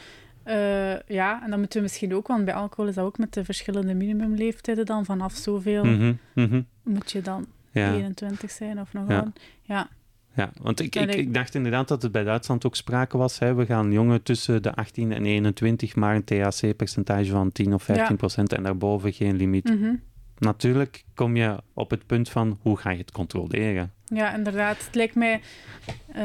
Eh, 0.49 0.99
ja, 1.07 1.43
en 1.43 1.49
dan 1.49 1.59
moeten 1.59 1.77
we 1.77 1.83
misschien 1.83 2.15
ook, 2.15 2.27
want 2.27 2.45
bij 2.45 2.53
alcohol 2.53 2.89
is 2.89 2.95
dat 2.95 3.05
ook 3.05 3.17
met 3.17 3.33
de 3.33 3.45
verschillende 3.45 3.93
minimumleeftijden 3.93 4.85
dan. 4.85 5.05
Vanaf 5.05 5.33
zoveel 5.33 5.85
mhm. 5.85 6.61
moet 6.83 7.11
je 7.11 7.21
dan 7.21 7.47
Ja. 7.71 7.93
21 7.93 8.51
zijn 8.51 8.79
of 8.79 8.93
nog 8.93 9.05
wel. 9.05 9.33
Ja, 9.61 9.89
Ja, 10.33 10.51
want 10.61 10.79
ik, 10.79 10.93
Ja, 10.93 11.01
ik, 11.01 11.07
nee. 11.07 11.17
ik 11.17 11.33
dacht 11.33 11.55
inderdaad 11.55 11.87
dat 11.87 12.01
het 12.01 12.11
bij 12.11 12.23
Duitsland 12.23 12.65
ook 12.65 12.75
sprake 12.75 13.17
was. 13.17 13.39
Hè. 13.39 13.53
We 13.53 13.65
gaan 13.65 13.91
jongen 13.91 14.23
tussen 14.23 14.61
de 14.61 14.73
18 14.73 15.11
en 15.11 15.25
21, 15.25 15.95
maar 15.95 16.15
een 16.15 16.23
THC-percentage 16.23 17.31
van 17.31 17.51
10 17.51 17.73
of 17.73 17.83
15 17.83 18.15
procent 18.15 18.53
en 18.53 18.63
daarboven 18.63 19.13
geen 19.13 19.35
limiet. 19.35 19.69
mhm. 19.69 19.93
Natuurlijk 20.39 21.03
kom 21.13 21.35
je 21.35 21.57
op 21.73 21.89
het 21.89 22.05
punt 22.05 22.29
van 22.29 22.59
hoe 22.61 22.77
ga 22.77 22.89
je 22.89 22.97
het 22.97 23.11
controleren. 23.11 23.91
ja 24.05 24.35
inderdaad. 24.35 24.85
Het 24.85 24.95
lijkt 24.95 25.15
mij, 25.15 25.41
eh, 26.07 26.23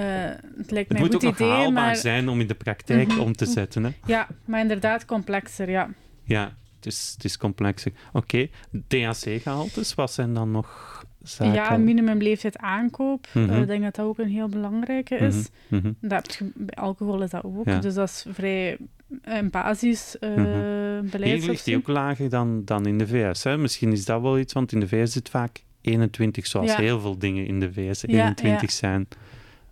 het 0.57 0.70
lijkt 0.70 0.88
Het 0.88 0.92
mij 0.92 1.00
moet 1.00 1.14
ook 1.14 1.22
nog 1.22 1.35
idee, 1.35 1.48
haalbaar 1.48 1.72
maar, 1.72 1.96
zijn 1.96 2.29
om 2.29 2.40
in 2.40 2.46
de 2.46 2.55
praktijk 2.55 3.09
Mhm. 3.09 3.20
om 3.20 3.33
te 3.33 3.46
zetten. 3.46 3.85
Hè. 3.85 3.90
ja, 4.07 4.29
maar 4.44 4.61
inderdaad 4.61 5.05
complexer, 5.05 5.70
ja. 5.70 5.88
Ja, 6.24 6.55
het 6.77 6.87
is, 6.87 7.11
het 7.14 7.24
is 7.24 7.37
complexer. 7.38 7.92
Oké, 8.12 8.48
THC-gehaltes, 8.88 9.94
wat 9.94 10.12
zijn 10.12 10.35
dan 10.35 10.50
nog 10.50 11.03
zaken? 11.22 11.55
Ja, 11.55 11.77
minimumleeftijd 11.77 12.59
aankoop. 12.59 13.27
Mhm. 13.35 13.50
Eh, 13.50 13.61
ik 13.61 13.66
denk 13.66 13.83
dat 13.83 13.94
dat 13.94 14.07
ook 14.07 14.18
een 14.18 14.29
heel 14.29 14.48
belangrijke 14.48 15.14
is. 15.16 15.48
Mhm, 15.68 15.83
mhm. 15.87 15.92
Dat 16.00 16.40
bij 16.55 16.74
alcohol 16.77 17.22
is 17.22 17.31
dat 17.31 17.44
ook. 17.44 17.66
Ja. 17.66 17.79
Dus 17.79 17.94
dat 17.94 18.09
is 18.09 18.27
vrij 18.31 18.77
een 19.22 19.50
basis 19.50 20.18
eh 20.18 20.31
Mhm. 20.37 21.22
Hier 21.22 21.46
ligt 21.46 21.64
die 21.64 21.77
ook 21.77 21.87
lager 21.88 22.29
dan, 22.29 22.64
dan 22.64 22.87
in 22.87 22.98
de 22.98 23.07
VS. 23.07 23.44
Hè? 23.44 23.59
Misschien 23.59 23.92
is 23.92 24.05
dat 24.05 24.20
wel 24.20 24.38
iets, 24.38 24.53
want 24.53 24.72
in 24.72 24.81
de 24.81 24.88
VS 24.88 25.12
zit 25.12 25.29
vaak 25.29 25.64
21, 25.81 26.46
zoals 26.46 26.70
Ja. 26.70 26.77
heel 26.81 27.00
veel 27.00 27.18
dingen 27.18 27.46
in 27.46 27.61
de 27.61 27.72
VS 27.72 28.00
Ja, 28.00 28.07
21 28.09 28.61
ja. 28.70 28.77
zijn. 28.77 29.09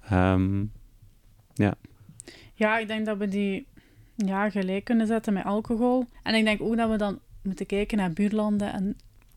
Ehm, 0.08 0.64
Ja, 2.54 2.78
ik 2.78 2.86
denk 2.88 3.06
dat 3.06 3.18
we 3.18 3.28
die 3.28 3.66
ja, 4.16 4.50
gelijk 4.50 4.84
kunnen 4.84 5.06
zetten 5.06 5.32
met 5.32 5.44
alcohol. 5.44 6.04
En 6.22 6.34
ik 6.34 6.44
denk 6.44 6.60
ook 6.60 6.76
dat 6.76 6.90
we 6.90 6.96
dan 6.96 7.18
moeten 7.42 7.66
kijken 7.66 7.96
naar 7.98 8.12
buurlanden 8.12 8.72
en 8.72 8.96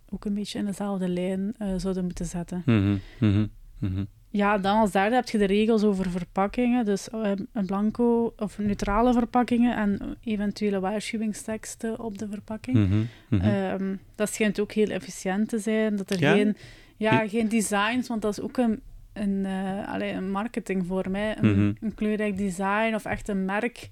ook 0.10 0.26
een 0.26 0.34
beetje 0.34 0.60
in 0.60 0.65
dezelfde 0.65 1.08
lijn 1.10 1.54
eh, 1.58 1.68
zouden 1.78 2.04
moeten 2.04 2.26
zetten. 2.26 2.62
mhm, 2.65 2.98
mhm. 3.20 4.04
Ja, 4.36 4.58
dan 4.58 4.78
als 4.80 4.91
derde 4.91 5.15
heb 5.15 5.30
je 5.30 5.38
de 5.38 5.45
regels 5.45 5.84
over 5.84 6.10
verpakkingen. 6.10 6.86
Dus 6.86 7.10
eh, 7.10 7.32
een 7.54 7.65
blanco 7.65 8.34
of 8.38 8.58
neutrale 8.58 9.13
verpakkingen 9.13 9.76
en 9.78 10.17
eventuele 10.24 10.80
waarschuwingsteksten 10.80 12.00
op 12.00 12.17
de 12.17 12.28
verpakking. 12.30 12.78
Mhm, 12.78 13.02
mhm. 13.30 13.41
Ehm, 13.41 13.95
dat 14.15 14.34
schijnt 14.34 14.60
ook 14.60 14.71
heel 14.71 14.89
efficiënt 14.89 15.50
te 15.50 15.60
zijn. 15.60 15.95
Dat 15.95 16.10
er 16.10 16.19
Ja? 16.19 16.34
geen, 16.34 16.56
ja, 16.98 17.28
geen 17.28 17.50
designs, 17.50 18.08
want 18.08 18.21
dat 18.21 18.32
is 18.38 18.43
ook 18.43 18.58
een, 18.58 18.82
een, 19.13 19.45
allee, 19.88 20.12
een 20.12 20.32
marketingvorm. 20.32 21.15
Hè. 21.15 21.32
Een, 21.41 21.52
Mhm. 21.52 21.86
een 21.86 21.93
kleurrijk 21.95 22.38
design 22.38 22.93
of 22.95 23.06
echt 23.06 23.28
een 23.28 23.45
merk. 23.45 23.89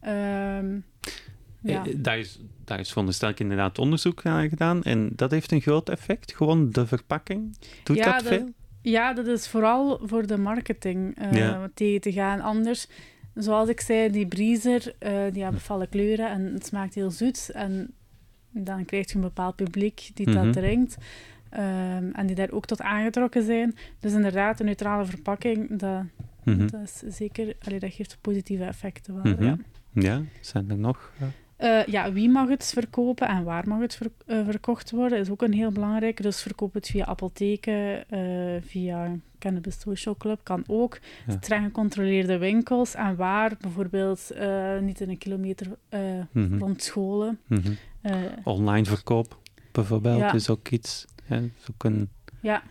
Ehm, 0.00 0.74
ja. 1.62 1.84
Eh, 1.86 1.92
Daar 1.96 2.18
is, 2.18 2.38
daar 2.64 2.80
is 2.80 2.88
veronderstel 2.88 3.28
ik 3.28 3.40
inderdaad 3.40 3.78
onderzoek 3.78 4.22
naar 4.22 4.48
gedaan 4.48 4.82
en 4.82 5.10
dat 5.16 5.30
heeft 5.30 5.52
een 5.52 5.60
groot 5.60 5.88
effect. 5.88 6.34
Gewoon 6.36 6.70
de 6.70 6.86
verpakking. 6.86 7.56
Doet 7.84 7.96
Ja, 7.96 8.04
dat 8.04 8.14
dat- 8.14 8.26
veel? 8.32 8.52
Ja, 8.82 9.12
dat 9.12 9.26
is 9.26 9.48
vooral 9.48 10.00
voor 10.02 10.26
de 10.26 10.36
marketing 10.38 11.16
Ja. 11.30 11.68
tegen 11.74 12.00
te 12.00 12.12
gaan. 12.12 12.40
Anders, 12.40 12.88
zoals 13.34 13.68
ik 13.68 13.80
zei, 13.80 14.10
die 14.10 14.26
breezer, 14.26 14.94
eh, 14.98 15.12
die 15.32 15.42
hebben 15.42 15.60
falle 15.60 15.86
kleuren 15.86 16.30
en 16.30 16.52
het 16.52 16.66
smaakt 16.66 16.94
heel 16.94 17.10
zoet. 17.10 17.50
En 17.50 17.92
dan 18.50 18.84
krijg 18.84 19.08
je 19.08 19.14
een 19.14 19.20
bepaald 19.20 19.56
publiek 19.56 20.10
die 20.14 20.28
Mhm. 20.30 20.44
dat 20.44 20.52
drinkt. 20.52 20.96
ehm, 21.50 22.10
en 22.12 22.26
die 22.26 22.36
daar 22.36 22.50
ook 22.50 22.66
tot 22.66 22.80
aangetrokken 22.80 23.42
zijn. 23.44 23.74
Dus 24.00 24.12
inderdaad, 24.12 24.60
een 24.60 24.66
neutrale 24.66 25.04
verpakking, 25.04 25.78
dat, 25.78 26.02
Mhm. 26.44 26.66
dat 26.66 26.80
is 27.04 27.16
zeker... 27.16 27.56
Allee, 27.66 27.78
dat 27.78 27.92
geeft 27.92 28.18
positieve 28.20 28.64
effecten 28.64 29.22
wel, 29.22 29.32
Mhm. 29.32 29.44
ja. 29.44 29.56
Ja, 29.92 30.22
zijn 30.40 30.70
er 30.70 30.78
nog? 30.78 31.12
eh? 31.18 31.26
Eh, 31.58 31.84
ja, 31.86 32.12
wie 32.12 32.28
mag 32.30 32.48
het 32.48 32.70
verkopen 32.74 33.28
en 33.28 33.44
waar 33.44 33.68
mag 33.68 33.80
het 33.80 33.94
ver- 33.94 34.10
eh, 34.26 34.44
verkocht 34.44 34.90
worden, 34.90 35.18
is 35.18 35.30
ook 35.30 35.42
een 35.42 35.52
heel 35.52 35.70
belangrijke. 35.72 36.22
Dus 36.22 36.42
verkoop 36.42 36.74
het 36.74 36.86
via 36.86 37.04
apotheken, 37.06 38.08
eh, 38.08 38.62
via 38.62 39.16
Cannabis 39.38 39.80
Social 39.80 40.16
Club, 40.16 40.40
kan 40.42 40.64
ook. 40.66 40.98
Ja. 41.26 41.36
Streng 41.40 41.64
gecontroleerde 41.64 42.38
winkels 42.38 42.94
en 42.94 43.16
waar, 43.16 43.56
bijvoorbeeld 43.60 44.30
niet 44.80 45.00
in 45.00 45.08
een 45.10 45.18
kilometer 45.18 45.66
rond 46.58 46.82
scholen. 46.82 47.38
mhm. 47.46 47.72
Online 48.44 48.84
verkoop 48.84 49.38
bijvoorbeeld 49.72 50.18
Ja. 50.18 50.32
is 50.32 50.50
ook 50.50 50.68
iets. 50.68 51.06
Hè? 51.24 51.36
is 51.40 51.66
ook 51.70 51.84
een, 51.84 52.08
ja, 52.40 52.62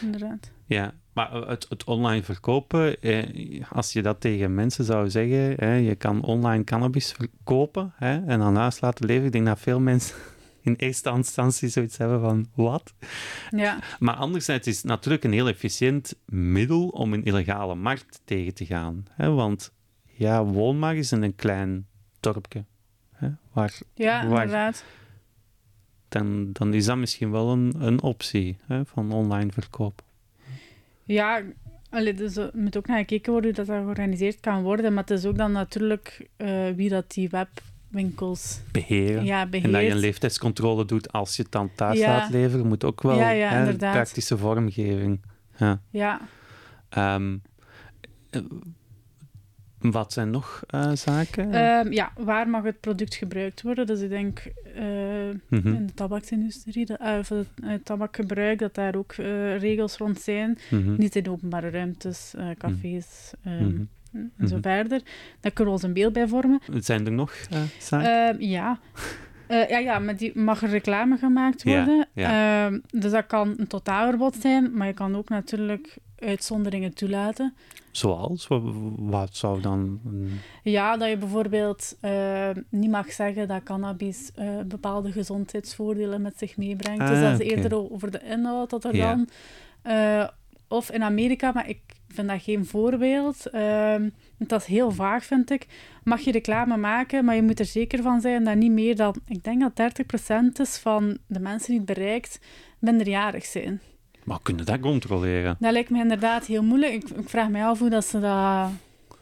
inderdaad. 0.00 0.50
ja, 0.66 0.94
maar 1.18 1.48
het, 1.48 1.66
het 1.68 1.84
online 1.84 2.22
verkopen, 2.22 3.00
eh, 3.02 3.64
als 3.72 3.92
je 3.92 4.02
dat 4.02 4.20
tegen 4.20 4.54
mensen 4.54 4.84
zou 4.84 5.10
zeggen, 5.10 5.54
hè, 5.56 5.74
je 5.74 5.94
kan 5.94 6.22
online 6.22 6.64
cannabis 6.64 7.12
verkopen 7.12 7.92
hè, 7.96 8.26
en 8.26 8.40
aan 8.40 8.56
huis 8.56 8.80
laten 8.80 9.06
leven, 9.06 9.26
ik 9.26 9.32
denk 9.32 9.46
dat 9.46 9.60
veel 9.60 9.80
mensen 9.80 10.16
in 10.62 10.74
eerste 10.74 11.10
instantie 11.10 11.68
zoiets 11.68 11.96
hebben 11.96 12.20
van, 12.20 12.46
wat? 12.54 12.94
Ja, 13.50 13.78
Maar 13.98 14.14
anderzijds 14.14 14.66
is 14.66 14.76
het 14.76 14.84
natuurlijk 14.86 15.24
een 15.24 15.32
heel 15.32 15.48
efficiënt 15.48 16.14
middel 16.24 16.88
om 16.88 17.12
een 17.12 17.24
illegale 17.24 17.74
markt 17.74 18.20
tegen 18.24 18.54
te 18.54 18.66
gaan. 18.66 19.04
Hè? 19.10 19.30
Want 19.30 19.72
ja, 20.04 20.44
woon 20.44 20.78
maar 20.78 20.94
eens 20.94 21.12
in 21.12 21.22
een 21.22 21.34
klein 21.34 21.86
dorpje. 22.20 22.64
Hè? 23.12 23.28
Waar, 23.52 23.78
ja 23.94 24.26
Waar- 24.28 24.42
inderdaad. 24.42 24.84
dan, 26.08 26.52
dan 26.52 26.74
is 26.74 26.84
dat 26.84 26.96
misschien 26.96 27.30
wel 27.30 27.52
een, 27.52 27.74
een 27.78 28.02
optie 28.02 28.58
hè, 28.66 28.86
van 28.86 29.12
online 29.12 29.52
verkoop. 29.52 30.06
Ja, 31.08 31.42
allee, 31.90 32.14
dus 32.14 32.36
er 32.36 32.50
moet 32.54 32.76
ook 32.76 32.86
naar 32.86 32.98
gekeken 32.98 33.32
worden 33.32 33.54
hoe 33.56 33.64
dat 33.64 33.76
georganiseerd 33.76 34.40
kan 34.40 34.62
worden. 34.62 34.94
Maar 34.94 35.02
het 35.04 35.18
is 35.18 35.24
ook 35.26 35.36
dan 35.38 35.52
natuurlijk 35.52 36.28
eh, 36.36 36.68
wie 36.76 36.88
dat 36.88 37.10
die 37.10 37.28
webwinkels 37.28 38.60
Beheren. 38.72 39.24
ja, 39.24 39.40
En 39.40 39.50
dat 39.50 39.60
je 39.62 39.68
beheert. 39.70 39.92
een 39.92 39.98
leeftijdscontrole 39.98 40.84
doet 40.84 41.12
als 41.12 41.36
je 41.36 41.42
het 41.42 41.52
dan 41.52 41.70
thuis 41.74 41.98
Ja. 41.98 42.06
laat 42.16 42.30
leveren, 42.30 42.66
moet 42.66 42.84
ook 42.84 43.02
wel 43.02 43.18
Ja, 43.18 43.30
ja, 43.30 43.48
hè, 43.48 43.76
praktische 43.76 44.38
vormgeving. 44.38 45.20
Ja. 45.56 45.80
Ja, 45.90 46.20
Ehm, 46.88 47.36
eh, 48.30 48.40
Wat 49.80 50.12
zijn 50.12 50.30
nog 50.30 50.62
uh, 50.74 50.92
zaken? 50.92 51.54
Um, 51.54 51.92
ja, 51.92 52.12
waar 52.16 52.48
mag 52.48 52.62
het 52.62 52.80
product 52.80 53.14
gebruikt 53.14 53.62
worden? 53.62 53.86
Dus 53.86 54.00
ik 54.00 54.08
denk 54.08 54.42
uh, 54.76 54.82
mm 55.48 55.60
-hmm. 55.62 55.74
in 55.74 55.86
de 55.86 55.94
tabaksindustrie, 55.94 56.86
uh, 57.00 57.18
voor 57.22 57.44
het 57.62 57.84
tabakgebruik, 57.84 58.58
dat 58.58 58.74
daar 58.74 58.94
ook 58.94 59.12
regels 59.58 59.96
rond 59.96 60.20
zijn. 60.20 60.58
Mm 60.70 60.82
-hmm. 60.82 60.94
Niet 60.98 61.16
in 61.16 61.28
openbare 61.28 61.70
ruimtes, 61.70 62.34
cafés 62.58 63.32
mm 63.42 63.58
-hmm. 63.58 63.88
en 64.36 64.48
zo 64.48 64.54
Mhm. 64.54 64.62
verder. 64.62 65.02
Daar 65.40 65.52
kunnen 65.52 65.74
we 65.74 65.80
ons 65.80 65.88
een 65.88 65.92
beeld 65.92 66.12
bij 66.12 66.28
vormen. 66.28 66.60
Zijn 66.78 67.06
er 67.06 67.12
nog 67.12 67.34
zaken? 67.78 68.40
Uh, 68.40 68.50
ja. 68.50 68.78
Uh, 69.48 69.68
ja, 69.68 69.78
ja, 69.78 69.98
maar 69.98 70.16
die 70.16 70.38
mag 70.38 70.62
er 70.62 70.68
reclame 70.68 71.16
gemaakt 71.16 71.62
worden. 71.62 72.06
Ja, 72.12 72.30
ja. 72.30 72.70
Uh, 72.70 72.78
dus 72.90 73.10
dat 73.10 73.26
kan 73.26 73.54
een 73.56 73.66
totaalverbod 73.66 74.36
zijn, 74.36 74.76
maar 74.76 74.86
je 74.86 74.92
kan 74.92 75.16
ook 75.16 75.28
natuurlijk 75.28 75.96
uitzonderingen 76.18 76.94
toelaten. 76.94 77.54
Zoals? 77.90 78.46
Wat, 78.46 78.62
wat 78.96 79.36
zou 79.36 79.60
dan... 79.60 80.00
Ja, 80.62 80.96
dat 80.96 81.08
je 81.08 81.16
bijvoorbeeld 81.16 81.96
uh, 82.02 82.50
niet 82.68 82.90
mag 82.90 83.12
zeggen 83.12 83.48
dat 83.48 83.62
cannabis 83.62 84.30
bepaalde 84.66 85.12
gezondheidsvoordelen 85.12 86.22
met 86.22 86.38
zich 86.38 86.56
meebrengt. 86.56 87.00
Ah, 87.00 87.08
dus 87.08 87.20
dat 87.20 87.40
is 87.40 87.46
okay. 87.46 87.56
eerder 87.56 87.92
over 87.92 88.10
de 88.10 88.20
inhoud 88.20 88.70
dat 88.70 88.84
er 88.84 88.92
dan... 88.92 89.28
uh, 89.86 90.28
of 90.68 90.90
in 90.90 91.02
Amerika, 91.02 91.52
maar 91.52 91.68
ik 91.68 91.80
vind 92.08 92.28
dat 92.28 92.42
geen 92.42 92.66
voorbeeld. 92.66 93.46
Ehm, 93.46 94.08
dat 94.38 94.60
is 94.60 94.66
heel 94.66 94.90
vaag, 94.90 95.24
vind 95.24 95.50
ik. 95.50 95.66
Mag 96.04 96.20
je 96.20 96.32
reclame 96.32 96.76
maken, 96.76 97.24
maar 97.24 97.34
je 97.34 97.42
moet 97.42 97.58
er 97.58 97.64
zeker 97.64 98.02
van 98.02 98.20
zijn 98.20 98.44
dat 98.44 98.56
niet 98.56 98.72
meer 98.72 98.96
dan... 98.96 99.14
Ik 99.26 99.44
denk 99.44 99.76
dat 99.76 99.92
30% 100.58 100.60
is 100.60 100.78
van 100.78 101.18
de 101.26 101.40
mensen 101.40 101.68
die 101.68 101.76
het 101.76 101.94
bereikt 101.94 102.40
minderjarig 102.78 103.44
zijn. 103.44 103.80
Maar 104.28 104.38
kunnen 104.42 104.66
dat 104.66 104.80
controleren? 104.80 105.56
Dat 105.58 105.72
lijkt 105.72 105.90
me 105.90 105.98
inderdaad 105.98 106.46
heel 106.46 106.62
moeilijk. 106.62 106.92
Ik, 106.92 107.08
ik 107.08 107.28
vraag 107.28 107.48
me 107.48 107.64
af 107.64 107.78
hoe 107.78 107.90
dat 107.90 108.04
ze 108.04 108.20
dat... 108.20 108.68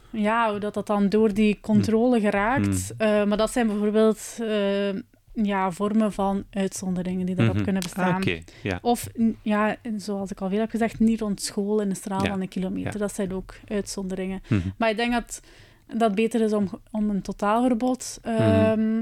Ja, 0.09 0.49
hoe 0.51 0.59
dat, 0.59 0.73
dat 0.73 0.87
dan 0.87 1.09
door 1.09 1.33
die 1.33 1.57
controle 1.61 2.19
geraakt. 2.19 2.67
Mm. 2.97 3.07
Uh, 3.07 3.23
maar 3.23 3.37
dat 3.37 3.51
zijn 3.51 3.67
bijvoorbeeld 3.67 4.37
uh, 4.41 4.89
ja, 5.33 5.71
vormen 5.71 6.13
van 6.13 6.43
uitzonderingen 6.49 7.25
die 7.25 7.35
daarop 7.35 7.55
Mhm. 7.55 7.63
kunnen 7.63 7.81
bestaan. 7.81 8.11
Ah, 8.13 8.17
Oké, 8.17 8.39
ja. 8.63 8.79
Of, 8.81 9.07
ja, 9.41 9.75
zoals 9.97 10.31
ik 10.31 10.41
al 10.41 10.49
veel 10.49 10.59
heb 10.59 10.69
gezegd, 10.69 10.99
niet 10.99 11.19
rond 11.19 11.41
school 11.41 11.81
in 11.81 11.89
een 11.89 11.95
straal 11.95 12.23
Ja, 12.23 12.29
van 12.29 12.41
een 12.41 12.47
kilometer. 12.47 12.93
ja. 12.93 12.99
Dat 12.99 13.15
zijn 13.15 13.33
ook 13.33 13.55
uitzonderingen. 13.67 14.41
Mhm. 14.47 14.61
Maar 14.77 14.89
ik 14.89 14.97
denk 14.97 15.11
dat 15.13 15.41
dat 15.97 16.15
beter 16.15 16.41
is 16.41 16.53
om, 16.53 16.69
om 16.91 17.09
een 17.09 17.21
totaalverbod 17.21 18.19
ehm, 18.23 19.01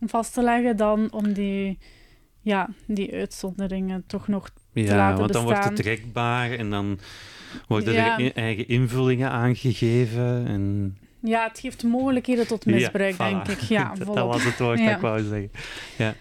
vast 0.00 0.32
te 0.34 0.42
leggen 0.42 0.76
dan 0.76 1.12
om 1.12 1.32
die, 1.32 1.78
ja, 2.42 2.68
die 2.86 3.12
uitzonderingen 3.12 4.04
toch 4.06 4.28
nog 4.28 4.50
Ja, 4.72 4.96
laten 4.96 5.18
want 5.18 5.32
dan 5.32 5.44
wordt 5.44 5.64
het 5.64 5.76
trekbaar 5.76 6.50
en 6.50 6.70
dan 6.70 6.98
worden 7.68 7.92
Ja. 7.92 8.18
er 8.18 8.32
eigen 8.34 8.68
invullingen 8.68 9.30
aangegeven. 9.30 10.46
En... 10.46 10.96
Ja, 11.22 11.48
het 11.48 11.58
geeft 11.58 11.82
mogelijkheden 11.82 12.46
tot 12.46 12.66
misbruik, 12.66 13.16
Ja, 13.16 13.28
denk 13.28 13.48
ik. 13.48 13.60
Ja, 13.60 13.92
dat, 13.98 14.06
was 14.06 14.44
het 14.44 14.58
woord 14.58 14.78
dat 14.78 14.90
ik 14.90 14.96
wou 14.98 15.22
zeggen. 15.22 15.50
Ja. 15.98 16.14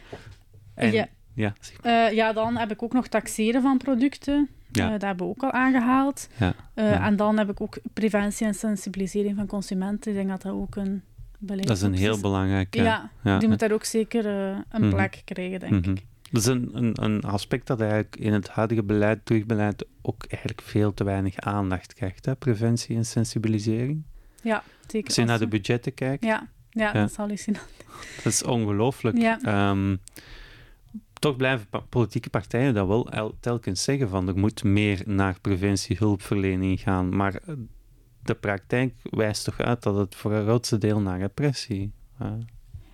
En, 0.76 0.92
Ja. 0.92 1.08
ja. 1.34 1.54
zeg 1.60 1.84
maar. 1.84 2.08
Eh, 2.08 2.16
ja, 2.16 2.34
dan 2.34 2.58
heb 2.58 2.72
ik 2.72 2.84
ook 2.84 2.94
nog 2.94 3.08
taxeren 3.08 3.62
van 3.62 3.78
producten. 3.78 4.50
Ja. 4.72 4.86
Eh, 4.86 4.92
dat 4.92 5.02
hebben 5.02 5.26
we 5.26 5.32
ook 5.32 5.44
al 5.44 5.52
aangehaald. 5.52 6.30
Ja. 6.40 6.54
Eh, 6.74 6.90
Ja. 6.90 7.06
En 7.06 7.16
dan 7.16 7.38
heb 7.38 7.50
ik 7.50 7.62
ook 7.62 7.78
preventie 7.94 8.48
en 8.48 8.54
sensibilisering 8.54 9.36
van 9.36 9.48
consumenten. 9.48 10.12
Ik 10.12 10.18
denk 10.18 10.30
dat 10.30 10.42
dat 10.42 10.54
ook 10.54 10.76
een 10.76 11.04
beleid 11.40 11.68
Dat 11.68 11.78
is 11.78 11.84
een 11.84 11.94
heel 11.94 12.14
is. 12.16 12.22
belangrijke... 12.22 12.82
Ja, 12.82 13.12
ja. 13.24 13.40
die 13.40 13.48
moet 13.50 13.60
daar 13.60 13.72
ook 13.72 13.84
zeker 13.84 14.26
eh, 14.26 14.58
een 14.70 14.82
Mhm. 14.82 14.90
plek 14.90 15.22
krijgen, 15.26 15.60
denk 15.60 15.72
Mhm. 15.86 15.90
ik. 15.92 16.06
Dat 16.32 16.42
is 16.42 16.48
een, 16.48 16.70
een, 16.74 17.04
een 17.04 17.22
aspect 17.24 17.68
dat 17.68 17.82
eigenlijk 17.82 18.16
in 18.16 18.34
het 18.34 18.50
huidige 18.50 18.84
beleid, 18.84 19.26
terugbeleid, 19.26 19.86
ook 20.02 20.24
eigenlijk 20.30 20.62
veel 20.62 20.94
te 20.94 21.04
weinig 21.04 21.38
aandacht 21.38 21.94
krijgt. 21.94 22.26
Hè? 22.26 22.36
Preventie 22.36 22.96
en 22.96 23.06
sensibilisering. 23.06 24.04
Ja, 24.44 24.64
zeker. 24.88 25.08
Als 25.08 25.16
je 25.16 25.24
naar 25.24 25.40
de 25.40 25.48
budgetten 25.48 25.94
kijkt, 25.94 26.24
Ja, 26.24 26.48
ja, 26.70 26.86
Ja. 26.94 26.94
dat 26.94 27.14
zal 27.14 27.30
ik 27.30 27.40
zien. 27.40 27.54
dat 28.24 28.34
is 28.34 28.44
ongelooflijk. 28.44 29.18
Ja. 29.18 29.40
Ehm, 29.42 29.96
toch 31.14 31.36
blijven 31.36 31.68
pa- 31.70 31.80
politieke 31.90 32.30
partijen 32.30 32.74
dat 32.74 32.88
wel 32.88 33.10
el- 33.12 33.38
telkens 33.40 33.84
zeggen 33.84 34.10
van 34.10 34.28
er 34.28 34.38
moet 34.38 34.64
meer 34.64 35.02
naar 35.06 35.40
preventie, 35.42 35.96
hulpverlening 36.00 36.80
gaan. 36.80 37.16
Maar 37.16 37.34
eh, 37.36 37.54
de 38.24 38.34
praktijk 38.34 38.94
wijst 39.04 39.44
toch 39.44 39.60
uit 39.60 39.84
dat 39.84 39.96
het 39.96 40.16
voor 40.16 40.34
het 40.34 40.44
grootste 40.44 40.78
deel 40.78 41.00
naar 41.00 41.20
repressie 41.20 41.92
eh, 42.20 42.32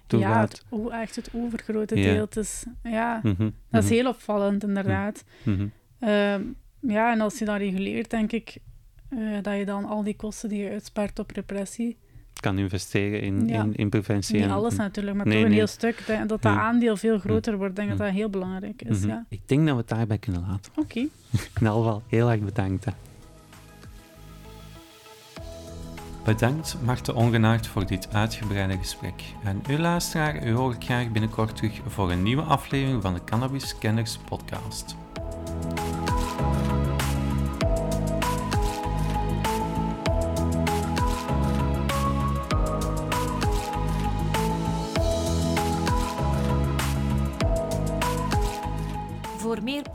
toe 0.08 0.20
Ja, 0.20 0.34
gaat. 0.34 0.64
o- 0.70 0.90
echt 0.90 1.16
het 1.16 1.30
overgrote 1.34 1.96
Ja. 1.96 2.14
deel. 2.14 2.28
Is, 2.44 2.66
ja, 2.84 3.20
Mhm, 3.24 3.50
dat 3.70 3.84
is 3.84 3.90
mhm, 3.90 3.94
heel 3.98 4.08
opvallend, 4.08 4.64
inderdaad. 4.64 5.24
mhm. 5.44 5.68
Ehm, 6.00 6.42
ja, 6.80 7.12
en 7.14 7.22
als 7.22 7.40
je 7.40 7.46
dat 7.46 7.58
reguleert, 7.58 8.10
denk 8.10 8.32
ik 8.32 8.58
eh, 9.10 9.20
dat 9.42 9.58
je 9.58 9.66
dan 9.66 9.86
al 9.86 10.04
die 10.04 10.16
kosten 10.16 10.50
die 10.50 10.60
je 10.64 10.70
uitspaart 10.70 11.20
op 11.20 11.32
repressie, 11.32 11.98
kan 12.40 12.58
investeren 12.58 13.22
in, 13.22 13.48
Ja. 13.48 13.64
in, 13.64 13.76
in 13.76 13.90
preventie. 13.90 14.36
niet 14.36 14.44
en- 14.44 14.52
alles 14.52 14.76
natuurlijk, 14.76 15.18
maar 15.18 15.26
Nee, 15.26 15.34
toch 15.36 15.44
een 15.44 15.50
nee. 15.50 15.58
heel 15.60 15.68
stuk, 15.68 16.04
dat 16.08 16.18
dat, 16.20 16.28
dat 16.42 16.44
Ja. 16.54 16.60
aandeel 16.60 16.98
veel 16.98 17.20
groter 17.20 17.58
wordt. 17.58 17.70
Ik 17.70 17.76
denk 17.76 17.90
Mhm. 17.90 17.98
dat 17.98 18.08
dat 18.08 18.16
heel 18.16 18.30
belangrijk 18.30 18.82
is, 18.82 19.04
ja. 19.04 19.26
Ik 19.30 19.42
denk 19.48 19.62
dat 19.66 19.72
we 19.76 19.80
het 19.80 19.90
daarbij 19.90 20.18
kunnen 20.18 20.42
laten. 20.50 20.72
Oké. 20.76 21.00
In 21.00 21.10
ieder 21.32 21.72
geval 21.74 22.04
heel 22.08 22.32
erg 22.32 22.40
bedankt. 22.42 22.86
Hè. 22.86 22.92
Bedankt 26.26 26.78
Marten 26.82 27.16
Ongenaard 27.16 27.68
voor 27.68 27.86
dit 27.86 28.08
uitgebreide 28.14 28.78
gesprek. 28.78 29.24
En 29.44 29.64
u 29.70 29.78
luisteraar, 29.78 30.48
u 30.48 30.52
hoor 30.52 30.74
ik 30.74 30.84
graag 30.84 31.12
binnenkort 31.12 31.56
terug 31.56 31.82
voor 31.88 32.12
een 32.12 32.24
nieuwe 32.24 32.42
aflevering 32.42 33.02
van 33.02 33.14
de 33.14 33.24
Cannabis 33.24 33.78
Kenners 33.78 34.18
podcast. 34.18 34.96